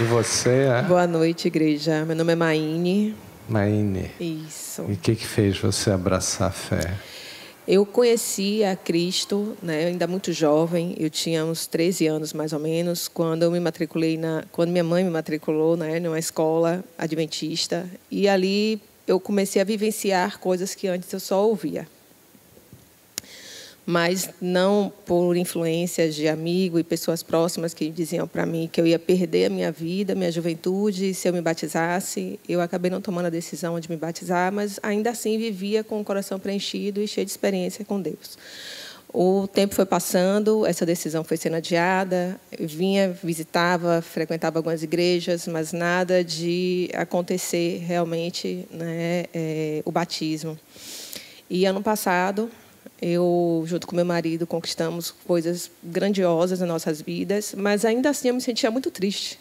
E 0.00 0.02
você 0.04 0.50
é 0.50 0.82
Boa 0.82 1.06
noite, 1.06 1.46
igreja. 1.48 2.04
Meu 2.04 2.16
nome 2.16 2.32
é 2.32 2.36
Maine. 2.36 3.14
Maine. 3.48 4.10
Isso. 4.18 4.84
E 4.88 4.92
o 4.94 4.96
que, 4.96 5.14
que 5.14 5.26
fez 5.26 5.58
você 5.58 5.90
abraçar 5.90 6.48
a 6.48 6.50
fé? 6.50 6.94
Eu 7.66 7.86
conheci 7.86 8.62
a 8.62 8.76
Cristo, 8.76 9.56
né, 9.62 9.86
ainda 9.86 10.06
muito 10.06 10.34
jovem, 10.34 10.94
eu 10.98 11.08
tinha 11.08 11.42
uns 11.46 11.66
13 11.66 12.06
anos 12.06 12.34
mais 12.34 12.52
ou 12.52 12.58
menos, 12.60 13.08
quando 13.08 13.42
eu 13.42 13.50
me 13.50 13.58
matriculei 13.58 14.18
na, 14.18 14.44
quando 14.52 14.68
minha 14.68 14.84
mãe 14.84 15.02
me 15.02 15.08
matriculou, 15.08 15.74
né, 15.74 15.98
numa 15.98 16.18
escola 16.18 16.84
adventista, 16.98 17.88
e 18.10 18.28
ali 18.28 18.82
eu 19.06 19.18
comecei 19.18 19.62
a 19.62 19.64
vivenciar 19.64 20.38
coisas 20.38 20.74
que 20.74 20.86
antes 20.86 21.10
eu 21.10 21.20
só 21.20 21.46
ouvia. 21.46 21.88
Mas 23.86 24.30
não 24.40 24.90
por 25.04 25.36
influências 25.36 26.14
de 26.14 26.26
amigo 26.26 26.78
e 26.78 26.84
pessoas 26.84 27.22
próximas 27.22 27.74
que 27.74 27.90
diziam 27.90 28.26
para 28.26 28.46
mim 28.46 28.68
que 28.72 28.80
eu 28.80 28.86
ia 28.86 28.98
perder 28.98 29.46
a 29.46 29.50
minha 29.50 29.70
vida, 29.70 30.14
minha 30.14 30.32
juventude, 30.32 31.12
se 31.12 31.28
eu 31.28 31.32
me 31.32 31.42
batizasse. 31.42 32.40
Eu 32.48 32.62
acabei 32.62 32.90
não 32.90 33.00
tomando 33.00 33.26
a 33.26 33.30
decisão 33.30 33.78
de 33.78 33.90
me 33.90 33.96
batizar, 33.96 34.50
mas 34.50 34.80
ainda 34.82 35.10
assim 35.10 35.36
vivia 35.36 35.84
com 35.84 36.00
o 36.00 36.04
coração 36.04 36.40
preenchido 36.40 37.00
e 37.00 37.06
cheio 37.06 37.26
de 37.26 37.30
experiência 37.30 37.84
com 37.84 38.00
Deus. 38.00 38.38
O 39.16 39.46
tempo 39.46 39.76
foi 39.76 39.86
passando, 39.86 40.66
essa 40.66 40.84
decisão 40.84 41.22
foi 41.22 41.36
sendo 41.36 41.54
adiada. 41.54 42.36
Eu 42.50 42.66
vinha, 42.66 43.16
visitava, 43.22 44.02
frequentava 44.02 44.58
algumas 44.58 44.82
igrejas, 44.82 45.46
mas 45.46 45.72
nada 45.72 46.24
de 46.24 46.90
acontecer 46.92 47.78
realmente 47.86 48.66
né, 48.72 49.26
é, 49.32 49.82
o 49.84 49.92
batismo. 49.92 50.58
E 51.48 51.64
ano 51.64 51.80
passado, 51.80 52.50
eu, 53.00 53.64
junto 53.66 53.86
com 53.86 53.96
meu 53.96 54.04
marido, 54.04 54.46
conquistamos 54.46 55.10
coisas 55.10 55.70
grandiosas 55.82 56.60
nas 56.60 56.68
nossas 56.68 57.00
vidas, 57.02 57.54
mas 57.56 57.84
ainda 57.84 58.10
assim 58.10 58.28
eu 58.28 58.34
me 58.34 58.40
sentia 58.40 58.70
muito 58.70 58.90
triste. 58.90 59.38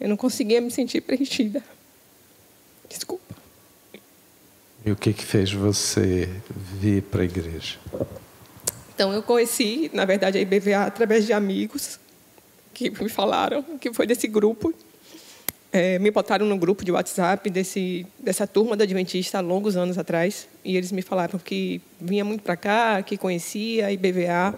Eu 0.00 0.08
não 0.08 0.16
conseguia 0.16 0.60
me 0.60 0.70
sentir 0.70 1.00
preenchida. 1.00 1.62
Desculpa. 2.88 3.34
E 4.84 4.90
o 4.90 4.96
que, 4.96 5.12
que 5.12 5.24
fez 5.24 5.52
você 5.52 6.28
vir 6.80 7.02
para 7.02 7.22
a 7.22 7.24
igreja? 7.24 7.78
Então, 8.94 9.12
eu 9.12 9.22
conheci, 9.22 9.90
na 9.92 10.04
verdade, 10.04 10.38
a 10.38 10.40
IBVA 10.40 10.84
através 10.86 11.26
de 11.26 11.32
amigos 11.32 11.98
que 12.72 12.90
me 12.90 13.08
falaram 13.08 13.62
que 13.78 13.92
foi 13.92 14.06
desse 14.06 14.26
grupo. 14.26 14.72
É, 15.70 15.98
me 15.98 16.10
botaram 16.10 16.46
no 16.46 16.56
grupo 16.56 16.84
de 16.84 16.90
WhatsApp 16.90 17.50
desse, 17.50 18.06
dessa 18.18 18.46
turma 18.46 18.74
da 18.76 18.84
Adventista 18.84 19.38
há 19.38 19.40
longos 19.40 19.76
anos 19.76 19.98
atrás. 19.98 20.48
E 20.64 20.76
eles 20.76 20.90
me 20.92 21.02
falaram 21.02 21.38
que 21.38 21.80
vinha 22.00 22.24
muito 22.24 22.42
para 22.42 22.56
cá, 22.56 23.02
que 23.02 23.16
conhecia 23.18 23.86
a 23.86 23.92
IBVA. 23.92 24.54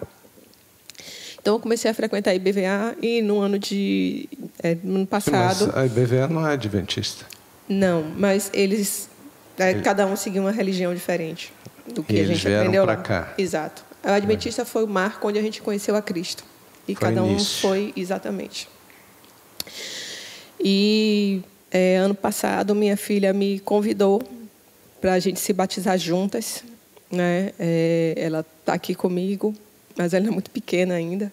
Então, 1.41 1.55
eu 1.55 1.59
comecei 1.59 1.89
a 1.89 1.93
frequentar 1.93 2.31
a 2.31 2.35
IBVA 2.35 2.95
e 3.01 3.21
no 3.21 3.39
ano, 3.39 3.57
de, 3.57 4.29
é, 4.61 4.77
no 4.83 4.97
ano 4.97 5.07
passado... 5.07 5.67
Mas 5.67 5.77
a 5.77 5.85
IBVA 5.85 6.27
não 6.27 6.47
é 6.47 6.53
adventista. 6.53 7.25
Não, 7.67 8.03
mas 8.15 8.51
eles... 8.53 9.09
é, 9.57 9.73
cada 9.75 10.05
um 10.05 10.15
seguia 10.15 10.39
uma 10.39 10.51
religião 10.51 10.93
diferente 10.93 11.51
do 11.93 12.03
que 12.03 12.13
E 12.13 12.17
a 12.17 12.19
eles 12.19 12.37
gente 12.37 12.47
vieram 12.47 12.61
aprendeu 12.61 12.85
lá. 12.85 12.95
cá. 12.95 13.33
Exato. 13.37 13.83
A 14.03 14.15
Adventista 14.15 14.65
foi 14.65 14.83
o 14.83 14.87
marco 14.87 15.27
onde 15.27 15.37
a 15.37 15.41
gente 15.41 15.61
conheceu 15.61 15.95
a 15.95 16.01
Cristo. 16.01 16.43
E 16.87 16.95
Foi 16.95 17.09
cada 17.09 17.23
um 17.23 17.33
nisso. 17.33 17.61
foi 17.61 17.93
exatamente. 17.95 18.67
E 20.63 21.41
é, 21.71 21.97
ano 21.97 22.13
passado 22.13 22.75
minha 22.75 22.97
filha 22.97 23.33
me 23.33 23.59
convidou 23.59 24.21
para 24.99 25.13
a 25.13 25.19
gente 25.19 25.39
se 25.39 25.51
batizar 25.53 25.97
juntas. 25.97 26.63
Né? 27.11 27.51
É, 27.59 28.13
ela 28.15 28.45
está 28.59 28.73
aqui 28.73 28.95
comigo, 28.95 29.53
mas 29.97 30.13
ela 30.13 30.27
é 30.27 30.31
muito 30.31 30.51
pequena 30.51 30.93
ainda. 30.93 31.31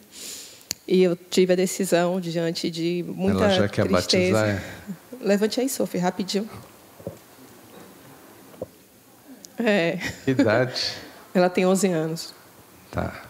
E 0.86 1.02
eu 1.02 1.14
tive 1.14 1.52
a 1.52 1.56
decisão 1.56 2.18
diante 2.18 2.70
de 2.70 3.04
muita 3.06 3.44
Ela 3.44 3.50
já 3.50 3.68
quer 3.68 3.86
tristeza. 3.86 4.40
batizar? 4.40 4.48
é? 4.48 5.24
Levante 5.26 5.60
aí, 5.60 5.68
Sophie, 5.68 6.00
rapidinho. 6.00 6.48
É. 9.58 9.98
Que 10.24 10.30
idade? 10.30 10.92
Ela 11.34 11.50
tem 11.50 11.66
11 11.66 11.88
anos. 11.88 12.34
Tá. 12.90 13.22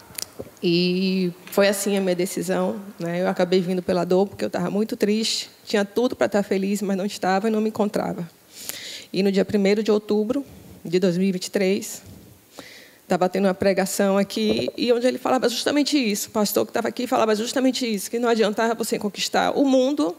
E 0.63 1.33
foi 1.51 1.67
assim 1.67 1.97
a 1.97 2.01
minha 2.01 2.15
decisão. 2.15 2.79
Né? 2.97 3.21
Eu 3.21 3.27
acabei 3.27 3.59
vindo 3.59 3.81
pela 3.81 4.05
dor, 4.05 4.27
porque 4.27 4.45
eu 4.45 4.47
estava 4.47 4.69
muito 4.69 4.95
triste. 4.95 5.49
Tinha 5.69 5.85
tudo 5.85 6.15
para 6.15 6.25
estar 6.25 6.41
feliz, 6.41 6.81
mas 6.81 6.97
não 6.97 7.05
estava 7.05 7.47
e 7.47 7.51
não 7.51 7.61
me 7.61 7.69
encontrava. 7.69 8.27
E 9.13 9.21
no 9.21 9.31
dia 9.31 9.45
1 9.45 9.83
de 9.83 9.91
outubro 9.91 10.43
de 10.83 10.97
2023, 10.97 12.01
estava 13.03 13.29
tendo 13.29 13.45
uma 13.45 13.53
pregação 13.53 14.17
aqui, 14.17 14.71
e 14.75 14.91
onde 14.91 15.05
ele 15.05 15.19
falava 15.19 15.47
justamente 15.47 15.95
isso. 15.95 16.29
O 16.29 16.31
pastor 16.31 16.65
que 16.65 16.71
estava 16.71 16.87
aqui 16.87 17.05
falava 17.05 17.35
justamente 17.35 17.85
isso, 17.85 18.09
que 18.09 18.17
não 18.17 18.29
adiantava 18.29 18.73
você 18.73 18.97
conquistar 18.97 19.51
o 19.51 19.63
mundo 19.63 20.15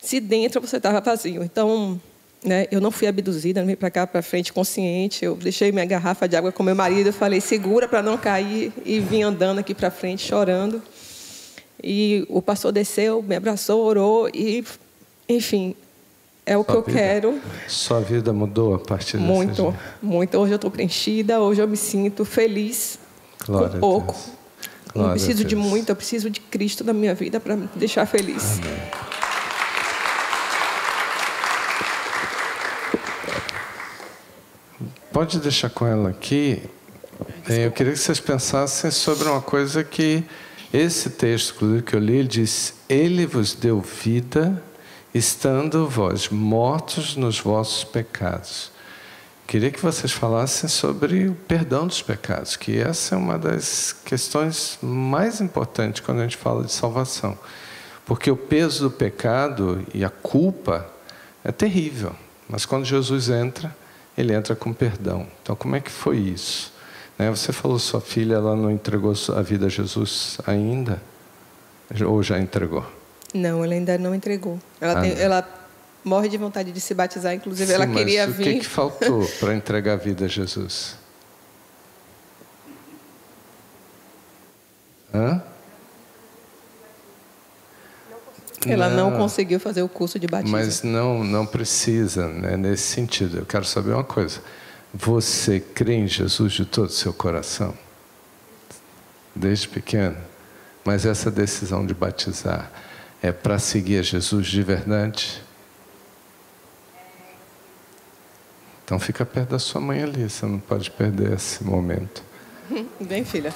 se 0.00 0.20
dentro 0.20 0.60
você 0.60 0.76
estava 0.76 1.00
vazio. 1.00 1.42
Então, 1.42 2.00
né, 2.44 2.68
eu 2.70 2.80
não 2.80 2.92
fui 2.92 3.08
abduzida, 3.08 3.60
não 3.60 3.66
vim 3.66 3.74
para 3.74 3.90
cá 3.90 4.06
para 4.06 4.22
frente 4.22 4.52
consciente. 4.52 5.24
Eu 5.24 5.34
deixei 5.34 5.72
minha 5.72 5.86
garrafa 5.86 6.28
de 6.28 6.36
água 6.36 6.52
com 6.52 6.62
meu 6.62 6.76
marido, 6.76 7.08
eu 7.08 7.12
falei 7.12 7.40
segura 7.40 7.88
para 7.88 8.00
não 8.00 8.16
cair 8.16 8.72
e 8.86 9.00
vim 9.00 9.22
andando 9.22 9.58
aqui 9.58 9.74
para 9.74 9.90
frente 9.90 10.24
chorando. 10.24 10.80
E 11.82 12.26
o 12.28 12.42
pastor 12.42 12.72
desceu, 12.72 13.22
me 13.22 13.36
abraçou, 13.36 13.84
orou 13.84 14.28
e, 14.34 14.64
enfim, 15.28 15.74
é 16.44 16.56
o 16.56 16.64
que 16.64 16.72
Sua 16.72 16.80
eu 16.80 16.84
vida- 16.84 16.98
quero. 16.98 17.40
Sua 17.68 18.00
vida 18.00 18.32
mudou 18.32 18.74
a 18.74 18.78
partir 18.78 19.16
desse 19.16 19.28
Muito, 19.28 19.62
dia? 19.70 19.80
muito. 20.02 20.36
Hoje 20.38 20.52
eu 20.52 20.56
estou 20.56 20.70
preenchida, 20.70 21.40
hoje 21.40 21.60
eu 21.62 21.68
me 21.68 21.76
sinto 21.76 22.24
feliz 22.24 22.98
Glória 23.46 23.68
com 23.70 23.78
pouco. 23.80 24.16
Não 24.94 25.10
preciso 25.10 25.44
de 25.44 25.54
muito, 25.54 25.90
eu 25.90 25.96
preciso 25.96 26.28
de 26.30 26.40
Cristo 26.40 26.82
na 26.82 26.92
minha 26.92 27.14
vida 27.14 27.38
para 27.38 27.54
me 27.56 27.68
deixar 27.76 28.04
feliz. 28.06 28.58
Pode 35.12 35.38
deixar 35.40 35.70
com 35.70 35.86
ela 35.86 36.10
aqui. 36.10 36.62
Eu 37.48 37.72
queria 37.72 37.92
que 37.92 37.98
vocês 37.98 38.20
pensassem 38.20 38.90
sobre 38.90 39.28
uma 39.28 39.40
coisa 39.40 39.82
que 39.82 40.22
esse 40.72 41.10
texto 41.10 41.82
que 41.84 41.94
eu 41.94 42.00
li, 42.00 42.16
ele 42.16 42.28
diz: 42.28 42.74
Ele 42.88 43.26
vos 43.26 43.54
deu 43.54 43.80
vida, 43.80 44.62
estando 45.14 45.88
vós 45.88 46.28
mortos 46.28 47.16
nos 47.16 47.40
vossos 47.40 47.84
pecados. 47.84 48.70
Queria 49.46 49.70
que 49.70 49.80
vocês 49.80 50.12
falassem 50.12 50.68
sobre 50.68 51.28
o 51.28 51.34
perdão 51.34 51.86
dos 51.86 52.02
pecados, 52.02 52.54
que 52.54 52.78
essa 52.78 53.14
é 53.14 53.18
uma 53.18 53.38
das 53.38 53.94
questões 54.04 54.78
mais 54.82 55.40
importantes 55.40 56.02
quando 56.02 56.20
a 56.20 56.24
gente 56.24 56.36
fala 56.36 56.64
de 56.64 56.72
salvação. 56.72 57.38
Porque 58.04 58.30
o 58.30 58.36
peso 58.36 58.84
do 58.84 58.90
pecado 58.90 59.82
e 59.94 60.04
a 60.04 60.10
culpa 60.10 60.86
é 61.42 61.50
terrível. 61.50 62.14
Mas 62.46 62.66
quando 62.66 62.84
Jesus 62.84 63.30
entra, 63.30 63.74
ele 64.18 64.34
entra 64.34 64.54
com 64.54 64.72
perdão. 64.72 65.26
Então, 65.42 65.56
como 65.56 65.76
é 65.76 65.80
que 65.80 65.90
foi 65.90 66.18
isso? 66.18 66.72
Né? 67.18 67.30
Você 67.30 67.52
falou 67.52 67.78
sua 67.78 68.00
filha, 68.00 68.34
ela 68.34 68.54
não 68.54 68.70
entregou 68.70 69.12
a 69.36 69.42
vida 69.42 69.66
a 69.66 69.68
Jesus 69.68 70.38
ainda? 70.46 71.02
Ou 72.06 72.22
já 72.22 72.38
entregou? 72.38 72.84
Não, 73.34 73.64
ela 73.64 73.74
ainda 73.74 73.98
não 73.98 74.14
entregou. 74.14 74.58
Ela, 74.80 74.98
Ah, 74.98 75.00
tem- 75.02 75.14
não. 75.14 75.20
ela 75.20 75.48
morre 76.04 76.28
de 76.28 76.36
vontade 76.38 76.70
de 76.70 76.80
se 76.80 76.94
batizar, 76.94 77.34
inclusive 77.34 77.66
Sim, 77.68 77.74
ela 77.74 77.86
mas 77.86 77.96
queria 77.96 78.26
o 78.28 78.30
vir. 78.32 78.44
que, 78.54 78.60
que 78.60 78.66
faltou 78.66 79.26
para 79.40 79.54
entregar 79.54 79.94
a 79.94 79.96
vida 79.96 80.24
a 80.26 80.28
Jesus? 80.28 80.96
Hã? 85.12 85.42
Ela 88.66 88.88
não 88.90 89.12
conseguiu 89.16 89.58
fazer 89.60 89.82
o 89.82 89.88
curso 89.88 90.18
de 90.18 90.26
batismo. 90.26 90.56
Mas 90.56 90.82
não, 90.82 91.22
não 91.24 91.46
precisa, 91.46 92.26
né, 92.26 92.56
nesse 92.56 92.82
sentido. 92.82 93.38
Eu 93.38 93.46
quero 93.46 93.64
saber 93.64 93.92
uma 93.92 94.04
coisa. 94.04 94.40
Você 94.92 95.60
crê 95.60 95.94
em 95.94 96.08
Jesus 96.08 96.52
de 96.52 96.64
todo 96.64 96.88
o 96.88 96.92
seu 96.92 97.12
coração? 97.12 97.76
Desde 99.34 99.68
pequeno? 99.68 100.16
Mas 100.84 101.04
essa 101.04 101.30
decisão 101.30 101.84
de 101.84 101.92
batizar 101.92 102.70
é 103.22 103.30
para 103.30 103.58
seguir 103.58 103.98
a 103.98 104.02
Jesus 104.02 104.46
de 104.46 104.62
verdade? 104.62 105.42
Então 108.84 108.98
fica 108.98 109.26
perto 109.26 109.50
da 109.50 109.58
sua 109.58 109.82
mãe 109.82 110.02
ali, 110.02 110.30
você 110.30 110.46
não 110.46 110.58
pode 110.58 110.90
perder 110.90 111.34
esse 111.34 111.62
momento. 111.62 112.22
Bem, 112.98 113.22
filha. 113.22 113.52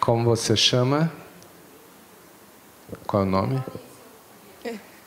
Como 0.00 0.24
você 0.24 0.56
chama? 0.56 1.12
Qual 3.06 3.22
é 3.22 3.26
o 3.26 3.28
nome? 3.28 3.62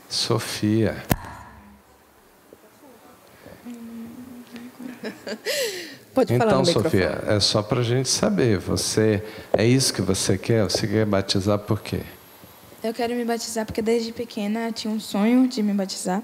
Sofia. 0.09 1.03
Pode 6.13 6.38
falar 6.38 6.51
então, 6.51 6.65
Sofia, 6.65 7.09
microfone. 7.09 7.38
é 7.38 7.39
só 7.39 7.63
para 7.63 7.79
a 7.79 7.84
gente 7.84 8.09
saber. 8.09 8.57
Você 8.59 9.23
é 9.53 9.65
isso 9.65 9.93
que 9.93 10.01
você 10.01 10.38
quer? 10.38 10.63
Você 10.63 10.86
quer 10.86 11.05
batizar 11.05 11.57
por 11.59 11.82
quê? 11.82 12.01
Eu 12.84 12.93
quero 12.93 13.15
me 13.15 13.23
batizar 13.23 13.65
porque 13.65 13.82
desde 13.82 14.11
pequena 14.11 14.67
eu 14.67 14.73
tinha 14.73 14.93
um 14.93 14.99
sonho 14.99 15.47
de 15.47 15.63
me 15.63 15.73
batizar. 15.73 16.21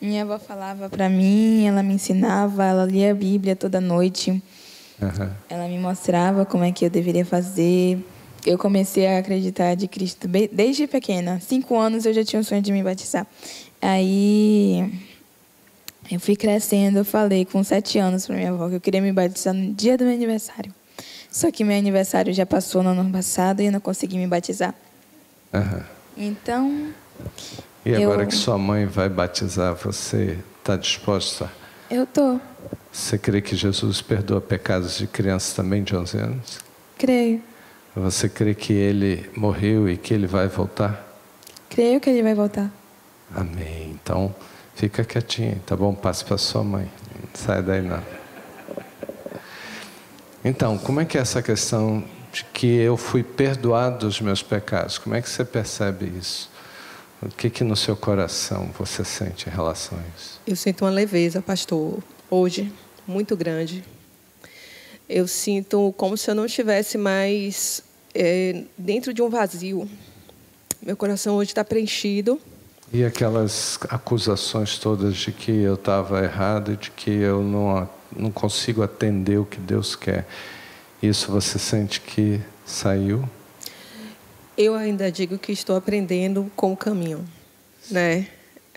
Minha 0.00 0.22
avó 0.22 0.38
falava 0.38 0.88
para 0.88 1.08
mim, 1.08 1.66
ela 1.66 1.82
me 1.82 1.94
ensinava, 1.94 2.64
ela 2.64 2.84
lia 2.84 3.10
a 3.10 3.14
Bíblia 3.14 3.56
toda 3.56 3.80
noite. 3.80 4.42
Aham. 5.02 5.32
Ela 5.48 5.66
me 5.66 5.78
mostrava 5.78 6.44
como 6.44 6.62
é 6.62 6.70
que 6.70 6.84
eu 6.84 6.90
deveria 6.90 7.24
fazer. 7.24 7.98
Eu 8.46 8.56
comecei 8.56 9.06
a 9.08 9.18
acreditar 9.18 9.74
de 9.74 9.88
Cristo 9.88 10.28
desde 10.52 10.86
pequena. 10.86 11.40
Cinco 11.40 11.76
anos 11.76 12.06
eu 12.06 12.14
já 12.14 12.24
tinha 12.24 12.40
o 12.40 12.44
sonho 12.44 12.62
de 12.62 12.70
me 12.70 12.80
batizar. 12.82 13.26
Aí 13.82 14.88
eu 16.10 16.20
fui 16.20 16.36
crescendo, 16.36 16.98
eu 16.98 17.04
falei 17.04 17.44
com 17.44 17.64
sete 17.64 17.98
anos 17.98 18.24
para 18.24 18.36
minha 18.36 18.50
avó 18.50 18.68
que 18.68 18.76
eu 18.76 18.80
queria 18.80 19.02
me 19.02 19.12
batizar 19.12 19.52
no 19.52 19.74
dia 19.74 19.98
do 19.98 20.04
meu 20.04 20.14
aniversário. 20.14 20.72
Só 21.28 21.50
que 21.50 21.64
meu 21.64 21.76
aniversário 21.76 22.32
já 22.32 22.46
passou 22.46 22.82
no 22.84 22.90
ano 22.90 23.10
passado 23.10 23.60
e 23.60 23.66
eu 23.66 23.72
não 23.72 23.80
consegui 23.80 24.16
me 24.16 24.26
batizar. 24.28 24.74
Aham. 25.52 25.84
Então, 26.16 26.92
E 27.84 27.94
agora 27.94 28.22
Eu- 28.22 28.26
que 28.28 28.34
sua 28.34 28.56
mãe 28.58 28.86
vai 28.86 29.08
batizar, 29.08 29.74
você 29.74 30.38
está 30.58 30.76
disposta? 30.76 31.50
eu 31.90 32.06
tô, 32.06 32.40
Você 32.92 33.18
crê 33.18 33.40
que 33.42 33.54
Jesus 33.54 34.00
perdoa 34.00 34.40
pecados 34.40 34.96
de 34.98 35.06
crianças 35.06 35.52
também 35.52 35.82
de 35.82 35.94
11 35.96 36.16
anos? 36.16 36.58
creio. 36.96 37.42
Você 37.96 38.28
crê 38.28 38.54
que 38.54 38.74
ele 38.74 39.28
morreu 39.34 39.88
e 39.88 39.96
que 39.96 40.12
ele 40.12 40.26
vai 40.26 40.48
voltar? 40.48 41.02
Creio 41.70 41.98
que 41.98 42.10
ele 42.10 42.22
vai 42.22 42.34
voltar. 42.34 42.70
Amém. 43.34 43.90
Então, 43.90 44.34
fica 44.74 45.02
quietinho, 45.02 45.58
tá 45.64 45.74
bom? 45.74 45.94
Passe 45.94 46.22
para 46.22 46.36
sua 46.36 46.62
mãe. 46.62 46.90
Não 47.14 47.28
sai 47.32 47.62
daí 47.62 47.80
não. 47.80 48.02
Então, 50.44 50.76
como 50.76 51.00
é 51.00 51.06
que 51.06 51.16
é 51.16 51.22
essa 51.22 51.42
questão 51.42 52.04
de 52.30 52.44
que 52.44 52.66
eu 52.66 52.98
fui 52.98 53.22
perdoado 53.22 54.06
dos 54.06 54.20
meus 54.20 54.42
pecados? 54.42 54.98
Como 54.98 55.14
é 55.14 55.22
que 55.22 55.28
você 55.30 55.42
percebe 55.42 56.04
isso? 56.18 56.50
O 57.22 57.28
que 57.30 57.48
que 57.48 57.64
no 57.64 57.74
seu 57.74 57.96
coração 57.96 58.70
você 58.78 59.02
sente 59.06 59.48
em 59.48 59.52
relação 59.52 59.98
a 59.98 60.02
isso? 60.18 60.38
Eu 60.46 60.54
sinto 60.54 60.84
uma 60.84 60.90
leveza, 60.90 61.40
pastor, 61.40 62.02
hoje, 62.30 62.70
muito 63.06 63.34
grande. 63.34 63.82
Eu 65.08 65.26
sinto 65.26 65.94
como 65.96 66.14
se 66.16 66.30
eu 66.30 66.34
não 66.34 66.44
estivesse 66.44 66.98
mais 66.98 67.85
eh, 68.16 68.64
dentro 68.78 69.12
de 69.12 69.20
um 69.20 69.28
vazio. 69.28 69.88
Meu 70.82 70.96
coração 70.96 71.36
hoje 71.36 71.50
está 71.50 71.62
preenchido. 71.64 72.40
E 72.92 73.04
aquelas 73.04 73.78
acusações 73.90 74.78
todas 74.78 75.16
de 75.16 75.32
que 75.32 75.50
eu 75.50 75.74
estava 75.74 76.22
errado 76.22 76.72
e 76.72 76.76
de 76.76 76.90
que 76.90 77.10
eu 77.10 77.42
não, 77.42 77.88
não 78.16 78.30
consigo 78.30 78.82
atender 78.82 79.38
o 79.38 79.44
que 79.44 79.58
Deus 79.58 79.94
quer. 79.94 80.26
Isso 81.02 81.30
você 81.30 81.58
sente 81.58 82.00
que 82.00 82.40
saiu? 82.64 83.28
Eu 84.56 84.74
ainda 84.74 85.12
digo 85.12 85.36
que 85.36 85.52
estou 85.52 85.76
aprendendo 85.76 86.50
com 86.56 86.72
o 86.72 86.76
caminho, 86.76 87.22
né? 87.90 88.28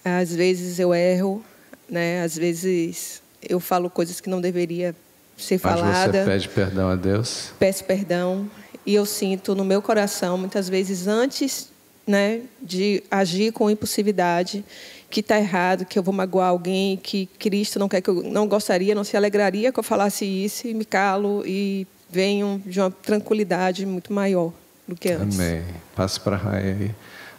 Às 0.04 0.36
vezes 0.36 0.80
eu 0.80 0.94
erro, 0.94 1.44
né? 1.88 2.24
Às 2.24 2.36
vezes 2.36 3.22
eu 3.48 3.60
falo 3.60 3.90
coisas 3.90 4.20
que 4.20 4.30
não 4.30 4.42
deveria 4.42 4.94
ser 5.38 5.60
Mas 5.64 5.80
falada. 5.80 6.24
você 6.24 6.30
pede 6.30 6.50
perdão 6.50 6.90
a 6.90 6.96
Deus? 6.96 7.52
peço 7.58 7.86
perdão 7.86 8.50
e 8.90 8.96
eu 8.96 9.06
sinto 9.06 9.54
no 9.54 9.64
meu 9.64 9.84
coração 9.84 10.36
muitas 10.36 10.68
vezes 10.68 11.08
antes 11.08 11.70
né 12.08 12.42
de 12.60 13.04
agir 13.12 13.52
com 13.52 13.70
impulsividade 13.70 14.66
que 15.12 15.20
está 15.20 15.38
errado 15.38 15.86
que 15.86 16.00
eu 16.00 16.02
vou 16.02 16.14
magoar 16.14 16.50
alguém 16.50 16.98
que 16.98 17.28
Cristo 17.38 17.78
não 17.78 17.88
quer 17.88 18.02
que 18.02 18.10
eu 18.10 18.24
não 18.24 18.48
gostaria 18.48 18.96
não 18.96 19.04
se 19.04 19.16
alegraria 19.16 19.72
que 19.72 19.80
eu 19.80 19.84
falasse 19.84 20.26
isso 20.26 20.68
e 20.68 20.74
me 20.74 20.86
calo 20.86 21.44
e 21.46 21.86
venho 22.10 22.60
de 22.66 22.80
uma 22.80 22.90
tranquilidade 22.90 23.86
muito 23.86 24.12
maior 24.12 24.52
do 24.88 24.96
que 24.96 25.12
antes 25.12 25.40
Amém. 25.40 25.64
Passe 25.96 26.20
para 26.20 26.36
a 26.36 26.40
Rai 26.40 26.64
aí. 26.64 26.92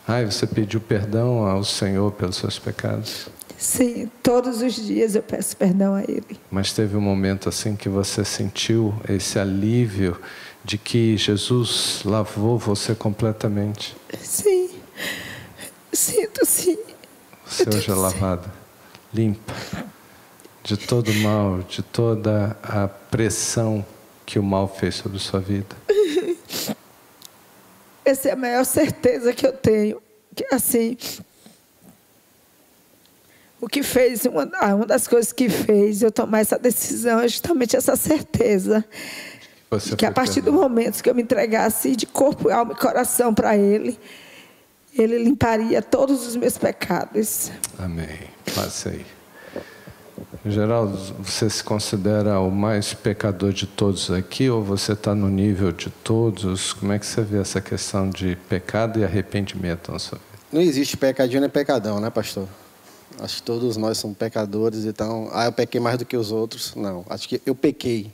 Rai, 0.06 0.24
você 0.24 0.46
pediu 0.46 0.80
perdão 0.80 1.44
ao 1.44 1.64
Senhor 1.64 2.12
pelos 2.12 2.36
seus 2.36 2.58
pecados? 2.58 3.26
Sim, 3.58 4.10
todos 4.22 4.62
os 4.62 4.74
dias 4.74 5.14
eu 5.14 5.22
peço 5.22 5.56
perdão 5.56 5.94
a 5.94 6.02
Ele. 6.02 6.38
Mas 6.50 6.72
teve 6.72 6.96
um 6.96 7.00
momento 7.00 7.48
assim 7.48 7.76
que 7.76 7.88
você 7.88 8.24
sentiu 8.24 8.94
esse 9.08 9.38
alívio 9.38 10.16
de 10.64 10.78
que 10.78 11.16
Jesus 11.16 12.02
lavou 12.04 12.58
você 12.58 12.94
completamente. 12.94 13.96
Sim, 14.22 14.70
sinto 15.92 16.44
sim. 16.44 16.78
Você 17.46 17.68
hoje 17.68 17.90
é 17.90 17.94
lavada, 17.94 18.52
limpa 19.12 19.54
de 20.62 20.76
todo 20.76 21.10
o 21.10 21.14
mal, 21.16 21.58
de 21.62 21.82
toda 21.82 22.56
a 22.62 22.86
pressão 22.86 23.84
que 24.24 24.38
o 24.38 24.42
mal 24.42 24.68
fez 24.68 24.96
sobre 24.96 25.18
sua 25.18 25.40
vida. 25.40 25.74
Essa 28.04 28.28
é 28.28 28.32
a 28.32 28.36
maior 28.36 28.64
certeza 28.64 29.32
que 29.32 29.46
eu 29.46 29.52
tenho. 29.52 30.00
Que 30.34 30.46
assim, 30.52 30.96
o 33.60 33.68
que 33.68 33.82
fez, 33.82 34.24
uma, 34.24 34.48
ah, 34.54 34.74
uma 34.74 34.86
das 34.86 35.06
coisas 35.06 35.32
que 35.32 35.48
fez 35.48 36.02
eu 36.02 36.10
tomar 36.10 36.40
essa 36.40 36.58
decisão 36.58 37.20
é 37.20 37.28
justamente 37.28 37.76
essa 37.76 37.96
certeza. 37.96 38.84
Você 39.70 39.94
que 39.94 40.04
a 40.04 40.10
partir 40.10 40.40
do 40.40 40.52
momento 40.52 41.00
que 41.02 41.08
eu 41.08 41.14
me 41.14 41.22
entregasse 41.22 41.94
de 41.94 42.04
corpo, 42.04 42.50
alma 42.50 42.72
e 42.72 42.76
coração 42.76 43.32
para 43.32 43.56
Ele, 43.56 43.98
Ele 44.92 45.16
limparia 45.18 45.80
todos 45.80 46.26
os 46.26 46.34
meus 46.34 46.58
pecados. 46.58 47.52
Amém. 47.78 48.18
Passe 48.54 48.88
aí. 48.88 49.06
Geraldo, 50.44 50.96
você 51.22 51.48
se 51.50 51.62
considera 51.62 52.40
o 52.40 52.50
mais 52.50 52.94
pecador 52.94 53.52
de 53.52 53.66
todos 53.66 54.10
aqui 54.10 54.48
ou 54.48 54.62
você 54.62 54.92
está 54.92 55.14
no 55.14 55.28
nível 55.28 55.70
de 55.70 55.90
todos? 55.90 56.72
Como 56.72 56.92
é 56.92 56.98
que 56.98 57.06
você 57.06 57.20
vê 57.20 57.38
essa 57.38 57.60
questão 57.60 58.08
de 58.08 58.36
pecado 58.48 58.98
e 58.98 59.04
arrependimento 59.04 59.92
na 59.92 59.98
sua 59.98 60.18
vida? 60.18 60.30
Não 60.50 60.60
existe 60.60 60.96
pecadinho 60.96 61.40
nem 61.40 61.50
pecadão, 61.50 62.00
né, 62.00 62.10
pastor? 62.10 62.48
Acho 63.20 63.36
que 63.36 63.42
todos 63.42 63.76
nós 63.76 63.98
somos 63.98 64.16
pecadores, 64.16 64.84
então, 64.84 65.28
ah, 65.32 65.44
eu 65.44 65.52
pequei 65.52 65.80
mais 65.80 65.98
do 65.98 66.04
que 66.04 66.16
os 66.16 66.32
outros. 66.32 66.74
Não, 66.74 67.04
acho 67.08 67.28
que 67.28 67.40
eu 67.44 67.54
pequei. 67.54 68.10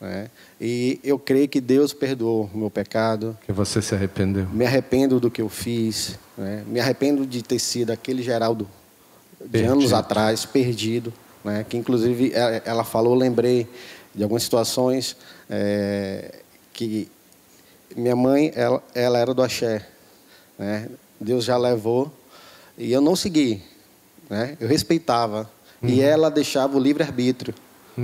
Né? 0.00 0.30
E 0.60 0.98
eu 1.04 1.18
creio 1.18 1.48
que 1.48 1.60
Deus 1.60 1.92
perdoou 1.92 2.50
o 2.52 2.58
meu 2.58 2.70
pecado. 2.70 3.36
Que 3.46 3.52
você 3.52 3.80
se 3.80 3.94
arrependeu. 3.94 4.46
Me 4.52 4.66
arrependo 4.66 5.20
do 5.20 5.30
que 5.30 5.40
eu 5.40 5.48
fiz. 5.48 6.18
Né? 6.36 6.64
Me 6.66 6.80
arrependo 6.80 7.24
de 7.24 7.42
ter 7.42 7.58
sido 7.60 7.90
aquele 7.92 8.22
Geraldo 8.22 8.68
de 9.40 9.48
Perdido. 9.48 9.72
anos 9.72 9.92
atrás, 9.92 10.44
perdido. 10.44 11.12
Né? 11.44 11.64
Que, 11.68 11.76
inclusive, 11.76 12.32
ela- 12.34 12.62
ela 12.64 12.84
falou, 12.84 13.14
lembrei 13.14 13.68
de 14.12 14.22
algumas 14.24 14.42
situações 14.42 15.16
é, 15.48 16.40
que 16.72 17.08
minha 17.96 18.16
mãe, 18.16 18.52
ela, 18.56 18.82
ela 18.94 19.18
era 19.18 19.32
do 19.32 19.42
axé. 19.42 19.86
Né? 20.58 20.88
Deus 21.20 21.44
já 21.44 21.56
levou 21.56 22.12
e 22.76 22.92
eu 22.92 23.00
não 23.00 23.14
segui. 23.14 23.62
Né? 24.28 24.56
Eu 24.58 24.66
respeitava. 24.66 25.48
E 25.80 26.00
ela 26.00 26.28
deixava 26.28 26.76
o 26.76 26.80
livre-arbítrio 26.80 27.54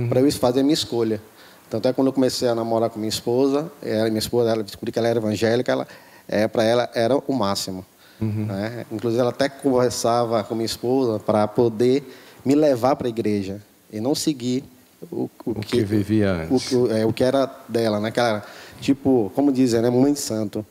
para 0.07 0.21
eu 0.21 0.31
fazer 0.31 0.61
a 0.61 0.63
minha 0.63 0.73
escolha. 0.73 1.21
Tanto 1.69 1.87
é 1.87 1.91
que 1.91 1.95
quando 1.95 2.07
eu 2.07 2.13
comecei 2.13 2.47
a 2.47 2.55
namorar 2.55 2.89
com 2.89 2.99
minha 2.99 3.09
esposa, 3.09 3.71
ela, 3.81 4.07
minha 4.09 4.19
esposa, 4.19 4.51
ela 4.51 4.63
descobriu 4.63 4.93
que 4.93 4.99
ela 4.99 5.07
era 5.07 5.19
evangélica, 5.19 5.71
ela, 5.71 5.87
é, 6.27 6.47
para 6.47 6.63
ela 6.63 6.89
era 6.93 7.15
o 7.17 7.33
máximo. 7.33 7.85
Né? 8.21 8.85
Inclusive, 8.91 9.19
ela 9.19 9.31
até 9.31 9.49
conversava 9.49 10.41
com 10.43 10.55
minha 10.55 10.65
esposa 10.65 11.19
para 11.19 11.47
poder 11.47 12.03
me 12.45 12.55
levar 12.55 12.95
para 12.95 13.07
a 13.07 13.09
igreja 13.09 13.61
e 13.91 13.99
não 13.99 14.15
seguir 14.15 14.63
o, 15.11 15.29
o, 15.45 15.51
O 15.51 15.55
que 15.55 15.83
vivia 15.83 16.47
o, 16.49 16.55
antes. 16.55 16.71
o- 16.71 16.91
é, 16.91 17.05
o 17.05 17.11
que 17.11 17.23
era 17.23 17.45
dela, 17.67 17.99
né? 17.99 18.11
Que 18.11 18.19
era, 18.19 18.43
tipo, 18.79 19.31
como 19.35 19.51
dizem, 19.51 19.81
né? 19.81 19.89
Mãe 19.89 20.13
de 20.13 20.19
santo. 20.19 20.65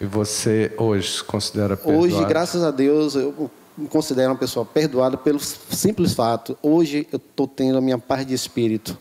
E 0.00 0.04
você 0.04 0.70
hoje 0.78 1.16
se 1.18 1.24
considera 1.24 1.76
perdoado? 1.76 2.00
Hoje, 2.04 2.24
graças 2.26 2.62
a 2.62 2.70
Deus, 2.70 3.14
eu 3.16 3.50
me 3.76 3.88
considero 3.88 4.30
uma 4.30 4.38
pessoa 4.38 4.64
perdoada 4.64 5.16
pelo 5.16 5.40
simples 5.40 6.12
fato. 6.12 6.56
Hoje 6.62 7.08
eu 7.12 7.16
estou 7.16 7.48
tendo 7.48 7.78
a 7.78 7.80
minha 7.80 7.98
paz 7.98 8.24
de 8.26 8.32
espírito. 8.34 8.96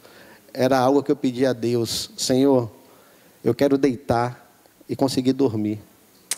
Era 0.58 0.80
algo 0.80 1.03
que 1.03 1.12
eu 1.12 1.18
pedi 1.18 1.45
a 1.45 1.51
Deus, 1.51 2.12
Senhor, 2.16 2.72
eu 3.43 3.53
quero 3.53 3.78
deitar 3.78 4.49
e 4.88 4.95
conseguir 4.95 5.34
dormir. 5.34 5.82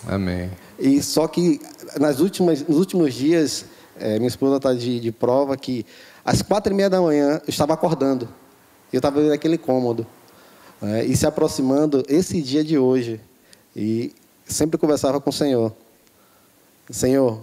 Amém. 0.07 0.49
E 0.79 1.01
só 1.03 1.27
que 1.27 1.61
nas 1.99 2.19
últimas, 2.19 2.67
nos 2.67 2.77
últimos 2.77 3.13
dias, 3.13 3.65
eh, 3.99 4.17
minha 4.17 4.27
esposa 4.27 4.57
está 4.57 4.73
de, 4.73 4.99
de 4.99 5.11
prova 5.11 5.55
que 5.55 5.85
às 6.25 6.41
quatro 6.41 6.73
e 6.73 6.75
meia 6.75 6.89
da 6.89 6.99
manhã 6.99 7.39
eu 7.45 7.49
estava 7.49 7.75
acordando. 7.75 8.27
Eu 8.91 8.97
estava 8.97 9.21
naquele 9.21 9.57
cômodo. 9.57 10.05
né, 10.81 11.05
e 11.05 11.15
se 11.15 11.27
aproximando 11.27 12.03
esse 12.07 12.41
dia 12.41 12.63
de 12.63 12.77
hoje. 12.77 13.21
E 13.75 14.13
sempre 14.45 14.79
conversava 14.79 15.21
com 15.21 15.29
o 15.29 15.33
Senhor. 15.33 15.71
Senhor, 16.89 17.39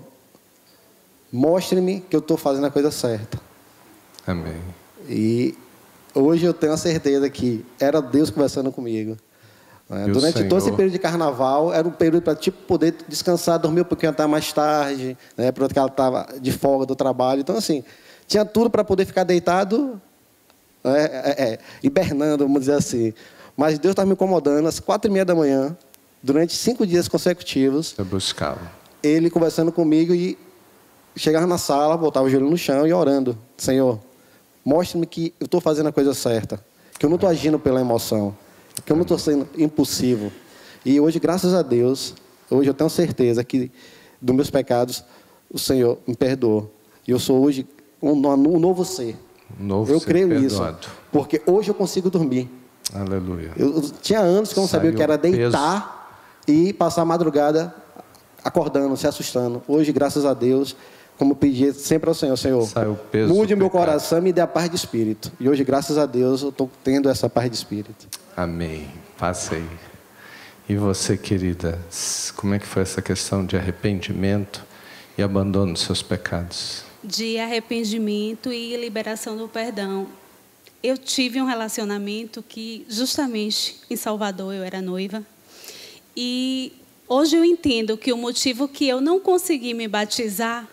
mostre-me 1.32 2.00
que 2.00 2.16
eu 2.16 2.20
estou 2.20 2.36
fazendo 2.36 2.66
a 2.66 2.70
coisa 2.70 2.90
certa. 2.90 3.40
Amém. 4.26 4.60
E 5.08 5.54
hoje 6.14 6.44
eu 6.46 6.54
tenho 6.54 6.72
a 6.72 6.76
certeza 6.76 7.28
que 7.28 7.64
era 7.78 8.00
Deus 8.00 8.30
conversando 8.30 8.70
comigo. 8.72 9.16
né? 9.88 10.06
O 10.06 10.12
Durante 10.12 10.44
todo 10.44 10.58
esse 10.58 10.64
Senhor? 10.66 10.76
período 10.76 10.92
de 10.92 10.98
carnaval, 10.98 11.72
era 11.72 11.86
um 11.86 11.90
período 11.90 12.22
para 12.22 12.34
tipo, 12.34 12.58
poder 12.66 12.94
descansar, 13.08 13.58
dormir 13.58 13.82
um 13.82 13.84
pouquinho 13.84 14.10
até 14.12 14.26
mais 14.26 14.52
tarde, 14.52 15.16
né? 15.36 15.52
porque 15.52 15.78
ela 15.78 15.88
estava 15.88 16.26
de 16.40 16.52
folga 16.52 16.86
do 16.86 16.94
trabalho. 16.96 17.40
Então, 17.40 17.56
assim, 17.56 17.84
tinha 18.26 18.44
tudo 18.44 18.70
para 18.70 18.84
poder 18.84 19.04
ficar 19.04 19.24
deitado, 19.24 20.00
né? 20.82 21.04
é, 21.04 21.44
é, 21.52 21.58
hibernando, 21.82 22.44
vamos 22.44 22.60
dizer 22.60 22.74
assim. 22.74 23.12
Mas 23.56 23.78
Deus 23.78 23.92
estava 23.92 24.06
me 24.06 24.14
incomodando 24.14 24.66
às 24.66 24.80
quatro 24.80 25.10
e 25.10 25.12
meia 25.12 25.24
da 25.24 25.34
manhã, 25.34 25.76
durante 26.22 26.54
cinco 26.56 26.86
dias 26.86 27.06
consecutivos. 27.06 27.94
Você 27.94 28.02
buscava. 28.02 28.72
Ele 29.02 29.28
conversando 29.28 29.70
comigo 29.70 30.14
e 30.14 30.36
chegava 31.14 31.46
na 31.46 31.58
sala, 31.58 31.96
botava 31.96 32.26
o 32.26 32.30
joelho 32.30 32.48
no 32.50 32.56
chão 32.56 32.86
e 32.86 32.92
orando. 32.92 33.38
Senhor, 33.56 34.00
mostre-me 34.64 35.06
que 35.06 35.34
eu 35.38 35.44
estou 35.44 35.60
fazendo 35.60 35.88
a 35.88 35.92
coisa 35.92 36.14
certa, 36.14 36.64
que 36.98 37.04
eu 37.04 37.10
não 37.10 37.16
estou 37.16 37.28
agindo 37.28 37.58
pela 37.58 37.80
emoção, 37.80 38.36
que 38.84 38.90
eu 38.92 38.96
não 38.96 39.02
estou 39.02 39.18
sendo 39.18 39.48
impulsivo. 39.56 40.32
E 40.84 41.00
hoje, 41.00 41.18
graças 41.18 41.54
a 41.54 41.62
Deus, 41.62 42.14
hoje 42.50 42.68
eu 42.70 42.74
tenho 42.74 42.90
certeza 42.90 43.42
que 43.44 43.70
dos 44.20 44.34
meus 44.34 44.50
pecados 44.50 45.04
o 45.50 45.58
Senhor 45.58 45.98
me 46.06 46.14
perdoou. 46.14 46.72
E 47.06 47.10
eu 47.10 47.18
sou 47.18 47.42
hoje 47.42 47.66
um, 48.02 48.12
um 48.12 48.58
novo 48.58 48.84
ser. 48.84 49.16
Um 49.60 49.64
novo 49.64 49.92
eu 49.92 50.00
ser 50.00 50.06
creio 50.06 50.28
perdoado. 50.28 50.78
nisso. 50.78 50.90
Porque 51.12 51.42
hoje 51.46 51.70
eu 51.70 51.74
consigo 51.74 52.10
dormir. 52.10 52.50
Aleluia. 52.92 53.52
Eu, 53.56 53.76
eu 53.76 53.82
tinha 54.02 54.20
anos 54.20 54.52
que 54.52 54.58
eu 54.58 54.62
não 54.62 54.68
sabia 54.68 54.90
o 54.90 54.92
Saiu 54.92 54.96
que 54.96 55.02
era 55.02 55.14
o 55.14 55.18
peso. 55.18 55.36
deitar 55.36 56.20
e 56.46 56.72
passar 56.72 57.02
a 57.02 57.04
madrugada 57.04 57.74
acordando, 58.42 58.96
se 58.96 59.06
assustando. 59.06 59.62
Hoje, 59.66 59.90
graças 59.90 60.26
a 60.26 60.34
Deus, 60.34 60.76
como 61.18 61.32
eu 61.32 61.36
pedi 61.36 61.72
sempre 61.72 62.08
ao 62.08 62.14
Senhor, 62.14 62.36
Senhor, 62.36 62.68
peso 63.10 63.32
mude 63.32 63.54
o 63.54 63.56
meu 63.56 63.68
pecado. 63.70 63.86
coração 63.86 64.18
e 64.18 64.20
me 64.20 64.32
dê 64.32 64.40
a 64.40 64.46
paz 64.46 64.68
de 64.68 64.76
espírito. 64.76 65.30
E 65.38 65.48
hoje, 65.48 65.62
graças 65.64 65.96
a 65.96 66.06
Deus, 66.06 66.42
eu 66.42 66.48
estou 66.48 66.70
tendo 66.82 67.08
essa 67.08 67.28
paz 67.28 67.50
de 67.50 67.56
espírito. 67.56 68.06
Amém. 68.36 68.88
Passe 69.18 69.54
aí. 69.54 69.68
E 70.68 70.76
você, 70.76 71.16
querida, 71.16 71.78
como 72.36 72.54
é 72.54 72.58
que 72.58 72.66
foi 72.66 72.82
essa 72.82 73.00
questão 73.02 73.44
de 73.44 73.56
arrependimento 73.56 74.64
e 75.16 75.22
abandono 75.22 75.72
dos 75.74 75.82
seus 75.82 76.02
pecados? 76.02 76.84
de 77.04 77.38
arrependimento 77.38 78.50
e 78.50 78.74
liberação 78.78 79.36
do 79.36 79.46
perdão. 79.46 80.06
Eu 80.82 80.96
tive 80.96 81.40
um 81.40 81.44
relacionamento 81.44 82.42
que, 82.42 82.86
justamente 82.88 83.76
em 83.90 83.96
Salvador, 83.96 84.54
eu 84.54 84.62
era 84.62 84.80
noiva. 84.80 85.22
E 86.16 86.72
hoje 87.06 87.36
eu 87.36 87.44
entendo 87.44 87.96
que 87.98 88.12
o 88.12 88.16
motivo 88.16 88.66
que 88.66 88.88
eu 88.88 89.00
não 89.00 89.20
consegui 89.20 89.74
me 89.74 89.86
batizar, 89.86 90.66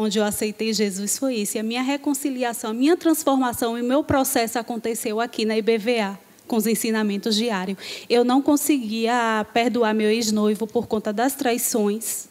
onde 0.00 0.18
eu 0.18 0.24
aceitei 0.24 0.72
Jesus, 0.72 1.18
foi 1.18 1.36
isso. 1.36 1.56
E 1.56 1.60
a 1.60 1.62
minha 1.62 1.82
reconciliação, 1.82 2.70
a 2.70 2.74
minha 2.74 2.96
transformação 2.96 3.76
e 3.76 3.82
o 3.82 3.84
meu 3.84 4.02
processo 4.02 4.58
aconteceu 4.58 5.20
aqui 5.20 5.44
na 5.44 5.56
IBVA, 5.58 6.18
com 6.46 6.56
os 6.56 6.66
ensinamentos 6.66 7.36
diários. 7.36 7.78
Eu 8.08 8.24
não 8.24 8.40
conseguia 8.40 9.46
perdoar 9.52 9.94
meu 9.94 10.10
ex-noivo 10.10 10.66
por 10.66 10.86
conta 10.86 11.12
das 11.12 11.34
traições. 11.34 12.28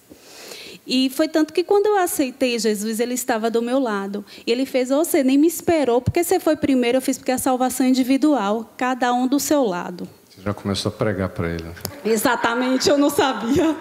E 0.86 1.11
foi 1.11 1.28
tanto 1.28 1.53
que 1.53 1.63
quando 1.63 1.86
eu 1.86 1.97
aceitei 1.99 2.57
Jesus, 2.57 2.99
ele 2.99 3.13
estava 3.13 3.51
do 3.51 3.61
meu 3.61 3.78
lado. 3.78 4.26
E 4.45 4.51
ele 4.51 4.65
fez, 4.65 4.89
"Ô, 4.89 5.05
você 5.05 5.24
nem 5.24 5.38
me 5.38 5.47
esperou, 5.47 6.01
porque 6.01 6.24
você 6.24 6.39
foi 6.39 6.55
primeiro, 6.55 6.97
eu 6.97 7.01
fiz 7.01 7.17
porque 7.17 7.32
a 7.32 7.38
salvação 7.38 7.86
é 7.86 7.89
individual, 7.89 8.74
cada 8.76 9.13
um 9.13 9.28
do 9.28 9.39
seu 9.39 9.63
lado. 9.63 10.09
Você 10.40 10.46
já 10.46 10.54
começou 10.54 10.90
a 10.90 10.94
pregar 10.94 11.28
para 11.30 11.50
ele. 11.50 11.64
né? 11.64 11.74
Exatamente, 12.06 12.90
eu 12.90 12.98
não 12.98 13.10
sabia. 13.10 13.76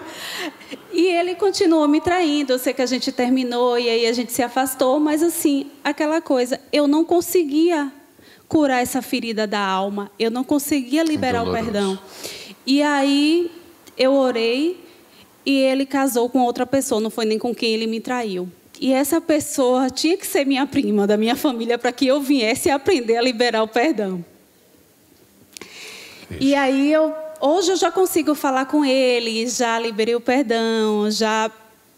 E 0.91 1.07
ele 1.07 1.35
continuou 1.35 1.87
me 1.87 2.01
traindo. 2.01 2.51
Eu 2.51 2.59
sei 2.59 2.73
que 2.73 2.81
a 2.81 2.85
gente 2.85 3.13
terminou 3.13 3.79
e 3.79 3.87
aí 3.87 4.05
a 4.05 4.11
gente 4.11 4.33
se 4.33 4.43
afastou, 4.43 4.99
mas 4.99 5.23
assim, 5.23 5.67
aquela 5.83 6.19
coisa, 6.19 6.59
eu 6.73 6.85
não 6.85 7.05
conseguia 7.05 7.89
curar 8.49 8.81
essa 8.81 9.01
ferida 9.01 9.47
da 9.47 9.59
alma, 9.59 10.11
eu 10.19 10.29
não 10.29 10.43
conseguia 10.43 11.01
liberar 11.01 11.43
o 11.43 11.45
Doloroso. 11.45 11.71
perdão. 11.71 11.99
E 12.67 12.81
aí 12.81 13.49
eu 13.97 14.11
orei 14.13 14.83
e 15.45 15.61
ele 15.61 15.85
casou 15.85 16.29
com 16.29 16.39
outra 16.39 16.65
pessoa, 16.65 16.99
não 16.99 17.09
foi 17.09 17.23
nem 17.23 17.39
com 17.39 17.55
quem 17.55 17.73
ele 17.73 17.87
me 17.87 18.01
traiu. 18.01 18.49
E 18.81 18.91
essa 18.91 19.21
pessoa 19.21 19.89
tinha 19.89 20.17
que 20.17 20.27
ser 20.27 20.45
minha 20.45 20.65
prima, 20.65 21.07
da 21.07 21.15
minha 21.15 21.35
família, 21.37 21.77
para 21.77 21.91
que 21.93 22.07
eu 22.07 22.19
viesse 22.19 22.69
aprender 22.69 23.15
a 23.15 23.21
liberar 23.21 23.63
o 23.63 23.67
perdão. 23.67 24.25
E 26.39 26.53
aí 26.55 26.91
eu 26.91 27.13
hoje 27.41 27.71
eu 27.71 27.75
já 27.77 27.91
consigo 27.91 28.35
falar 28.35 28.65
com 28.65 28.83
ele, 28.83 29.47
já 29.47 29.79
liberei 29.79 30.15
o 30.15 30.21
perdão, 30.21 31.09
já 31.09 31.49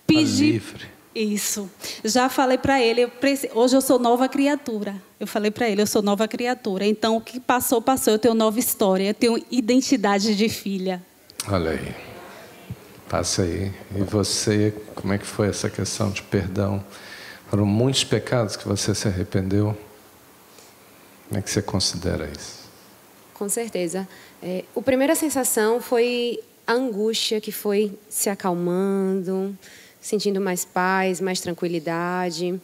pedi 0.06 0.52
livre. 0.54 0.86
isso. 1.16 1.70
Já 2.04 2.30
falei 2.30 2.58
para 2.58 2.82
ele, 2.82 3.02
eu 3.02 3.10
preci- 3.10 3.50
hoje 3.54 3.76
eu 3.76 3.82
sou 3.82 3.98
nova 4.00 4.30
criatura. 4.30 4.96
Eu 5.20 5.28
falei 5.28 5.52
para 5.52 5.70
ele, 5.70 5.82
eu 5.82 5.88
sou 5.88 6.02
nova 6.02 6.28
criatura. 6.28 6.86
Então 6.86 7.18
o 7.18 7.22
que 7.22 7.40
passou 7.40 7.82
passou, 7.82 8.14
eu 8.14 8.20
tenho 8.20 8.34
nova 8.34 8.58
história, 8.60 9.10
eu 9.10 9.14
tenho 9.14 9.44
identidade 9.52 10.36
de 10.36 10.50
filha. 10.50 11.02
Olha 11.50 11.72
aí. 11.72 11.96
Passa 13.10 13.42
aí. 13.44 13.72
E 13.96 14.02
você, 14.04 14.74
como 14.96 15.12
é 15.14 15.18
que 15.18 15.26
foi 15.26 15.48
essa 15.50 15.70
questão 15.70 16.10
de 16.12 16.22
perdão? 16.22 16.84
Foram 17.50 17.66
muitos 17.66 18.04
pecados 18.06 18.56
que 18.56 18.66
você 18.68 18.96
se 18.96 19.08
arrependeu? 19.08 19.78
Como 21.28 21.38
é 21.40 21.42
que 21.42 21.50
você 21.52 21.62
considera 21.62 22.30
isso? 22.30 22.61
Com 23.42 23.50
certeza. 23.50 24.08
É, 24.44 24.64
a 24.78 24.82
primeira 24.84 25.16
sensação 25.16 25.82
foi 25.82 26.40
a 26.68 26.74
angústia 26.74 27.42
que 27.42 27.52
foi 27.52 27.92
se 28.08 28.30
acalmando, 28.30 29.58
sentindo 30.00 30.40
mais 30.40 30.64
paz, 30.64 31.20
mais 31.20 31.42
tranquilidade. 31.42 32.62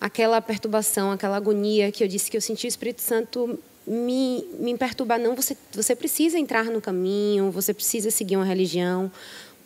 Aquela 0.00 0.40
perturbação, 0.40 1.10
aquela 1.10 1.36
agonia 1.36 1.92
que 1.92 2.02
eu 2.02 2.08
disse 2.08 2.30
que 2.30 2.38
eu 2.38 2.40
senti 2.40 2.66
o 2.66 2.68
Espírito 2.68 3.02
Santo 3.02 3.58
me, 3.86 4.46
me 4.58 4.74
perturbar. 4.78 5.20
Não, 5.20 5.36
você, 5.36 5.54
você 5.74 5.94
precisa 5.94 6.38
entrar 6.38 6.64
no 6.64 6.80
caminho, 6.80 7.50
você 7.50 7.74
precisa 7.74 8.10
seguir 8.10 8.36
uma 8.36 8.46
religião. 8.46 9.12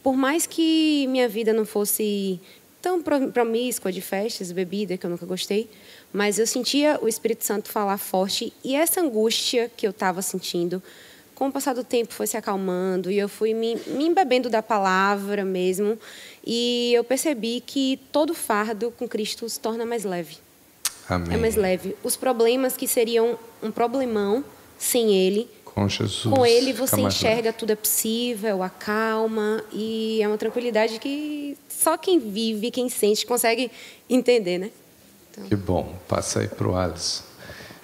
Por 0.02 0.16
mais 0.16 0.44
que 0.44 1.06
minha 1.06 1.28
vida 1.28 1.52
não 1.52 1.64
fosse 1.64 2.40
tão 2.82 3.00
pro- 3.00 3.30
promíscua 3.30 3.92
de 3.92 4.00
festas, 4.00 4.50
bebida, 4.50 4.96
que 4.96 5.06
eu 5.06 5.11
nunca 5.11 5.24
gostei, 5.24 5.70
mas 6.12 6.38
eu 6.38 6.46
sentia 6.46 6.98
o 7.02 7.09
Espírito 7.09 7.44
Santo 7.44 7.68
falar 7.68 7.98
forte 7.98 8.52
e 8.64 8.74
essa 8.74 9.00
angústia 9.00 9.70
que 9.76 9.86
eu 9.86 9.90
estava 9.90 10.22
sentindo, 10.22 10.82
com 11.34 11.48
o 11.48 11.52
passar 11.52 11.74
do 11.74 11.84
tempo 11.84 12.12
foi 12.12 12.26
se 12.26 12.36
acalmando 12.36 13.11
e 13.11 13.18
eu 13.18 13.28
fui 13.28 13.54
me, 13.54 13.76
me 13.86 14.06
embebendo 14.06 14.50
da 14.50 14.62
palavra 14.62 15.44
mesmo 15.44 15.98
e 16.44 16.92
eu 16.94 17.04
percebi 17.04 17.62
que 17.64 18.00
todo 18.11 18.34
fardo 18.34 18.92
com 18.98 19.06
Cristo 19.06 19.48
se 19.48 19.61
torna 19.61 19.86
mais 19.86 20.04
leve. 20.04 20.38
Amém. 21.09 21.34
É 21.34 21.36
mais 21.36 21.54
leve. 21.54 21.96
Os 22.02 22.16
problemas 22.16 22.76
que 22.76 22.88
seriam 22.88 23.38
um 23.62 23.70
problemão 23.70 24.44
sem 24.76 25.14
Ele, 25.14 25.48
Com 25.64 25.88
Jesus. 25.88 26.22
com 26.34 26.44
Ele 26.44 26.72
você 26.72 27.00
enxerga 27.00 27.52
tudo 27.52 27.70
é 27.70 27.76
possível, 27.76 28.62
acalma 28.62 29.62
e 29.72 30.20
é 30.20 30.28
uma 30.28 30.36
tranquilidade 30.36 30.98
que 30.98 31.56
só 31.68 31.96
quem 31.96 32.18
vive, 32.18 32.70
quem 32.70 32.88
sente 32.88 33.24
consegue 33.24 33.70
entender, 34.09 34.59
né? 34.59 34.70
Leve. 35.39 35.49
Que 35.49 35.57
bom. 35.57 35.99
Passa 36.09 36.41
aí 36.41 36.49
para 36.49 36.68
o 36.68 36.76
Alisson. 36.76 37.24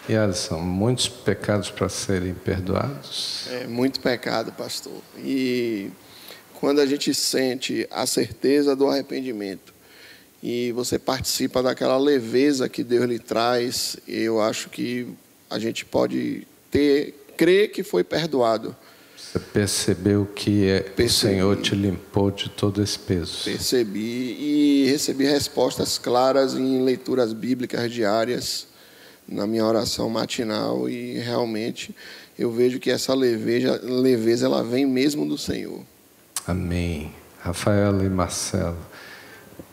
E 0.08 0.14
Alisson, 0.14 0.58
muitos 0.58 1.08
pecados 1.08 1.70
para 1.70 1.88
serem 1.88 2.34
perdoados? 2.34 3.46
É 3.50 3.66
muito 3.66 4.00
pecado, 4.00 4.52
pastor. 4.52 5.00
E 5.18 5.90
quando 6.54 6.80
a 6.80 6.86
gente 6.86 7.14
sente 7.14 7.88
a 7.90 8.06
certeza 8.06 8.76
do 8.76 8.86
arrependimento 8.86 9.72
e 10.42 10.72
você 10.72 10.98
participa 10.98 11.62
daquela 11.62 11.96
leveza 11.96 12.68
que 12.68 12.84
Deus 12.84 13.06
lhe 13.06 13.18
traz, 13.18 13.96
eu 14.06 14.42
acho 14.42 14.68
que 14.68 15.08
a 15.48 15.58
gente 15.58 15.84
pode 15.84 16.46
ter 16.70 17.14
crê 17.36 17.68
que 17.68 17.82
foi 17.82 18.04
perdoado. 18.04 18.76
Você 19.34 19.38
percebeu 19.40 20.26
que 20.32 20.68
é- 20.68 20.92
o 20.96 21.08
Senhor 21.08 21.56
te 21.56 21.74
limpou 21.74 22.30
de 22.30 22.48
todo 22.48 22.80
esse 22.80 22.96
peso. 22.96 23.42
Percebi 23.42 24.36
e 24.38 24.86
recebi 24.88 25.24
respostas 25.24 25.98
claras 25.98 26.54
em 26.54 26.84
leituras 26.84 27.32
bíblicas 27.32 27.90
diárias 27.90 28.68
na 29.26 29.44
minha 29.44 29.64
oração 29.64 30.08
matinal 30.08 30.88
e 30.88 31.18
realmente 31.18 31.92
eu 32.38 32.52
vejo 32.52 32.78
que 32.78 32.92
essa 32.92 33.12
leveza, 33.12 33.80
leveza 33.82 34.46
ela 34.46 34.62
vem 34.62 34.86
mesmo 34.86 35.26
do 35.26 35.36
Senhor. 35.36 35.80
Amém. 36.46 37.12
Rafaela 37.40 38.04
e 38.04 38.08
Marcelo, 38.08 38.78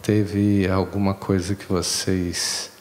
teve 0.02 0.68
alguma 0.68 1.14
coisa 1.14 1.54
que 1.54 1.66
vocês 1.72 2.72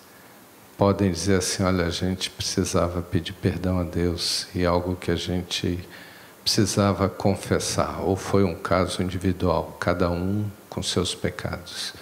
podem 0.79 1.13
dizer 1.13 1.35
assim: 1.35 1.63
olha, 1.63 1.85
a 1.85 1.91
gente 1.91 2.31
precisava 2.31 3.03
pedir 3.03 3.35
perdão 3.35 3.79
a 3.79 3.85
Deus 3.85 4.47
e 4.55 4.65
algo 4.65 4.97
que 4.97 5.11
a 5.11 5.17
gente 5.17 5.79
precisava 6.51 7.09
confessar? 7.09 8.01
Ou 8.03 8.17
foi 8.17 8.43
um 8.43 8.55
caso 8.57 9.03
individual, 9.03 9.77
cada 9.79 10.11
um 10.11 10.45
com 10.69 10.83
seus 10.83 11.15
pecados? 11.15 11.95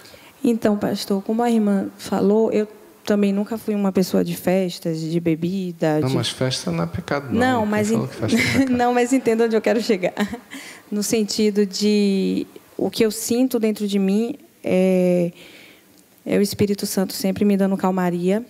Então, 0.43 0.75
pastor, 0.75 1.21
como 1.21 1.43
a 1.43 1.51
irmã 1.51 1.89
falou, 1.99 2.51
eu 2.51 2.67
também 3.05 3.31
nunca 3.31 3.59
fui 3.59 3.75
uma 3.75 3.91
pessoa 3.91 4.23
de 4.23 4.35
festas, 4.35 4.99
de 4.99 5.19
bebida. 5.19 5.99
Não, 5.99 6.09
de... 6.09 6.15
mas 6.15 6.29
festa 6.29 6.71
não 6.71 6.83
é 6.83 6.87
pecado, 6.87 7.31
não. 7.31 7.39
Não, 7.39 7.65
mas, 7.65 7.91
en- 7.91 8.09
é 8.61 8.65
não, 8.69 8.91
mas 8.91 9.13
entenda 9.13 9.45
onde 9.45 9.55
eu 9.55 9.61
quero 9.61 9.81
chegar. 9.81 10.13
No 10.91 11.03
sentido 11.03 11.67
de 11.67 12.47
o 12.75 12.89
que 12.89 13.05
eu 13.05 13.11
sinto 13.11 13.59
dentro 13.59 13.87
de 13.87 13.99
mim 13.99 14.39
é, 14.63 15.31
é 16.25 16.35
o 16.35 16.41
Espírito 16.41 16.87
Santo 16.87 17.13
sempre 17.13 17.45
me 17.45 17.55
dando 17.55 17.77
calmaria, 17.77 18.43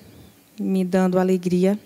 me 0.57 0.85
dando 0.85 1.19
alegria. 1.19 1.77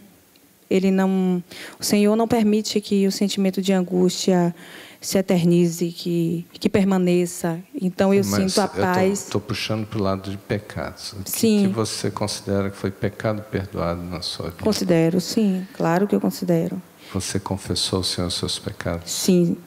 Ele 0.73 0.89
não, 0.89 1.43
o 1.79 1.83
Senhor 1.83 2.15
não 2.15 2.27
permite 2.27 2.81
que 2.81 3.05
o 3.05 3.11
sentimento 3.11 3.61
de 3.61 3.71
angústia 3.71 4.55
se 4.99 5.19
eternize, 5.19 5.91
que 5.91 6.47
que 6.51 6.67
permaneça. 6.67 7.59
Então 7.79 8.11
eu 8.13 8.23
Mas 8.25 8.53
sinto 8.53 8.61
a 8.61 8.67
paz. 8.67 9.25
Estou 9.25 9.39
puxando 9.39 9.85
para 9.85 9.99
o 9.99 10.01
lado 10.01 10.31
de 10.31 10.37
pecados. 10.37 11.13
O 11.13 11.23
que, 11.23 11.29
Sim. 11.29 11.67
que 11.67 11.73
você 11.73 12.09
considera 12.09 12.71
que 12.71 12.77
foi 12.77 12.89
pecado 12.89 13.43
perdoado 13.43 14.01
na 14.01 14.21
sua 14.21 14.45
vida? 14.45 14.63
Considero, 14.63 15.21
sim, 15.21 15.67
claro 15.73 16.07
que 16.07 16.15
eu 16.15 16.21
considero. 16.21 16.81
Você 17.13 17.39
confessou 17.39 17.99
o 17.99 18.03
Senhor 18.03 18.27
os 18.27 18.33
seus 18.33 18.57
pecados? 18.57 19.11
Sim, 19.11 19.57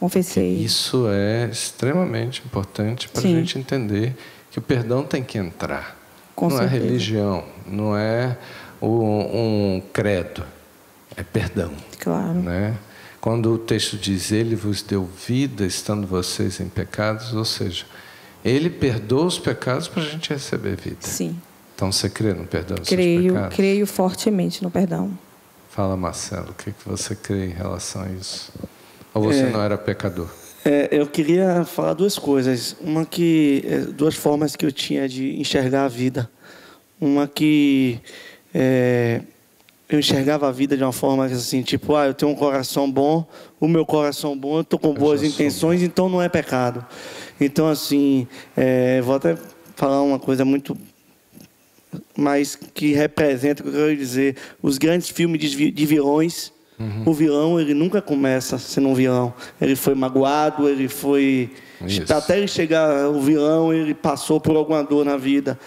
confessei. 0.00 0.56
Isso 0.56 1.06
é 1.08 1.48
extremamente 1.48 2.42
importante 2.44 3.08
para 3.08 3.20
a 3.20 3.24
gente 3.24 3.56
entender 3.56 4.16
que 4.50 4.58
o 4.58 4.62
perdão 4.62 5.04
tem 5.04 5.22
que 5.22 5.38
entrar. 5.38 5.96
Com 6.34 6.48
não 6.48 6.56
certeza. 6.56 6.76
é 6.76 6.82
religião, 6.82 7.44
não 7.66 7.96
é 7.96 8.36
um, 8.80 9.76
um 9.76 9.82
credo, 9.92 10.44
é 11.16 11.22
perdão. 11.22 11.72
Claro. 11.98 12.34
Né? 12.34 12.76
Quando 13.20 13.52
o 13.52 13.58
texto 13.58 13.96
diz, 13.96 14.32
Ele 14.32 14.54
vos 14.56 14.82
deu 14.82 15.04
vida 15.26 15.66
estando 15.66 16.06
vocês 16.06 16.58
em 16.60 16.68
pecados, 16.68 17.34
ou 17.34 17.44
seja, 17.44 17.84
Ele 18.44 18.70
perdoa 18.70 19.26
os 19.26 19.38
pecados 19.38 19.88
para 19.88 20.02
a 20.02 20.06
gente 20.06 20.30
receber 20.30 20.76
vida. 20.76 20.96
Sim. 21.00 21.38
Então 21.74 21.92
você 21.92 22.08
crê 22.08 22.32
no 22.34 22.46
perdão 22.46 22.76
dos 22.76 22.88
seus 22.88 22.96
Creio, 22.98 23.34
pecados? 23.34 23.56
creio 23.56 23.86
fortemente 23.86 24.62
no 24.62 24.70
perdão. 24.70 25.10
Fala, 25.70 25.96
Marcelo, 25.96 26.50
o 26.50 26.54
que, 26.54 26.72
que 26.72 26.88
você 26.88 27.14
crê 27.14 27.46
em 27.46 27.50
relação 27.52 28.02
a 28.02 28.08
isso? 28.08 28.52
Ou 29.14 29.22
você 29.22 29.40
É. 29.40 29.50
não 29.50 29.62
era 29.62 29.78
pecador? 29.78 30.28
É, 30.64 30.88
eu 30.92 31.06
queria 31.06 31.64
falar 31.64 31.94
duas 31.94 32.18
coisas. 32.18 32.76
Uma 32.80 33.06
que 33.06 33.64
é, 33.66 33.78
duas 33.78 34.14
formas 34.14 34.54
que 34.56 34.66
eu 34.66 34.70
tinha 34.72 35.08
de 35.08 35.40
enxergar 35.40 35.84
a 35.84 35.88
vida. 35.88 36.30
Uma 37.00 37.26
que 37.26 37.98
é, 38.54 39.20
eu 39.88 39.98
enxergava 39.98 40.48
a 40.48 40.52
vida 40.52 40.76
de 40.76 40.82
uma 40.82 40.92
forma 40.92 41.24
assim, 41.26 41.62
tipo, 41.62 41.96
ah, 41.96 42.06
eu 42.06 42.14
tenho 42.14 42.30
um 42.30 42.34
coração 42.34 42.90
bom, 42.90 43.26
o 43.58 43.66
meu 43.66 43.84
coração 43.84 44.36
bom, 44.36 44.56
eu 44.56 44.60
estou 44.60 44.78
com 44.78 44.94
boas 44.94 45.22
intenções, 45.22 45.82
então 45.82 46.08
não 46.08 46.22
é 46.22 46.28
pecado. 46.28 46.84
Então 47.40 47.68
assim, 47.68 48.26
é, 48.56 49.00
vou 49.00 49.16
até 49.16 49.36
falar 49.74 50.02
uma 50.02 50.18
coisa 50.18 50.44
muito 50.44 50.76
mas 52.16 52.54
que 52.54 52.92
representa 52.92 53.62
o 53.62 53.64
que 53.64 53.70
eu 53.70 53.74
quero 53.74 53.96
dizer. 53.96 54.36
Os 54.62 54.78
grandes 54.78 55.08
filmes 55.08 55.40
de, 55.40 55.70
de 55.72 55.86
vilões, 55.86 56.52
o 57.04 57.12
vilão 57.12 57.60
ele 57.60 57.74
nunca 57.74 58.00
começa 58.00 58.58
sendo 58.58 58.88
um 58.88 58.94
vilão. 58.94 59.34
Ele 59.60 59.76
foi 59.76 59.94
magoado, 59.94 60.66
ele 60.66 60.88
foi 60.88 61.50
Isso. 61.84 62.10
até 62.12 62.38
ele 62.38 62.48
chegar 62.48 63.08
o 63.08 63.20
vilão, 63.20 63.72
ele 63.72 63.92
passou 63.92 64.40
por 64.40 64.56
alguma 64.56 64.82
dor 64.82 65.04
na 65.04 65.18
vida. 65.18 65.58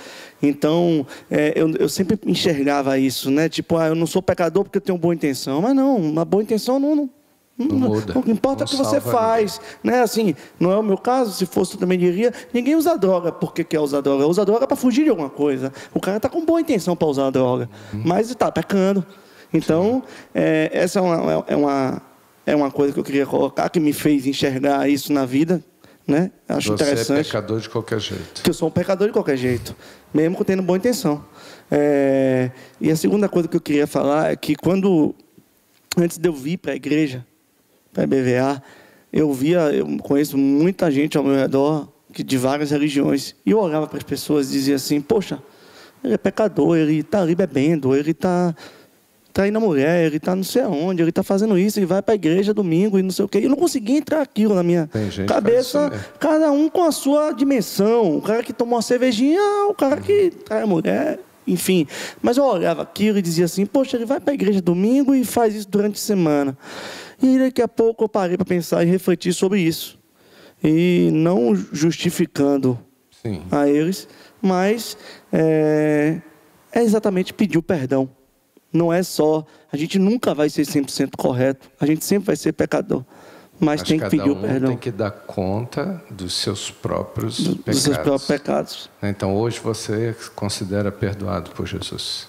Então, 0.43 1.07
é, 1.31 1.53
eu, 1.55 1.71
eu 1.77 1.87
sempre 1.87 2.19
enxergava 2.25 2.99
isso, 2.99 3.31
né? 3.31 3.47
Tipo, 3.47 3.77
ah, 3.77 3.87
eu 3.87 3.95
não 3.95 4.05
sou 4.05 4.21
pecador 4.21 4.63
porque 4.65 4.77
eu 4.77 4.81
tenho 4.81 4.97
boa 4.97 5.13
intenção. 5.13 5.61
Mas 5.61 5.73
não, 5.73 5.95
uma 5.95 6.25
boa 6.25 6.43
intenção 6.43 6.77
não, 6.79 6.95
não, 6.95 7.09
Não 7.57 7.75
muda. 7.77 8.19
o 8.19 8.21
que 8.21 8.29
importa 8.29 8.63
é 8.63 8.65
o 8.65 8.69
que 8.69 8.75
você 8.75 8.99
faz. 8.99 9.61
Né? 9.81 10.01
Assim, 10.01 10.35
não 10.59 10.69
é 10.71 10.77
o 10.77 10.83
meu 10.83 10.97
caso, 10.97 11.31
se 11.31 11.45
fosse 11.45 11.75
eu 11.75 11.79
também 11.79 11.97
diria, 11.97 12.33
ninguém 12.53 12.75
usa 12.75 12.97
droga 12.97 13.31
porque 13.31 13.63
quer 13.63 13.79
usar 13.79 14.01
droga. 14.01 14.27
Usa 14.27 14.43
droga 14.45 14.67
para 14.67 14.75
fugir 14.75 15.05
de 15.05 15.09
alguma 15.11 15.29
coisa. 15.29 15.71
O 15.93 15.99
cara 16.01 16.17
está 16.17 16.27
com 16.27 16.43
boa 16.45 16.59
intenção 16.59 16.93
para 16.95 17.07
usar 17.07 17.29
droga, 17.29 17.69
Uhum. 17.93 18.01
mas 18.03 18.29
está 18.29 18.51
pecando. 18.51 19.05
Então, 19.53 20.03
é, 20.35 20.69
essa 20.73 20.99
é 20.99 21.01
uma, 21.01 21.45
é, 21.47 21.55
uma, 21.55 22.01
é 22.45 22.55
uma 22.55 22.69
coisa 22.71 22.91
que 22.91 22.99
eu 22.99 23.03
queria 23.03 23.25
colocar, 23.25 23.69
que 23.69 23.79
me 23.79 23.93
fez 23.93 24.25
enxergar 24.27 24.89
isso 24.89 25.13
na 25.13 25.25
vida. 25.25 25.63
Né? 26.05 26.31
Acho 26.47 26.75
você 26.75 26.83
é 26.83 26.87
interessante. 26.87 27.25
pecador 27.25 27.59
de 27.59 27.69
qualquer 27.69 27.99
jeito. 27.99 28.41
Que 28.43 28.49
eu 28.49 28.53
sou 28.53 28.67
um 28.67 28.71
pecador 28.71 29.07
de 29.07 29.13
qualquer 29.13 29.37
jeito, 29.37 29.75
mesmo 30.13 30.43
tendo 30.43 30.61
boa 30.61 30.77
intenção. 30.77 31.23
É, 31.71 32.51
e 32.79 32.91
a 32.91 32.95
segunda 32.95 33.29
coisa 33.29 33.47
que 33.47 33.55
eu 33.55 33.61
queria 33.61 33.87
falar 33.87 34.31
é 34.31 34.35
que 34.35 34.55
quando, 34.55 35.15
antes 35.97 36.17
de 36.17 36.27
eu 36.27 36.33
vir 36.33 36.57
para 36.57 36.73
a 36.73 36.75
igreja, 36.75 37.25
para 37.93 38.03
a 38.03 38.07
BVA, 38.07 38.61
eu 39.13 39.31
via, 39.31 39.61
eu 39.71 39.87
conheço 39.99 40.37
muita 40.37 40.91
gente 40.91 41.17
ao 41.17 41.23
meu 41.23 41.35
redor 41.35 41.87
que 42.11 42.23
de 42.23 42.37
várias 42.37 42.71
religiões, 42.71 43.35
e 43.45 43.51
eu 43.51 43.59
olhava 43.59 43.87
para 43.87 43.97
as 43.97 44.03
pessoas 44.03 44.49
e 44.49 44.53
dizia 44.53 44.75
assim: 44.75 45.01
Poxa, 45.01 45.41
ele 46.03 46.13
é 46.13 46.17
pecador, 46.17 46.77
ele 46.77 46.99
está 46.99 47.21
ali 47.21 47.33
bebendo, 47.33 47.95
ele 47.95 48.11
está 48.11 48.55
traindo 49.33 49.57
a 49.57 49.61
mulher, 49.61 50.05
ele 50.05 50.17
está 50.17 50.35
não 50.35 50.43
sei 50.43 50.61
aonde, 50.61 51.01
ele 51.01 51.09
está 51.09 51.23
fazendo 51.23 51.57
isso, 51.57 51.79
ele 51.79 51.87
vai 51.87 52.01
para 52.01 52.13
a 52.13 52.15
igreja 52.15 52.53
domingo 52.53 52.99
e 52.99 53.01
não 53.01 53.09
sei 53.09 53.25
o 53.25 53.27
quê. 53.27 53.39
Eu 53.39 53.49
não 53.49 53.57
conseguia 53.57 53.97
entrar 53.97 54.21
aquilo 54.21 54.53
na 54.53 54.61
minha 54.61 54.87
cabeça, 55.27 55.91
cada 56.19 56.51
um 56.51 56.69
com 56.69 56.83
a 56.83 56.91
sua 56.91 57.31
dimensão. 57.31 58.17
O 58.17 58.21
cara 58.21 58.43
que 58.43 58.53
tomou 58.53 58.75
uma 58.75 58.81
cervejinha, 58.81 59.41
o 59.67 59.73
cara 59.73 59.99
que 59.99 60.29
trai 60.45 60.61
a 60.61 60.67
mulher, 60.67 61.19
enfim. 61.47 61.87
Mas 62.21 62.37
eu 62.37 62.43
olhava 62.43 62.83
aquilo 62.83 63.17
e 63.17 63.21
dizia 63.21 63.45
assim, 63.45 63.65
poxa, 63.65 63.97
ele 63.97 64.05
vai 64.05 64.19
para 64.19 64.31
a 64.31 64.35
igreja 64.35 64.61
domingo 64.61 65.15
e 65.15 65.25
faz 65.25 65.55
isso 65.55 65.67
durante 65.67 65.95
a 65.95 66.01
semana. 66.01 66.55
E 67.21 67.39
daqui 67.39 67.61
a 67.61 67.67
pouco 67.67 68.03
eu 68.03 68.09
parei 68.09 68.37
para 68.37 68.45
pensar 68.45 68.83
e 68.83 68.85
refletir 68.85 69.33
sobre 69.33 69.59
isso. 69.59 69.99
E 70.63 71.09
não 71.11 71.55
justificando 71.55 72.79
Sim. 73.21 73.41
a 73.51 73.67
eles, 73.67 74.07
mas 74.41 74.95
é, 75.31 76.21
é 76.71 76.81
exatamente 76.83 77.33
pedir 77.33 77.57
o 77.57 77.63
perdão. 77.63 78.09
Não 78.73 78.91
é 78.91 79.03
só. 79.03 79.45
A 79.71 79.77
gente 79.77 79.97
nunca 79.99 80.33
vai 80.33 80.49
ser 80.49 80.63
100% 80.63 81.11
correto. 81.17 81.69
A 81.79 81.85
gente 81.85 82.03
sempre 82.03 82.25
vai 82.27 82.35
ser 82.35 82.51
pecador. 82.53 83.03
Mas, 83.59 83.81
Mas 83.81 83.87
tem 83.89 83.99
que 83.99 84.09
pedir 84.09 84.29
um 84.29 84.33
o 84.33 84.35
perdão 84.41 84.69
tem 84.69 84.77
que 84.77 84.91
dar 84.91 85.11
conta 85.11 86.01
dos 86.09 86.33
seus 86.33 86.71
próprios 86.71 87.39
do- 87.39 87.55
pecados. 87.55 87.73
dos 87.75 87.83
seus 87.83 87.97
próprios 87.97 88.25
pecados. 88.27 88.89
Então 89.01 89.35
hoje 89.35 89.59
você 89.59 90.15
considera 90.35 90.91
perdoado 90.91 91.51
por 91.51 91.67
Jesus. 91.67 92.27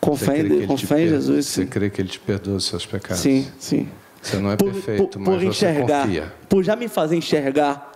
Com 0.00 0.14
Você 0.14 0.26
fé, 0.26 0.44
crê 0.44 0.64
em 0.64 1.08
Jesus, 1.08 1.46
Você 1.46 1.66
crê 1.66 1.90
que 1.90 2.00
ele 2.00 2.08
te 2.08 2.20
perdoa 2.20 2.56
os 2.56 2.66
seus 2.66 2.84
pecados? 2.86 3.20
Sim, 3.22 3.46
sim. 3.58 3.88
Você 4.22 4.36
não 4.36 4.50
é 4.52 4.56
Por, 4.56 4.70
perfeito, 4.72 5.18
por- 5.18 5.18
mas 5.18 5.28
por 5.28 5.38
você 5.40 5.46
enxergar, 5.48 6.02
confia. 6.06 6.32
por 6.48 6.62
já 6.62 6.76
me 6.76 6.88
fazer 6.88 7.16
enxergar 7.16 7.90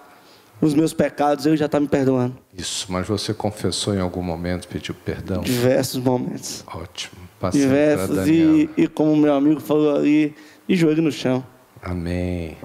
os 0.60 0.72
meus 0.74 0.92
pecados, 0.94 1.44
ele 1.46 1.56
já 1.58 1.66
está 1.66 1.78
me 1.78 1.86
perdoando. 1.86 2.36
Isso, 2.56 2.86
mas 2.90 3.06
você 3.06 3.32
confessou 3.34 3.94
em 3.94 4.00
algum 4.00 4.22
momento, 4.22 4.66
pediu 4.68 4.94
perdão? 4.94 5.42
Diversos 5.42 6.02
momentos. 6.02 6.64
Ótimo. 6.66 7.23
Passando 7.44 7.60
Diversos. 7.60 8.26
E, 8.26 8.70
e 8.74 8.88
como 8.88 9.14
meu 9.14 9.34
amigo 9.34 9.60
falou 9.60 9.94
ali, 9.94 10.34
de 10.66 10.74
joelho 10.74 11.02
no 11.02 11.12
chão. 11.12 11.44
Amém. 11.82 12.56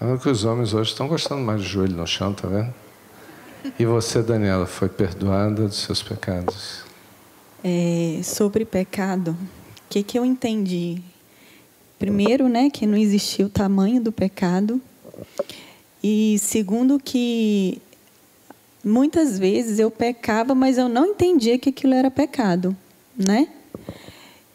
Olha 0.00 0.16
que 0.16 0.28
os 0.28 0.44
homens 0.44 0.72
hoje 0.72 0.92
estão 0.92 1.08
gostando 1.08 1.42
mais 1.42 1.60
de 1.60 1.66
joelho 1.66 1.96
no 1.96 2.06
chão, 2.06 2.32
tá 2.32 2.46
vendo? 2.46 2.72
E 3.76 3.84
você, 3.84 4.22
Daniela, 4.22 4.64
foi 4.64 4.88
perdoada 4.88 5.66
dos 5.66 5.78
seus 5.78 6.04
pecados? 6.04 6.84
É, 7.64 8.20
sobre 8.22 8.64
pecado, 8.64 9.32
o 9.32 9.36
que, 9.90 10.04
que 10.04 10.16
eu 10.16 10.24
entendi? 10.24 11.02
Primeiro, 11.98 12.48
né, 12.48 12.70
que 12.70 12.86
não 12.86 12.96
existia 12.96 13.44
o 13.44 13.50
tamanho 13.50 14.00
do 14.00 14.12
pecado. 14.12 14.80
E 16.00 16.38
segundo, 16.38 17.00
que 17.00 17.82
muitas 18.84 19.36
vezes 19.36 19.80
eu 19.80 19.90
pecava, 19.90 20.54
mas 20.54 20.78
eu 20.78 20.88
não 20.88 21.06
entendia 21.06 21.58
que 21.58 21.70
aquilo 21.70 21.92
era 21.92 22.08
pecado, 22.08 22.76
né? 23.18 23.48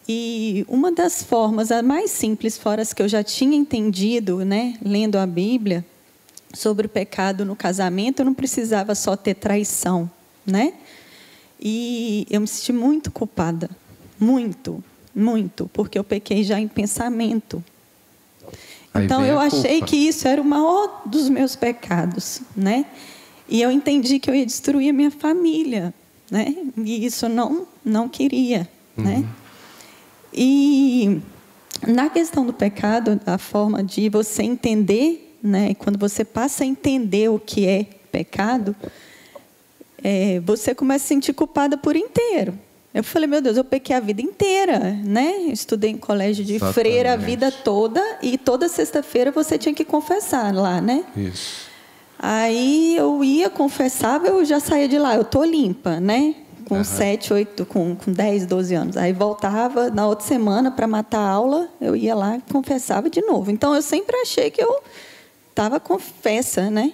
E 0.08 0.64
uma 0.68 0.92
das 0.92 1.22
formas, 1.22 1.72
a 1.72 1.82
mais 1.82 2.10
simples, 2.10 2.56
fora 2.56 2.82
as 2.82 2.92
que 2.92 3.02
eu 3.02 3.08
já 3.08 3.24
tinha 3.24 3.56
entendido, 3.56 4.44
né, 4.44 4.78
lendo 4.80 5.16
a 5.16 5.26
Bíblia, 5.26 5.84
sobre 6.54 6.86
o 6.86 6.88
pecado 6.88 7.44
no 7.44 7.56
casamento, 7.56 8.20
eu 8.20 8.26
não 8.26 8.34
precisava 8.34 8.94
só 8.94 9.16
ter 9.16 9.34
traição, 9.34 10.10
né? 10.46 10.72
E 11.60 12.26
eu 12.30 12.40
me 12.40 12.46
senti 12.46 12.72
muito 12.72 13.10
culpada, 13.10 13.68
muito. 14.18 14.82
muito, 15.14 15.68
porque 15.72 15.98
eu 15.98 16.04
pequei 16.04 16.44
já 16.44 16.60
em 16.60 16.68
pensamento. 16.68 17.64
Aí 18.92 19.06
Então 19.06 19.24
eu 19.24 19.38
achei 19.38 19.80
que 19.82 19.96
isso 19.96 20.28
era 20.28 20.40
o 20.40 20.44
maior 20.44 21.02
dos 21.06 21.28
meus 21.28 21.56
pecados, 21.56 22.42
né? 22.54 22.84
E 23.48 23.62
eu 23.62 23.70
entendi 23.70 24.18
que 24.18 24.28
eu 24.28 24.34
ia 24.34 24.44
destruir 24.44 24.90
a 24.90 24.92
minha 24.92 25.10
família, 25.10 25.92
né? 26.30 26.54
E 26.76 27.04
isso 27.04 27.28
não 27.28 27.66
não 27.84 28.08
queria, 28.08 28.68
né? 28.96 29.26
E 30.36 31.20
na 31.86 32.10
questão 32.10 32.44
do 32.44 32.52
pecado, 32.52 33.20
a 33.26 33.38
forma 33.38 33.82
de 33.82 34.08
você 34.08 34.42
entender, 34.42 35.36
né? 35.42 35.74
Quando 35.74 35.98
você 35.98 36.24
passa 36.24 36.64
a 36.64 36.66
entender 36.66 37.30
o 37.30 37.38
que 37.38 37.66
é 37.66 37.86
pecado, 38.12 38.74
é, 40.02 40.40
você 40.40 40.74
começa 40.74 41.04
a 41.04 41.06
se 41.06 41.08
sentir 41.08 41.32
culpada 41.32 41.76
por 41.76 41.96
inteiro. 41.96 42.58
Eu 42.92 43.04
falei, 43.04 43.26
meu 43.26 43.42
Deus, 43.42 43.58
eu 43.58 43.64
pequei 43.64 43.94
a 43.94 44.00
vida 44.00 44.22
inteira, 44.22 44.78
né? 45.04 45.32
Estudei 45.48 45.90
em 45.90 45.98
colégio 45.98 46.44
de 46.44 46.58
freira 46.58 47.10
a 47.10 47.12
Exatamente. 47.12 47.26
vida 47.26 47.52
toda 47.52 48.18
e 48.22 48.38
toda 48.38 48.68
sexta-feira 48.68 49.30
você 49.30 49.58
tinha 49.58 49.74
que 49.74 49.84
confessar 49.84 50.54
lá, 50.54 50.80
né? 50.80 51.04
Isso. 51.14 51.66
Aí 52.18 52.96
eu 52.96 53.22
ia, 53.22 53.50
confessava, 53.50 54.28
eu 54.28 54.42
já 54.46 54.58
saía 54.60 54.88
de 54.88 54.98
lá, 54.98 55.14
eu 55.14 55.24
tô 55.24 55.44
limpa, 55.44 56.00
né? 56.00 56.34
Com 56.66 56.74
Aham. 56.76 56.84
7, 56.84 57.32
8, 57.32 57.64
com, 57.64 57.94
com 57.94 58.12
10, 58.12 58.44
12 58.44 58.74
anos. 58.74 58.96
Aí 58.96 59.12
voltava 59.12 59.88
na 59.88 60.06
outra 60.06 60.26
semana 60.26 60.70
para 60.70 60.86
matar 60.86 61.20
a 61.20 61.30
aula, 61.30 61.68
eu 61.80 61.94
ia 61.94 62.14
lá 62.14 62.36
e 62.36 62.52
confessava 62.52 63.08
de 63.08 63.22
novo. 63.22 63.50
Então 63.50 63.74
eu 63.74 63.80
sempre 63.80 64.16
achei 64.16 64.50
que 64.50 64.62
eu 64.62 64.82
estava 65.48 65.78
confessa, 65.78 66.68
né? 66.68 66.92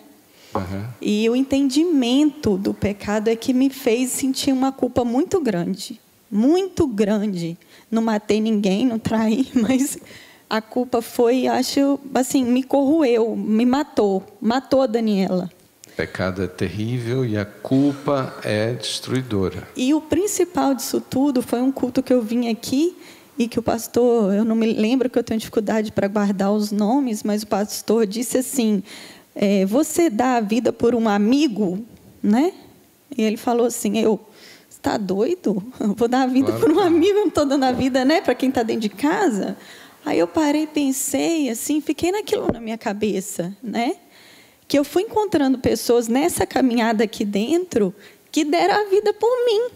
Aham. 0.54 0.88
E 1.00 1.28
o 1.30 1.34
entendimento 1.34 2.58
do 2.58 2.74
pecado 2.74 3.28
é 3.28 3.34
que 3.36 3.54
me 3.54 3.70
fez 3.70 4.10
sentir 4.10 4.52
uma 4.52 4.70
culpa 4.70 5.04
muito 5.04 5.40
grande. 5.40 5.98
Muito 6.30 6.86
grande. 6.86 7.56
Não 7.90 8.02
matei 8.02 8.40
ninguém, 8.40 8.86
não 8.86 8.98
traí, 8.98 9.48
mas 9.56 9.98
a 10.48 10.60
culpa 10.60 11.00
foi, 11.00 11.46
acho, 11.46 11.98
assim, 12.14 12.44
me 12.44 12.62
corroeu, 12.62 13.34
me 13.34 13.64
matou. 13.64 14.22
Matou 14.38 14.82
a 14.82 14.86
Daniela. 14.86 15.50
Pecado 15.96 16.42
é 16.42 16.46
terrível 16.46 17.24
e 17.24 17.36
a 17.36 17.44
culpa 17.44 18.34
é 18.42 18.72
destruidora. 18.72 19.68
E 19.76 19.92
o 19.92 20.00
principal 20.00 20.74
disso 20.74 21.00
tudo 21.00 21.42
foi 21.42 21.60
um 21.60 21.70
culto 21.70 22.02
que 22.02 22.12
eu 22.12 22.22
vim 22.22 22.48
aqui 22.48 22.96
e 23.38 23.48
que 23.48 23.58
o 23.58 23.62
pastor, 23.62 24.34
eu 24.34 24.44
não 24.44 24.54
me 24.56 24.72
lembro 24.72 25.08
que 25.10 25.18
eu 25.18 25.22
tenho 25.22 25.38
dificuldade 25.38 25.92
para 25.92 26.08
guardar 26.08 26.52
os 26.52 26.70
nomes, 26.70 27.22
mas 27.22 27.42
o 27.42 27.46
pastor 27.46 28.06
disse 28.06 28.38
assim: 28.38 28.82
é, 29.34 29.64
você 29.66 30.10
dá 30.10 30.36
a 30.36 30.40
vida 30.40 30.72
por 30.72 30.94
um 30.94 31.08
amigo, 31.08 31.84
né? 32.22 32.52
E 33.16 33.22
ele 33.22 33.36
falou 33.36 33.66
assim: 33.66 33.98
eu 33.98 34.20
está 34.70 34.96
doido? 34.96 35.62
Eu 35.78 35.94
vou 35.94 36.08
dar 36.08 36.22
a 36.22 36.26
vida 36.26 36.52
Claro 36.52 36.60
por 36.60 36.72
um 36.72 36.80
amigo, 36.80 37.12
eu 37.12 37.20
não 37.20 37.28
estou 37.28 37.46
dando 37.46 37.64
a 37.64 37.72
vida, 37.72 38.04
né? 38.04 38.20
Para 38.20 38.34
quem 38.34 38.48
está 38.48 38.62
dentro 38.62 38.82
de 38.82 38.88
casa. 38.88 39.56
Aí 40.04 40.18
eu 40.18 40.26
parei, 40.26 40.66
pensei, 40.66 41.48
assim, 41.48 41.80
fiquei 41.80 42.10
naquilo 42.10 42.50
na 42.52 42.60
minha 42.60 42.76
cabeça, 42.76 43.56
né? 43.62 43.96
Que 44.72 44.78
eu 44.78 44.84
fui 44.84 45.02
encontrando 45.02 45.58
pessoas 45.58 46.08
nessa 46.08 46.46
caminhada 46.46 47.04
aqui 47.04 47.26
dentro 47.26 47.94
que 48.30 48.42
deram 48.42 48.74
a 48.74 48.88
vida 48.88 49.12
por 49.12 49.44
mim, 49.44 49.68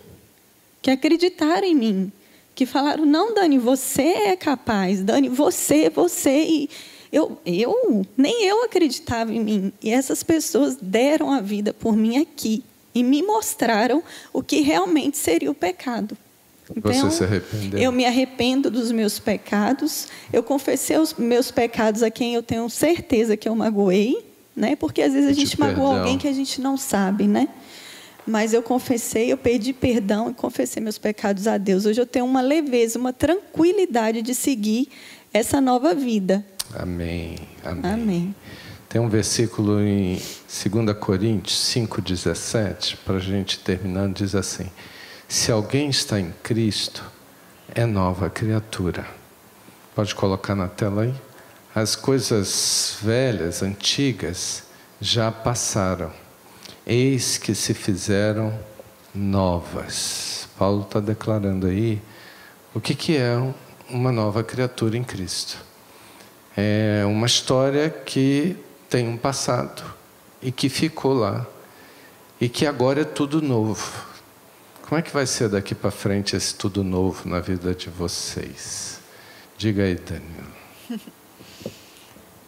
que 0.81 0.91
acreditaram 0.91 1.67
em 1.67 1.75
mim, 1.75 2.13
que 2.55 2.65
falaram: 2.65 3.05
não, 3.05 3.35
Dani, 3.35 3.59
você 3.59 4.01
é 4.01 4.37
capaz, 4.37 5.03
Dani, 5.03 5.29
você, 5.29 5.91
você. 5.91 6.31
E 6.31 6.71
eu, 7.13 7.39
eu, 7.45 8.07
nem 8.17 8.47
eu 8.47 8.65
acreditava 8.65 9.35
em 9.35 9.39
mim. 9.39 9.71
E 9.83 9.91
essas 9.91 10.23
pessoas 10.23 10.79
deram 10.81 11.31
a 11.31 11.43
vida 11.43 11.75
por 11.75 11.95
mim 11.95 12.17
aqui 12.17 12.65
e 12.95 13.03
me 13.03 13.23
mostraram 13.23 14.03
o 14.33 14.43
que 14.43 14.63
realmente 14.63 15.19
seria 15.19 15.51
o 15.51 15.55
pecado. 15.55 16.17
Você 16.75 17.11
se 17.11 17.23
arrependeu? 17.23 17.79
Eu 17.79 17.93
me 17.93 18.07
arrependo 18.07 18.71
dos 18.71 18.91
meus 18.91 19.19
pecados. 19.19 20.09
Eu 20.33 20.43
confessei 20.43 20.97
os 20.97 21.13
meus 21.13 21.51
pecados 21.51 22.03
a 22.03 22.11
quem 22.11 22.33
eu 22.33 22.43
tenho 22.43 22.71
certeza 22.71 23.37
que 23.37 23.47
eu 23.47 23.55
magoei, 23.55 24.25
né? 24.57 24.75
Porque 24.75 25.03
às 25.03 25.13
vezes 25.13 25.29
a 25.29 25.33
gente 25.33 25.61
magoa 25.61 25.75
perdão. 25.75 25.99
alguém 25.99 26.19
que 26.19 26.27
a 26.27 26.33
gente 26.33 26.61
não 26.61 26.77
sabe, 26.77 27.29
né? 27.29 27.49
Mas 28.27 28.53
eu 28.53 28.63
confessei, 28.63 29.31
eu 29.31 29.37
pedi 29.37 29.73
perdão 29.73 30.31
e 30.31 30.35
confessei 30.35 30.83
meus 30.83 30.99
pecados 30.99 31.47
a 31.47 31.59
Deus. 31.59 31.87
Hoje 31.87 32.01
eu 32.01 32.07
tenho 32.07 32.25
uma 32.25 32.41
leveza, 32.41 32.99
uma 32.99 33.13
tranquilidade 33.13 34.23
de 34.23 34.35
seguir 34.35 34.89
essa 35.33 35.61
nova 35.61 35.95
vida. 35.95 36.45
Amém. 36.75 37.37
Amém. 37.63 37.93
Amém. 37.93 38.35
Tem 38.89 39.01
um 39.01 39.09
versículo 39.09 39.81
em 39.81 40.15
2 40.15 40.97
Coríntios 40.99 41.57
5,17, 41.75 42.97
para 43.05 43.17
a 43.17 43.21
gente 43.21 43.59
terminando, 43.59 44.17
diz 44.17 44.35
assim: 44.35 44.71
Se 45.29 45.53
alguém 45.53 45.91
está 45.91 46.19
em 46.19 46.33
Cristo, 46.43 47.05
é 47.75 47.85
nova 47.85 48.31
criatura. 48.31 49.07
Pode 49.95 50.15
colocar 50.15 50.55
na 50.55 50.67
tela 50.67 51.03
aí? 51.03 51.15
As 51.77 51.95
coisas 51.95 52.97
velhas, 53.03 53.63
antigas, 53.63 54.63
já 54.99 55.31
passaram. 55.31 56.11
Eis 56.87 57.37
que 57.37 57.55
se 57.55 57.75
fizeram 57.75 58.59
novas. 59.15 60.49
Paulo 60.59 60.85
está 60.85 61.01
declarando 61.01 61.67
aí 61.67 62.01
o 62.75 62.81
que, 62.81 62.95
que 62.95 63.19
é 63.19 63.37
uma 63.91 64.11
nova 64.11 64.43
criatura 64.43 64.97
em 64.97 65.05
Cristo. 65.05 65.59
É 66.57 67.05
uma 67.05 67.27
história 67.27 67.91
que 67.91 68.57
tem 68.89 69.07
um 69.07 69.19
passado 69.19 69.85
e 70.41 70.51
que 70.51 70.71
ficou 70.71 71.13
lá 71.13 71.47
e 72.41 72.49
que 72.49 72.65
agora 72.65 73.03
é 73.03 73.05
tudo 73.05 73.43
novo. 73.43 74.03
Como 74.81 74.99
é 74.99 75.03
que 75.03 75.13
vai 75.13 75.27
ser 75.27 75.51
daqui 75.51 75.75
para 75.75 75.91
frente 75.91 76.37
esse 76.37 76.55
tudo 76.55 76.83
novo 76.83 77.29
na 77.29 77.39
vida 77.39 77.75
de 77.75 77.91
vocês? 77.91 78.99
Diga 79.59 79.83
aí, 79.83 79.97
Daniel. 79.97 81.13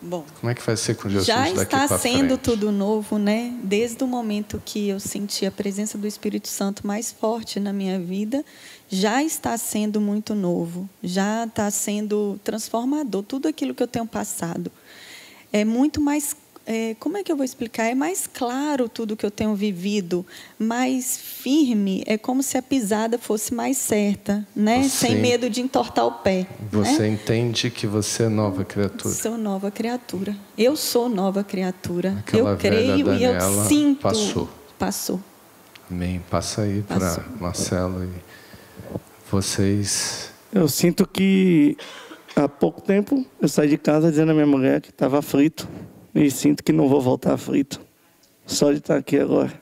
Bom, 0.01 0.24
Como 0.40 0.49
é 0.51 0.55
que 0.55 0.62
vai 0.62 0.76
ser 0.76 0.94
com 0.94 1.09
Jesus 1.09 1.26
já 1.26 1.51
está 1.51 1.88
sendo 1.88 2.28
frente? 2.28 2.40
tudo 2.40 2.70
novo, 2.70 3.18
né? 3.18 3.53
Desde 3.64 4.05
o 4.05 4.07
momento 4.07 4.62
que 4.64 4.88
eu 4.88 5.01
senti 5.01 5.44
a 5.44 5.51
presença 5.51 5.99
do 5.99 6.07
Espírito 6.07 6.46
Santo 6.46 6.86
mais 6.86 7.11
forte 7.11 7.59
na 7.59 7.72
minha 7.72 7.99
vida, 7.99 8.44
já 8.88 9.22
está 9.24 9.59
sendo 9.59 10.01
muito 10.01 10.34
novo, 10.36 10.88
já 11.03 11.44
está 11.44 11.68
sendo 11.70 12.38
transformador. 12.44 13.24
Tudo 13.24 13.49
aquilo 13.49 13.74
que 13.74 13.82
eu 13.82 13.88
tenho 13.88 14.07
passado 14.07 14.70
é 15.53 15.64
muito 15.64 16.01
mais. 16.01 16.36
É, 16.70 16.94
como 17.00 17.16
é 17.16 17.22
que 17.24 17.32
eu 17.32 17.36
vou 17.36 17.44
explicar? 17.46 17.84
É 17.84 17.94
mais 17.94 18.26
claro 18.26 18.90
tudo 18.90 19.16
que 19.16 19.24
eu 19.24 19.30
tenho 19.30 19.54
vivido, 19.54 20.24
mais 20.58 21.16
firme. 21.16 22.02
É 22.06 22.18
como 22.18 22.42
se 22.42 22.58
a 22.58 22.62
pisada 22.62 23.16
fosse 23.16 23.54
mais 23.54 23.78
certa, 23.78 24.46
né? 24.54 24.82
Você- 24.82 25.06
Sem 25.08 25.16
medo 25.16 25.48
de 25.48 25.62
entortar 25.62 26.06
o 26.06 26.12
pé. 26.12 26.46
Você 26.70 26.98
né? 26.98 27.08
entende 27.08 27.70
que 27.70 27.86
você 27.86 28.24
é 28.24 28.28
nova 28.28 28.66
criatura. 28.66 29.14
Sou 29.14 29.38
nova 29.38 29.70
criatura. 29.70 30.36
Eu 30.58 30.76
sou 30.76 31.08
nova 31.08 31.42
criatura. 31.42 32.16
Aquela 32.18 32.50
eu 32.50 32.56
creio 32.58 33.14
e 33.14 33.24
eu 33.24 33.40
sinto. 33.64 34.02
passou. 34.02 34.48
Passou. 34.78 35.20
Amém. 35.90 36.22
Passa 36.28 36.62
aí 36.62 36.82
para. 36.82 37.24
Marcelo 37.40 38.04
e 38.04 38.10
vocês. 39.30 40.30
Eu 40.52 40.68
sinto 40.68 41.06
que 41.08 41.76
há 42.36 42.46
pouco 42.46 42.82
tempo 42.82 43.24
eu 43.40 43.48
saí 43.48 43.68
de 43.70 43.78
casa 43.78 44.10
dizendo 44.10 44.32
à 44.32 44.34
minha 44.34 44.46
mulher 44.46 44.82
que 44.82 44.90
estava 44.90 45.22
frito. 45.22 45.66
E 46.18 46.32
sinto 46.32 46.64
que 46.64 46.72
não 46.72 46.88
vou 46.88 47.00
voltar 47.00 47.36
frito. 47.36 47.80
Só 48.44 48.72
de 48.72 48.78
estar 48.78 48.96
aqui 48.96 49.16
agora. 49.20 49.52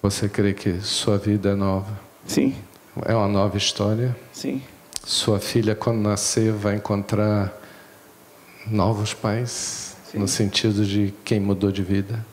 Você 0.00 0.26
crê 0.26 0.54
que 0.54 0.80
sua 0.80 1.18
vida 1.18 1.50
é 1.50 1.54
nova? 1.54 2.00
Sim. 2.26 2.54
É 3.04 3.14
uma 3.14 3.28
nova 3.28 3.58
história? 3.58 4.16
Sim. 4.32 4.62
Sua 5.04 5.38
filha, 5.38 5.74
quando 5.74 5.98
nascer, 5.98 6.50
vai 6.50 6.76
encontrar 6.76 7.52
novos 8.66 9.12
pais? 9.12 9.94
No 10.14 10.26
sentido 10.26 10.86
de 10.86 11.12
quem 11.22 11.38
mudou 11.38 11.70
de 11.70 11.82
vida? 11.82 12.24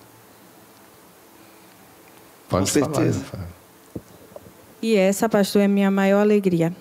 Pode 2.47 2.71
Com 2.71 2.79
falar, 2.79 2.93
certeza. 2.93 3.25
E 4.81 4.95
essa, 4.95 5.27
pastor, 5.27 5.63
é 5.63 5.65
a 5.65 5.67
minha 5.67 5.91
maior 5.91 6.21
alegria. 6.21 6.73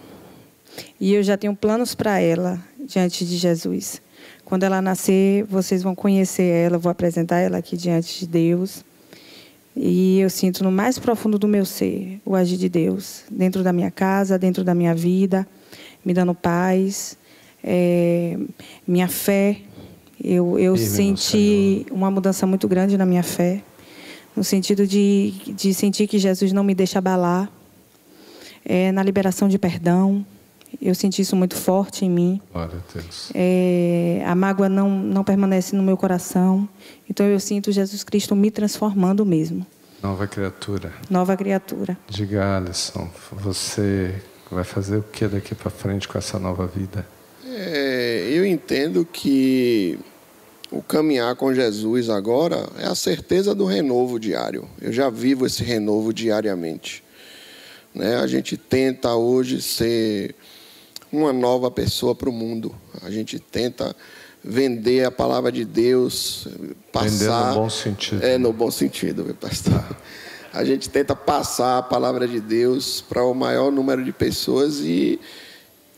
E 1.00 1.12
eu 1.12 1.24
já 1.24 1.36
tenho 1.36 1.56
planos 1.56 1.92
para 1.92 2.20
ela 2.20 2.60
diante 2.78 3.26
de 3.26 3.36
Jesus. 3.36 4.00
Quando 4.52 4.64
ela 4.64 4.82
nascer, 4.82 5.44
vocês 5.44 5.82
vão 5.82 5.94
conhecer 5.94 6.42
ela, 6.42 6.76
vou 6.76 6.90
apresentar 6.90 7.38
ela 7.38 7.56
aqui 7.56 7.74
diante 7.74 8.20
de 8.20 8.26
Deus. 8.26 8.84
E 9.74 10.20
eu 10.20 10.28
sinto 10.28 10.62
no 10.62 10.70
mais 10.70 10.98
profundo 10.98 11.38
do 11.38 11.48
meu 11.48 11.64
ser 11.64 12.20
o 12.22 12.36
agir 12.36 12.58
de 12.58 12.68
Deus, 12.68 13.22
dentro 13.30 13.62
da 13.62 13.72
minha 13.72 13.90
casa, 13.90 14.38
dentro 14.38 14.62
da 14.62 14.74
minha 14.74 14.94
vida, 14.94 15.48
me 16.04 16.12
dando 16.12 16.34
paz, 16.34 17.16
é, 17.64 18.36
minha 18.86 19.08
fé. 19.08 19.56
Eu, 20.22 20.58
eu 20.58 20.76
senti 20.76 21.86
uma 21.90 22.10
mudança 22.10 22.46
muito 22.46 22.68
grande 22.68 22.98
na 22.98 23.06
minha 23.06 23.22
fé, 23.22 23.62
no 24.36 24.44
sentido 24.44 24.86
de, 24.86 25.32
de 25.46 25.72
sentir 25.72 26.06
que 26.06 26.18
Jesus 26.18 26.52
não 26.52 26.62
me 26.62 26.74
deixa 26.74 26.98
abalar, 26.98 27.50
é, 28.66 28.92
na 28.92 29.02
liberação 29.02 29.48
de 29.48 29.58
perdão. 29.58 30.22
Eu 30.80 30.94
senti 30.94 31.22
isso 31.22 31.36
muito 31.36 31.54
forte 31.54 32.04
em 32.04 32.10
mim. 32.10 32.40
Glória 32.52 32.76
a 32.76 32.92
Deus. 32.98 33.30
É, 33.34 34.22
a 34.26 34.34
mágoa 34.34 34.68
não, 34.68 34.90
não 34.90 35.24
permanece 35.24 35.76
no 35.76 35.82
meu 35.82 35.96
coração. 35.96 36.68
Então 37.08 37.26
eu 37.26 37.38
sinto 37.38 37.70
Jesus 37.72 38.02
Cristo 38.04 38.34
me 38.34 38.50
transformando 38.50 39.24
mesmo. 39.24 39.66
Nova 40.02 40.26
criatura. 40.26 40.92
Nova 41.08 41.36
criatura. 41.36 41.96
Diga, 42.08 42.56
Alisson, 42.56 43.08
você 43.30 44.14
Vai 44.52 44.64
fazer 44.64 44.98
o 44.98 45.02
que 45.02 45.26
daqui 45.26 45.54
para 45.54 45.70
frente 45.70 46.06
com 46.06 46.18
essa 46.18 46.38
nova 46.38 46.66
vida? 46.66 47.06
É, 47.42 48.28
eu 48.30 48.44
entendo 48.44 49.02
que 49.10 49.98
o 50.70 50.82
caminhar 50.82 51.34
com 51.36 51.54
Jesus 51.54 52.10
agora 52.10 52.68
é 52.78 52.84
a 52.84 52.94
certeza 52.94 53.54
do 53.54 53.64
renovo 53.64 54.20
diário. 54.20 54.68
Eu 54.78 54.92
já 54.92 55.08
vivo 55.08 55.46
esse 55.46 55.64
renovo 55.64 56.12
diariamente. 56.12 57.02
Né? 57.94 58.16
A 58.16 58.26
gente 58.26 58.58
tenta 58.58 59.14
hoje 59.14 59.62
ser 59.62 60.34
uma 61.12 61.32
nova 61.32 61.70
pessoa 61.70 62.14
para 62.14 62.28
o 62.28 62.32
mundo. 62.32 62.74
A 63.02 63.10
gente 63.10 63.38
tenta 63.38 63.94
vender 64.42 65.04
a 65.04 65.10
palavra 65.10 65.52
de 65.52 65.64
Deus, 65.64 66.48
passar. 66.90 67.10
Vender 67.10 67.48
no 67.48 67.54
bom 67.54 67.70
sentido. 67.70 68.24
É, 68.24 68.38
no 68.38 68.52
bom 68.52 68.70
sentido, 68.70 69.24
meu 69.24 69.34
pastor. 69.34 69.84
A 70.52 70.64
gente 70.64 70.88
tenta 70.90 71.14
passar 71.14 71.78
a 71.78 71.82
palavra 71.82 72.26
de 72.26 72.40
Deus 72.40 73.00
para 73.00 73.24
o 73.24 73.34
maior 73.34 73.70
número 73.70 74.04
de 74.04 74.12
pessoas 74.12 74.80
e 74.80 75.20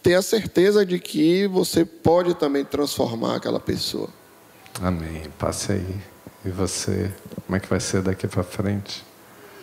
ter 0.02 0.14
a 0.14 0.22
certeza 0.22 0.84
de 0.84 0.98
que 0.98 1.46
você 1.48 1.84
pode 1.84 2.34
também 2.34 2.64
transformar 2.64 3.36
aquela 3.36 3.58
pessoa. 3.58 4.08
Amém. 4.80 5.22
Passe 5.38 5.72
aí. 5.72 5.96
E 6.44 6.50
você, 6.50 7.10
como 7.46 7.56
é 7.56 7.60
que 7.60 7.68
vai 7.68 7.80
ser 7.80 8.02
daqui 8.02 8.28
para 8.28 8.42
frente? 8.42 9.02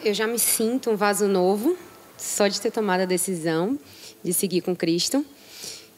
Eu 0.04 0.14
já 0.14 0.26
me 0.26 0.40
sinto 0.40 0.90
um 0.90 0.96
vaso 0.96 1.28
novo, 1.28 1.78
só 2.18 2.48
de 2.48 2.60
ter 2.60 2.72
tomado 2.72 3.02
a 3.02 3.06
decisão 3.06 3.78
de 4.24 4.34
seguir 4.34 4.62
com 4.62 4.76
Cristo. 4.76 5.24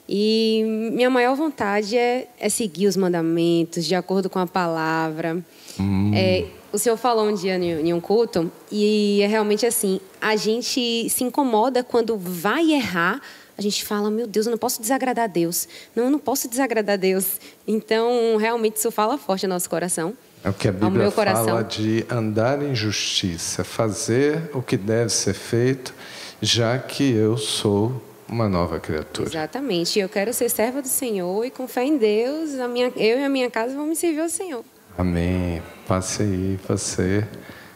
E 0.08 0.64
minha 0.94 1.10
maior 1.10 1.36
vontade 1.36 1.98
é, 1.98 2.28
é 2.40 2.50
seguir 2.50 2.88
os 2.88 2.98
mandamentos 2.98 3.86
de 3.86 3.96
acordo 3.96 4.30
com 4.30 4.40
a 4.40 4.48
palavra. 4.48 5.44
Hum. 5.80 6.12
É, 6.14 6.46
o 6.72 6.78
senhor 6.78 6.98
falou 6.98 7.28
um 7.28 7.34
dia 7.34 7.56
em 7.56 7.94
um 7.94 8.02
culto 8.02 8.52
e 8.72 9.22
é 9.22 9.28
realmente 9.28 9.66
assim: 9.66 10.00
a 10.20 10.36
gente 10.36 11.10
se 11.10 11.24
incomoda 11.24 11.84
quando 11.84 12.18
vai 12.18 12.72
errar. 12.72 13.22
A 13.56 13.62
gente 13.62 13.86
fala, 13.86 14.10
meu 14.10 14.26
Deus, 14.26 14.48
eu 14.48 14.50
não 14.50 14.58
posso 14.58 14.82
desagradar 14.82 15.26
a 15.26 15.28
Deus. 15.28 15.68
Não, 15.96 16.06
eu 16.06 16.10
não 16.10 16.18
posso 16.18 16.50
desagradar 16.50 16.94
a 16.94 16.98
Deus. 16.98 17.40
Então, 17.68 18.36
realmente, 18.36 18.78
isso 18.78 18.90
fala 18.90 19.16
forte 19.16 19.46
no 19.46 19.54
nosso 19.54 19.70
coração. 19.70 20.16
É 20.44 20.50
o 20.50 20.54
que 20.54 20.68
a 20.68 20.72
Bíblia 20.72 21.12
fala 21.12 21.64
de 21.64 22.04
andar 22.10 22.64
em 22.64 22.74
justiça, 22.76 23.64
fazer 23.64 24.50
o 24.56 24.62
que 24.62 24.76
deve 24.76 25.12
ser 25.12 25.36
feito, 25.36 25.94
já 26.42 26.80
que 26.80 27.14
eu 27.14 27.38
sou 27.38 28.02
uma 28.28 28.48
nova 28.50 28.80
criatura. 28.80 29.30
Exatamente. 29.30 30.00
Eu 30.00 30.10
quero 30.10 30.34
ser 30.34 30.50
serva 30.50 30.82
do 30.82 30.88
Senhor 30.88 31.46
e 31.46 31.52
com 31.52 31.68
fé 31.68 31.84
em 31.84 31.98
Deus, 31.98 32.60
a 32.60 32.68
minha, 32.68 32.92
eu 32.96 33.20
e 33.20 33.24
a 33.24 33.30
minha 33.30 33.50
casa 33.50 33.76
vamos 33.76 33.98
servir 33.98 34.22
ao 34.22 34.30
Senhor. 34.30 34.64
Amém. 34.98 35.62
Passe 35.88 36.24
aí, 36.24 36.60
você. 36.68 37.28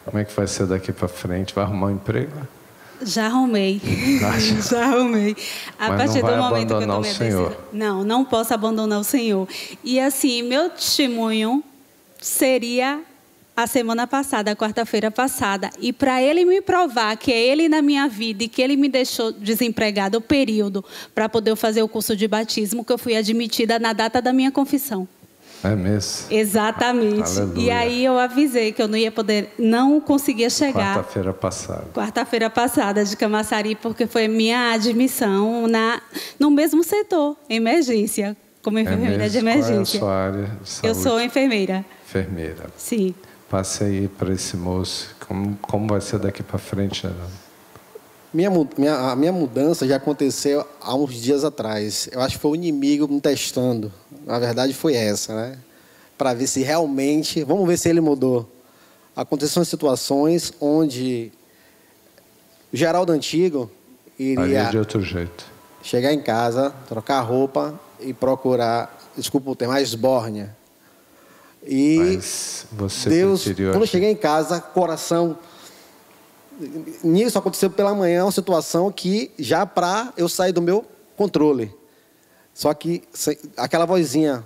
Como 0.06 0.20
é 0.20 0.24
que 0.26 0.34
vai 0.34 0.48
ser 0.48 0.68
daqui 0.68 0.92
para 0.92 1.08
frente? 1.08 1.54
Vai 1.54 1.64
arrumar 1.66 1.88
um 1.88 1.92
emprego? 1.92 2.32
Já 3.02 3.26
arrumei. 3.28 3.82
Já 4.70 4.86
arrumei. 4.94 5.36
A 5.78 5.90
Mas 5.90 5.98
partir 5.98 6.22
não 6.24 6.30
vai 6.30 6.36
do 6.36 6.44
momento 6.44 6.68
que 6.68 6.74
eu 6.74 6.78
abandonar 6.78 6.96
tomei 6.98 7.12
o 7.12 7.16
Senhor. 7.16 7.50
decisão. 7.50 7.66
Não, 7.74 8.04
não 8.04 8.26
posso 8.26 8.54
abandonar 8.54 9.00
o 9.00 9.04
Senhor. 9.04 9.48
E 9.84 10.00
assim, 10.00 10.42
meu 10.44 10.70
testemunho 10.70 11.64
seria 12.20 13.02
a 13.58 13.66
semana 13.66 14.06
passada, 14.06 14.52
a 14.52 14.56
quarta-feira 14.56 15.10
passada. 15.10 15.72
E 15.80 15.92
para 15.92 16.22
ele 16.22 16.46
me 16.46 16.62
provar 16.62 17.18
que 17.18 17.34
é 17.34 17.42
ele 17.48 17.68
na 17.68 17.82
minha 17.82 18.08
vida 18.08 18.44
e 18.44 18.48
que 18.48 18.62
ele 18.62 18.76
me 18.78 18.88
deixou 18.88 19.32
desempregada 19.32 20.16
o 20.16 20.22
período 20.22 20.86
para 21.16 21.28
poder 21.28 21.56
fazer 21.56 21.82
o 21.82 21.88
curso 21.88 22.16
de 22.16 22.28
batismo, 22.28 22.86
que 22.86 22.94
eu 22.94 23.00
fui 23.00 23.16
admitida 23.18 23.80
na 23.80 23.94
data 23.94 24.22
da 24.22 24.32
minha 24.32 24.52
confissão. 24.52 25.08
É 25.64 25.76
mesmo? 25.76 26.28
Exatamente. 26.30 27.40
Aleluia. 27.40 27.64
E 27.64 27.72
aí 27.72 28.06
eu 28.06 28.20
avisei 28.20 28.72
que 28.72 28.80
eu 28.80 28.88
não 28.88 28.96
ia 28.96 29.12
poder, 29.12 29.52
não 29.58 30.00
conseguia 30.00 30.52
chegar 30.52 30.98
Quarta-feira 30.98 31.34
passada. 31.34 31.84
quarta-feira 31.96 32.50
passada 32.52 33.04
de 33.04 33.18
Camaçari, 33.18 33.74
porque 33.74 34.06
foi 34.06 34.28
minha 34.28 34.72
admissão 34.74 35.68
na, 35.68 36.00
no 36.40 36.52
mesmo 36.52 36.84
setor, 36.84 37.36
emergência, 37.50 38.38
como 38.62 38.78
enfermeira 38.78 39.28
de 39.28 39.40
É 39.40 39.42
mesmo? 39.42 39.62
emergência. 39.64 40.00
Qual 40.00 40.12
é 40.12 40.14
a 40.14 40.32
sua 40.32 40.40
área 40.44 40.52
de 40.62 40.70
saúde? 40.70 40.88
Eu 40.88 40.94
sou 41.04 41.20
enfermeira, 41.20 41.84
Enfermeira. 42.08 42.66
sim. 42.78 43.16
Passe 43.50 43.84
aí 43.84 44.08
para 44.08 44.34
esse 44.34 44.58
moço. 44.58 45.16
Como, 45.26 45.58
como 45.62 45.88
vai 45.88 46.02
ser 46.02 46.20
daqui 46.20 46.44
para 46.44 46.58
frente, 46.58 47.02
Geraldo? 47.02 47.48
Minha, 48.34 48.50
minha, 48.78 48.96
a 49.12 49.16
minha 49.16 49.32
mudança 49.32 49.88
já 49.88 49.96
aconteceu 49.96 50.66
há 50.82 50.94
uns 50.94 51.14
dias 51.14 51.44
atrás. 51.44 52.10
Eu 52.12 52.22
acho 52.22 52.36
que 52.36 52.42
foi 52.42 52.52
o 52.52 52.56
inimigo 52.56 53.08
me 53.08 53.22
testando. 53.22 53.92
Na 54.26 54.38
verdade, 54.38 54.74
foi 54.74 54.96
essa, 54.96 55.34
né? 55.34 55.58
Para 56.18 56.34
ver 56.34 56.48
se 56.48 56.62
realmente. 56.62 57.44
Vamos 57.44 57.68
ver 57.68 57.78
se 57.78 57.88
ele 57.88 58.02
mudou. 58.02 58.50
Aconteceram 59.16 59.64
situações 59.64 60.52
onde 60.60 61.32
o 62.72 62.76
Geraldo 62.76 63.14
Antigo 63.14 63.72
iria 64.20 64.64
é 64.64 64.70
de 64.70 64.78
outro 64.78 65.02
jeito. 65.02 65.46
chegar 65.82 66.14
em 66.14 66.22
casa, 66.22 66.74
trocar 66.88 67.22
roupa 67.22 67.80
e 68.00 68.14
procurar, 68.14 68.96
desculpa 69.16 69.50
o 69.50 69.56
termo, 69.56 69.74
a 69.74 69.82
esbórnia. 69.82 70.57
E 71.70 71.98
Deus, 73.08 73.44
preferiu 73.44 73.72
quando 73.72 73.84
eu 73.84 73.88
cheguei 73.88 74.10
em 74.10 74.16
casa, 74.16 74.60
coração. 74.62 75.38
Nisso 77.04 77.38
aconteceu 77.38 77.70
pela 77.70 77.94
manhã 77.94 78.24
uma 78.24 78.32
situação 78.32 78.92
que 78.92 79.32
já 79.38 79.66
para 79.66 80.14
eu 80.16 80.30
sair 80.30 80.54
do 80.54 80.62
meu 80.62 80.86
controle. 81.16 81.72
Só 82.54 82.74
que 82.74 83.04
aquela 83.56 83.86
vozinha, 83.86 84.44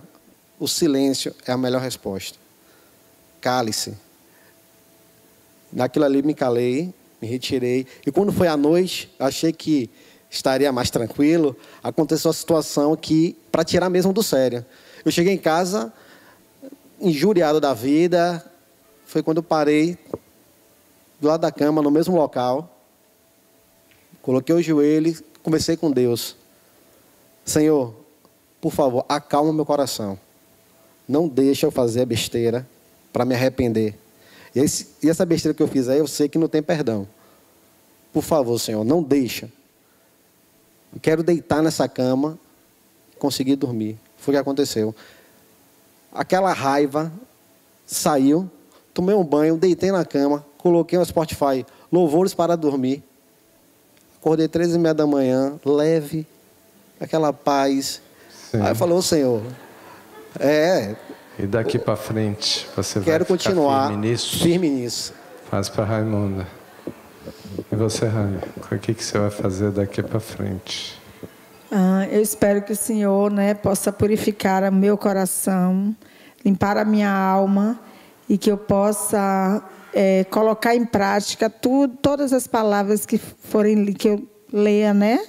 o 0.59 0.67
silêncio 0.67 1.33
é 1.45 1.51
a 1.51 1.57
melhor 1.57 1.81
resposta. 1.81 2.37
Cale-se. 3.39 3.93
Naquilo 5.71 6.03
ali 6.03 6.21
me 6.21 6.33
calei, 6.33 6.93
me 7.21 7.27
retirei. 7.27 7.87
E 8.05 8.11
quando 8.11 8.33
foi 8.33 8.47
à 8.47 8.57
noite, 8.57 9.13
achei 9.17 9.53
que 9.53 9.89
estaria 10.29 10.71
mais 10.71 10.89
tranquilo. 10.89 11.55
Aconteceu 11.83 12.29
uma 12.29 12.33
situação 12.33 12.95
que, 12.95 13.37
para 13.51 13.63
tirar 13.63 13.89
mesmo 13.89 14.11
do 14.11 14.23
sério. 14.23 14.65
Eu 15.05 15.11
cheguei 15.11 15.33
em 15.33 15.37
casa, 15.37 15.93
injuriado 17.01 17.59
da 17.59 17.73
vida. 17.73 18.45
Foi 19.05 19.21
quando 19.21 19.37
eu 19.37 19.43
parei 19.43 19.97
do 21.19 21.27
lado 21.27 21.41
da 21.41 21.51
cama, 21.51 21.81
no 21.81 21.91
mesmo 21.91 22.15
local. 22.15 22.77
Coloquei 24.21 24.53
o 24.55 24.61
joelho 24.61 25.21
conversei 25.43 25.75
com 25.75 25.91
Deus. 25.91 26.35
Senhor, 27.43 27.93
por 28.59 28.71
favor, 28.71 29.05
acalma 29.09 29.51
meu 29.51 29.65
coração. 29.65 30.17
Não 31.07 31.27
deixa 31.27 31.65
eu 31.65 31.71
fazer 31.71 32.01
a 32.01 32.05
besteira 32.05 32.67
para 33.11 33.25
me 33.25 33.33
arrepender. 33.33 33.95
E, 34.55 34.59
esse- 34.59 34.87
e 35.01 35.09
essa 35.09 35.25
besteira 35.25 35.55
que 35.55 35.63
eu 35.63 35.67
fiz 35.67 35.89
aí, 35.89 35.97
eu 35.99 36.07
sei 36.07 36.29
que 36.29 36.37
não 36.37 36.47
tem 36.47 36.61
perdão. 36.61 37.07
Por 38.13 38.21
favor, 38.21 38.59
Senhor, 38.59 38.83
não 38.83 39.01
deixa. 39.01 39.49
Eu 40.93 40.99
quero 41.01 41.23
deitar 41.23 41.61
nessa 41.63 41.87
cama, 41.87 42.37
conseguir 43.17 43.55
dormir. 43.55 43.97
Foi 44.17 44.33
o 44.33 44.37
que 44.37 44.41
aconteceu. 44.41 44.93
Aquela 46.13 46.51
raiva 46.53 47.11
saiu, 47.85 48.49
tomei 48.93 49.15
um 49.15 49.23
banho, 49.23 49.57
deitei 49.57 49.91
na 49.91 50.03
cama, 50.05 50.45
coloquei 50.57 50.97
no 50.99 51.05
Spotify 51.05 51.65
louvores 51.91 52.33
para 52.33 52.55
dormir. 52.57 53.03
Acordei 54.19 54.47
três 54.47 54.75
e 54.75 54.77
meia 54.77 54.93
da 54.93 55.07
manhã, 55.07 55.53
leve, 55.65 56.27
aquela 56.99 57.33
paz. 57.33 58.01
Aí 58.53 58.75
falou, 58.75 59.01
Senhor, 59.01 59.41
é, 60.39 60.95
E 61.39 61.47
daqui 61.47 61.79
para 61.79 61.95
frente, 61.95 62.67
você 62.75 62.99
quero 62.99 63.25
vai 63.25 63.37
continuar 63.37 63.87
firme 63.87 64.07
nisso? 64.07 64.39
firme 64.39 64.69
nisso. 64.69 65.13
Faz 65.49 65.69
para 65.69 65.85
Raimunda. 65.85 66.45
E 67.71 67.75
você, 67.75 68.05
Raimunda, 68.05 68.47
o 68.71 68.77
que, 68.77 68.93
que 68.93 69.03
você 69.03 69.17
vai 69.17 69.29
fazer 69.31 69.71
daqui 69.71 70.03
para 70.03 70.19
frente? 70.19 71.00
Ah, 71.71 72.05
eu 72.11 72.21
espero 72.21 72.61
que 72.61 72.73
o 72.73 72.75
Senhor 72.75 73.31
né, 73.31 73.53
possa 73.53 73.93
purificar 73.93 74.61
o 74.69 74.73
meu 74.73 74.97
coração, 74.97 75.95
limpar 76.43 76.75
a 76.75 76.83
minha 76.83 77.09
alma 77.09 77.79
e 78.27 78.37
que 78.37 78.51
eu 78.51 78.57
possa 78.57 79.63
eh, 79.93 80.25
colocar 80.25 80.75
em 80.75 80.83
prática 80.83 81.49
tudo, 81.49 81.95
todas 82.01 82.33
as 82.33 82.45
palavras 82.45 83.05
que 83.05 83.17
forem 83.17 83.85
que 83.93 84.09
eu 84.09 84.27
leia, 84.51 84.93
né, 84.93 85.25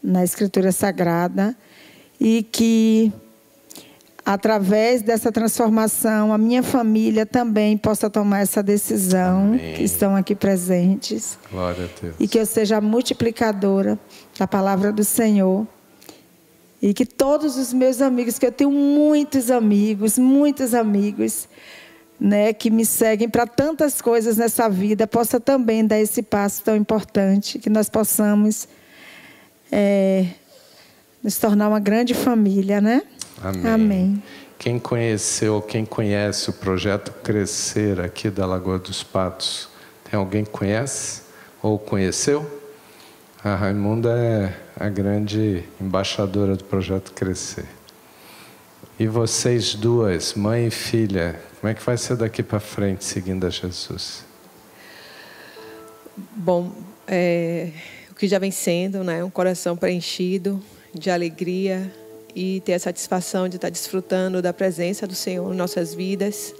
na 0.00 0.22
Escritura 0.22 0.70
Sagrada 0.70 1.56
e 2.20 2.44
que 2.44 3.12
através 4.24 5.02
dessa 5.02 5.30
transformação 5.30 6.32
a 6.32 6.38
minha 6.38 6.62
família 6.62 7.26
também 7.26 7.76
possa 7.76 8.08
tomar 8.08 8.40
essa 8.40 8.62
decisão 8.62 9.48
Amém. 9.48 9.74
que 9.74 9.82
estão 9.82 10.16
aqui 10.16 10.34
presentes 10.34 11.38
Glória 11.50 11.84
a 11.84 12.00
Deus. 12.00 12.14
e 12.18 12.28
que 12.28 12.38
eu 12.38 12.46
seja 12.46 12.80
multiplicadora 12.80 13.98
da 14.38 14.46
palavra 14.46 14.92
do 14.92 15.04
Senhor. 15.04 15.66
E 16.82 16.92
que 16.92 17.06
todos 17.06 17.56
os 17.56 17.72
meus 17.72 18.00
amigos, 18.00 18.38
que 18.38 18.46
eu 18.46 18.52
tenho 18.52 18.70
muitos 18.70 19.50
amigos, 19.50 20.18
muitos 20.18 20.74
amigos, 20.74 21.48
né, 22.20 22.52
que 22.52 22.70
me 22.70 22.84
seguem 22.84 23.28
para 23.28 23.46
tantas 23.46 24.00
coisas 24.00 24.36
nessa 24.36 24.68
vida, 24.68 25.06
possa 25.06 25.40
também 25.40 25.86
dar 25.86 25.98
esse 25.98 26.22
passo 26.22 26.62
tão 26.62 26.76
importante, 26.76 27.58
que 27.58 27.70
nós 27.70 27.88
possamos 27.88 28.68
é, 29.72 30.26
nos 31.22 31.38
tornar 31.38 31.68
uma 31.68 31.80
grande 31.80 32.12
família, 32.12 32.80
né? 32.80 33.02
Amém. 33.42 33.66
Amém. 33.66 34.22
Quem 34.58 34.78
conheceu, 34.78 35.60
quem 35.60 35.84
conhece 35.84 36.50
o 36.50 36.52
projeto 36.52 37.12
Crescer 37.22 38.00
aqui 38.00 38.30
da 38.30 38.46
Lagoa 38.46 38.78
dos 38.78 39.02
Patos, 39.02 39.68
tem 40.08 40.18
alguém 40.18 40.44
que 40.44 40.50
conhece 40.50 41.22
ou 41.62 41.78
conheceu? 41.78 42.53
A 43.44 43.56
Raimunda 43.56 44.08
é 44.08 44.54
a 44.74 44.88
grande 44.88 45.64
embaixadora 45.78 46.56
do 46.56 46.64
projeto 46.64 47.12
Crescer. 47.12 47.66
E 48.98 49.06
vocês 49.06 49.74
duas, 49.74 50.32
mãe 50.32 50.68
e 50.68 50.70
filha, 50.70 51.38
como 51.60 51.70
é 51.70 51.74
que 51.74 51.82
vai 51.82 51.98
ser 51.98 52.16
daqui 52.16 52.42
para 52.42 52.58
frente 52.58 53.04
seguindo 53.04 53.46
a 53.46 53.50
Jesus? 53.50 54.24
Bom, 56.34 56.72
é, 57.06 57.68
o 58.10 58.14
que 58.14 58.26
já 58.26 58.38
vem 58.38 58.50
sendo, 58.50 59.04
né? 59.04 59.22
Um 59.22 59.28
coração 59.28 59.76
preenchido 59.76 60.58
de 60.94 61.10
alegria 61.10 61.92
e 62.34 62.62
ter 62.64 62.72
a 62.72 62.78
satisfação 62.78 63.46
de 63.46 63.56
estar 63.56 63.68
desfrutando 63.68 64.40
da 64.40 64.54
presença 64.54 65.06
do 65.06 65.14
Senhor 65.14 65.52
em 65.52 65.56
nossas 65.56 65.92
vidas. 65.92 66.54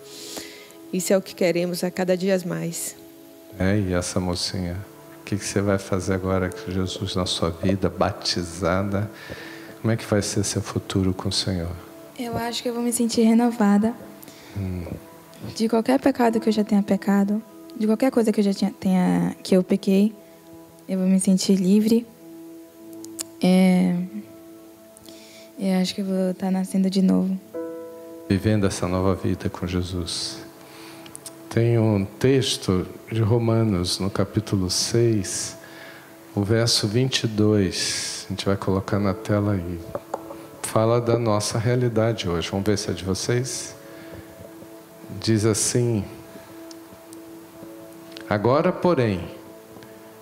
Isso 0.93 1.15
é 1.15 1.17
o 1.17 1.23
que 1.23 1.35
queremos 1.35 1.83
a 1.83 1.91
cada 1.91 2.15
dia 2.15 2.39
mais. 2.45 2.95
É, 3.59 3.79
e 3.79 3.95
essa 3.95 4.21
mocinha? 4.21 4.77
O 5.25 5.27
que, 5.27 5.39
que 5.39 5.45
você 5.45 5.63
vai 5.63 5.79
fazer 5.79 6.13
agora 6.13 6.51
com 6.51 6.71
Jesus 6.71 7.17
na 7.17 7.25
sua 7.25 7.49
vida, 7.49 7.89
batizada? 7.89 9.11
Como 9.81 9.91
é 9.91 9.97
que 9.97 10.05
vai 10.05 10.21
ser 10.21 10.45
seu 10.45 10.61
futuro 10.61 11.15
com 11.15 11.31
o 11.31 11.33
Senhor? 11.33 11.71
Eu 12.19 12.37
acho 12.37 12.63
que 12.63 12.69
eu 12.69 12.75
vou 12.75 12.83
me 12.83 12.93
sentir 12.93 13.23
renovada 13.23 13.95
Hum, 14.55 14.85
de 15.57 15.67
qualquer 15.67 15.99
pecado 15.99 16.39
que 16.39 16.49
eu 16.49 16.53
já 16.53 16.63
tenha 16.63 16.83
pecado, 16.83 17.43
de 17.75 17.87
qualquer 17.87 18.11
coisa 18.11 18.31
que 18.31 18.41
eu 18.41 18.45
já 18.45 18.53
tenha 18.79 19.35
que 19.43 19.57
eu 19.57 19.65
pequei. 19.65 20.15
Eu 20.87 20.99
vou 20.99 21.09
me 21.09 21.19
sentir 21.19 21.55
livre. 21.57 22.07
É, 23.43 23.97
eu 25.59 25.81
acho 25.81 25.95
que 25.95 26.03
eu 26.03 26.05
vou 26.05 26.31
estar 26.33 26.51
nascendo 26.51 26.91
de 26.91 27.01
novo. 27.01 27.35
vivendo 28.29 28.67
essa 28.67 28.87
nova 28.87 29.15
vida 29.15 29.49
com 29.49 29.67
Jesus. 29.67 30.44
Tem 31.55 31.79
um 31.79 32.05
texto 32.05 32.85
de 33.13 33.23
Romanos, 33.23 34.01
no 34.01 34.11
capítulo 34.11 34.69
6, 34.69 35.57
o 36.35 36.43
verso 36.43 36.89
22. 36.89 38.27
A 38.27 38.33
gente 38.33 38.45
vai 38.45 38.57
colocar 38.57 38.99
na 38.99 39.15
tela 39.15 39.53
aí. 39.53 39.79
Fala 40.63 41.01
da 41.01 41.17
nossa 41.17 41.57
realidade 41.57 42.29
hoje. 42.29 42.51
Vamos 42.51 42.67
ver 42.67 42.77
se 42.77 42.91
é 42.91 42.93
de 42.93 43.05
vocês? 43.05 43.77
Diz 45.21 45.47
assim: 45.47 46.05
Agora, 48.29 48.73
porém, 48.73 49.21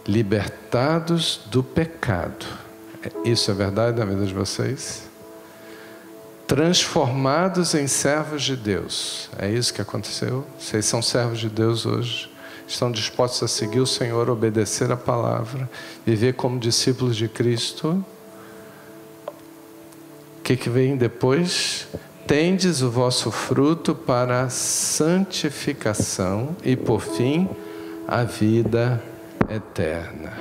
libertados 0.07 1.41
do 1.47 1.63
pecado. 1.63 2.45
Isso 3.25 3.51
é 3.51 3.55
verdade 3.55 3.99
na 3.99 4.05
vida 4.05 4.27
de 4.27 4.35
vocês? 4.35 5.11
Transformados 6.53 7.75
em 7.75 7.87
servos 7.87 8.43
de 8.43 8.55
Deus. 8.55 9.31
É 9.39 9.49
isso 9.49 9.73
que 9.73 9.81
aconteceu? 9.81 10.45
Vocês 10.59 10.85
são 10.85 11.01
servos 11.01 11.39
de 11.39 11.49
Deus 11.49 11.87
hoje? 11.87 12.31
Estão 12.69 12.93
dispostos 12.93 13.43
a 13.43 13.49
seguir 13.49 13.81
o 13.81 13.87
Senhor, 13.87 14.29
obedecer 14.29 14.93
a 14.93 14.97
palavra, 14.99 15.67
viver 16.05 16.35
como 16.35 16.59
discípulos 16.59 17.17
de 17.17 17.27
Cristo? 17.27 18.05
O 19.27 20.43
que, 20.43 20.55
que 20.55 20.69
vem 20.69 20.95
depois? 20.95 21.89
Tendes 22.27 22.83
o 22.83 22.91
vosso 22.91 23.31
fruto 23.31 23.95
para 23.95 24.43
a 24.43 24.51
santificação 24.51 26.55
e, 26.63 26.77
por 26.77 27.01
fim, 27.01 27.49
a 28.07 28.25
vida 28.25 29.03
eterna. 29.49 30.35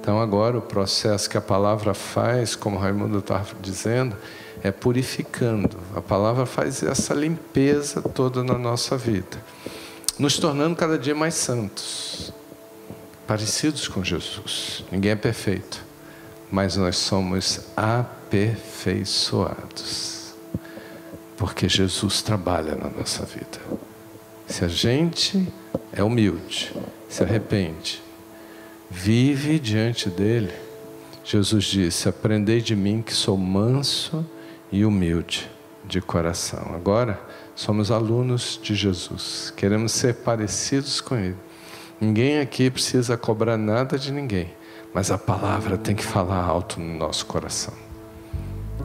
Então, 0.00 0.20
agora, 0.20 0.56
o 0.56 0.62
processo 0.62 1.28
que 1.28 1.36
a 1.36 1.40
palavra 1.40 1.94
faz, 1.94 2.54
como 2.54 2.78
Raimundo 2.78 3.18
estava 3.18 3.56
dizendo, 3.60 4.16
é 4.62 4.70
purificando. 4.70 5.76
A 5.94 6.00
palavra 6.00 6.46
faz 6.46 6.82
essa 6.82 7.12
limpeza 7.14 8.00
toda 8.02 8.42
na 8.42 8.58
nossa 8.58 8.96
vida, 8.96 9.36
nos 10.18 10.38
tornando 10.38 10.74
cada 10.76 10.98
dia 10.98 11.14
mais 11.14 11.34
santos, 11.34 12.32
parecidos 13.26 13.86
com 13.88 14.02
Jesus. 14.02 14.82
Ninguém 14.90 15.10
é 15.12 15.16
perfeito, 15.16 15.84
mas 16.50 16.76
nós 16.76 16.96
somos 16.96 17.60
aperfeiçoados, 17.76 20.34
porque 21.36 21.68
Jesus 21.68 22.22
trabalha 22.22 22.74
na 22.74 22.88
nossa 22.88 23.22
vida. 23.24 23.60
Se 24.46 24.64
a 24.64 24.68
gente 24.68 25.46
é 25.92 26.02
humilde, 26.02 26.72
se 27.08 27.22
arrepende, 27.22 28.02
vive 28.90 29.58
diante 29.58 30.08
dele, 30.08 30.54
Jesus 31.22 31.64
disse: 31.64 32.08
Aprendei 32.08 32.62
de 32.62 32.74
mim 32.74 33.02
que 33.02 33.12
sou 33.12 33.36
manso 33.36 34.24
e 34.70 34.84
humilde 34.84 35.50
de 35.84 36.00
coração. 36.00 36.72
Agora 36.74 37.20
somos 37.54 37.90
alunos 37.90 38.60
de 38.62 38.74
Jesus, 38.74 39.52
queremos 39.56 39.92
ser 39.92 40.14
parecidos 40.16 41.00
com 41.00 41.16
Ele. 41.16 41.36
Ninguém 42.00 42.38
aqui 42.38 42.70
precisa 42.70 43.16
cobrar 43.16 43.56
nada 43.56 43.98
de 43.98 44.12
ninguém, 44.12 44.52
mas 44.94 45.10
a 45.10 45.18
palavra 45.18 45.76
tem 45.76 45.96
que 45.96 46.04
falar 46.04 46.44
alto 46.44 46.78
no 46.78 46.96
nosso 46.96 47.26
coração. 47.26 47.74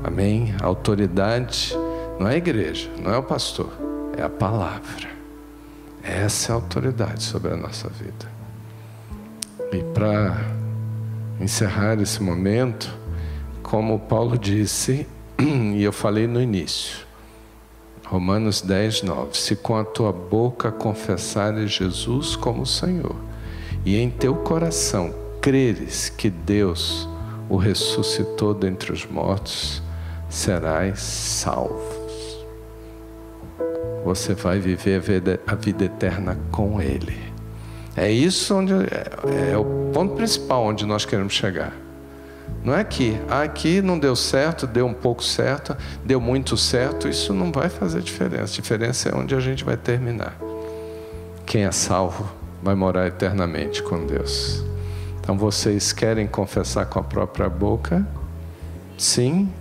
Amém? 0.04 0.56
A 0.62 0.66
autoridade 0.66 1.78
não 2.20 2.28
é 2.28 2.34
a 2.34 2.38
igreja, 2.38 2.90
não 3.00 3.14
é 3.14 3.18
o 3.18 3.24
pastor, 3.24 3.72
é 4.18 4.24
a 4.24 4.30
palavra. 4.30 5.10
Essa 6.02 6.52
é 6.52 6.54
a 6.54 6.56
autoridade 6.56 7.24
sobre 7.24 7.52
a 7.52 7.56
nossa 7.56 7.88
vida. 7.90 8.32
E 9.72 9.82
para 9.94 10.38
encerrar 11.40 12.00
esse 12.02 12.22
momento, 12.22 12.94
como 13.62 14.00
Paulo 14.00 14.38
disse, 14.38 15.08
e 15.76 15.84
eu 15.84 15.92
falei 15.92 16.28
no 16.28 16.42
início, 16.42 17.06
Romanos 18.06 18.62
10, 18.62 19.04
9: 19.04 19.38
Se 19.38 19.56
com 19.56 19.76
a 19.76 19.84
tua 19.84 20.12
boca 20.12 20.72
confessares 20.72 21.72
Jesus 21.72 22.36
como 22.36 22.66
Senhor, 22.66 23.16
e 23.86 23.98
em 23.98 24.10
teu 24.10 24.36
coração 24.36 25.14
creres 25.42 26.10
que 26.10 26.30
Deus 26.30 27.08
o 27.50 27.58
ressuscitou 27.58 28.54
dentre 28.54 28.92
os 28.92 29.06
mortos, 29.06 29.82
serás 30.30 31.02
salvo. 31.02 32.04
Você 34.06 34.34
vai 34.34 34.60
viver 34.60 34.98
a 35.48 35.56
vida, 35.56 35.84
eterna 35.86 36.38
com 36.52 36.82
Ele. 36.82 37.18
É 37.96 38.12
isso 38.12 38.56
onde 38.56 38.74
é, 38.74 39.52
é 39.52 39.58
o 39.58 39.92
ponto 39.94 40.16
principal 40.16 40.64
onde 40.66 40.86
nós 40.86 41.06
queremos 41.06 41.34
chegar. 41.34 41.83
Não 42.64 42.74
é. 42.74 42.86
Ah, 43.30 43.42
aqui 43.42 43.82
não 43.82 44.00
deu 44.00 44.16
certo, 44.16 44.66
deu 44.66 44.86
um 44.86 44.94
pouco 44.94 45.24
certo, 45.24 45.76
deu 46.04 46.22
muito 46.22 46.56
certo. 46.56 47.08
Isso 47.08 47.34
não 47.34 47.52
vai 47.52 47.70
fazer 47.70 48.02
diferença. 48.02 48.54
A 48.54 48.62
diferença 48.62 49.10
é 49.10 49.16
onde 49.16 49.36
a 49.36 49.40
gente 49.40 49.64
vai 49.64 49.76
terminar. 49.76 50.38
Quem 51.46 51.66
é 51.66 51.72
salvo 51.72 52.30
vai 52.62 52.74
morar 52.74 53.08
eternamente 53.08 53.84
com 53.84 54.06
Deus. 54.06 54.64
Então 55.20 55.38
vocês 55.38 55.92
querem 55.92 56.28
confessar 56.28 56.86
com 56.86 57.00
a 57.00 57.04
própria 57.04 57.50
boca? 57.50 58.06
Sim. 58.98 59.52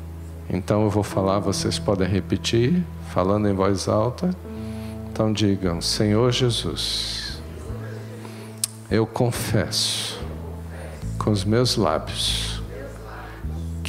Então 0.48 0.82
eu 0.82 0.90
vou 0.90 1.02
falar, 1.02 1.38
vocês 1.38 1.78
podem 1.78 2.06
repetir, 2.06 2.84
falando 3.10 3.48
em 3.48 3.54
voz 3.54 3.88
alta. 3.88 4.30
Então 5.10 5.32
digam: 5.32 5.80
Senhor 5.80 6.30
Jesus, 6.30 7.40
eu 8.90 9.06
confesso 9.06 10.20
com 11.18 11.30
os 11.30 11.44
meus 11.44 11.76
lábios 11.76 12.51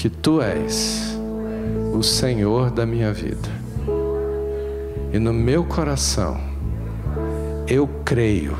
que 0.03 0.09
tu 0.09 0.41
és 0.41 1.17
o 1.93 2.03
Senhor 2.03 2.69
da 2.69 2.85
minha 2.85 3.13
vida. 3.13 3.47
E 5.13 5.17
no 5.17 5.31
meu 5.31 5.63
coração 5.63 6.37
eu 7.65 7.87
creio 8.03 8.57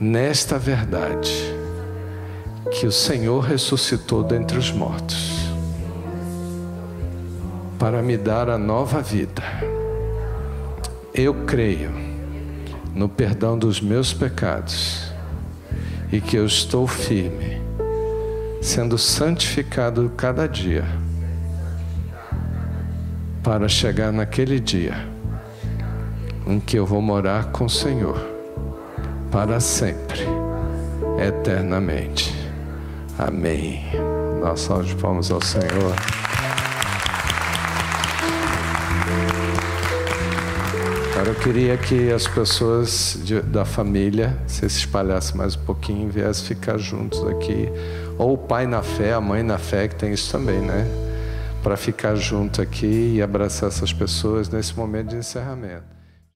nesta 0.00 0.58
verdade 0.58 1.30
que 2.72 2.84
o 2.84 2.90
Senhor 2.90 3.44
ressuscitou 3.44 4.24
dentre 4.24 4.58
os 4.58 4.72
mortos 4.72 5.52
para 7.78 8.02
me 8.02 8.16
dar 8.16 8.50
a 8.50 8.58
nova 8.58 9.00
vida. 9.00 9.44
Eu 11.14 11.44
creio 11.44 11.92
no 12.92 13.08
perdão 13.08 13.56
dos 13.56 13.80
meus 13.80 14.12
pecados 14.12 15.12
e 16.10 16.20
que 16.20 16.36
eu 16.36 16.44
estou 16.44 16.88
firme, 16.88 17.59
sendo 18.60 18.98
santificado 18.98 20.12
cada 20.16 20.46
dia, 20.46 20.84
para 23.42 23.68
chegar 23.68 24.12
naquele 24.12 24.60
dia 24.60 24.94
em 26.46 26.60
que 26.60 26.76
eu 26.78 26.84
vou 26.84 27.00
morar 27.00 27.46
com 27.46 27.64
o 27.64 27.70
Senhor 27.70 28.18
para 29.30 29.60
sempre, 29.60 30.20
eternamente. 31.24 32.34
Amém. 33.18 33.84
Nós 34.40 34.60
salve 34.60 34.88
de 34.88 34.94
palmas 34.96 35.30
ao 35.30 35.40
Senhor. 35.42 35.94
Agora 41.12 41.28
eu 41.28 41.34
queria 41.34 41.76
que 41.76 42.10
as 42.10 42.26
pessoas 42.26 43.18
de- 43.22 43.42
da 43.42 43.64
família 43.64 44.36
se 44.46 44.64
espalhassem 44.64 45.36
mais 45.36 45.54
um 45.54 45.60
pouquinho 45.60 46.08
e 46.08 46.10
viessem 46.10 46.46
ficar 46.46 46.78
juntos 46.78 47.22
aqui. 47.26 47.68
Ou 48.20 48.34
o 48.34 48.36
pai 48.36 48.66
na 48.66 48.82
fé, 48.82 49.14
a 49.14 49.20
mãe 49.20 49.42
na 49.42 49.56
fé, 49.56 49.88
que 49.88 49.94
tem 49.94 50.12
isso 50.12 50.30
também, 50.30 50.60
né? 50.60 50.84
Para 51.62 51.74
ficar 51.74 52.16
junto 52.16 52.60
aqui 52.60 53.14
e 53.14 53.22
abraçar 53.22 53.70
essas 53.70 53.94
pessoas 53.94 54.46
nesse 54.50 54.76
momento 54.76 55.08
de 55.08 55.16
encerramento. 55.16 55.99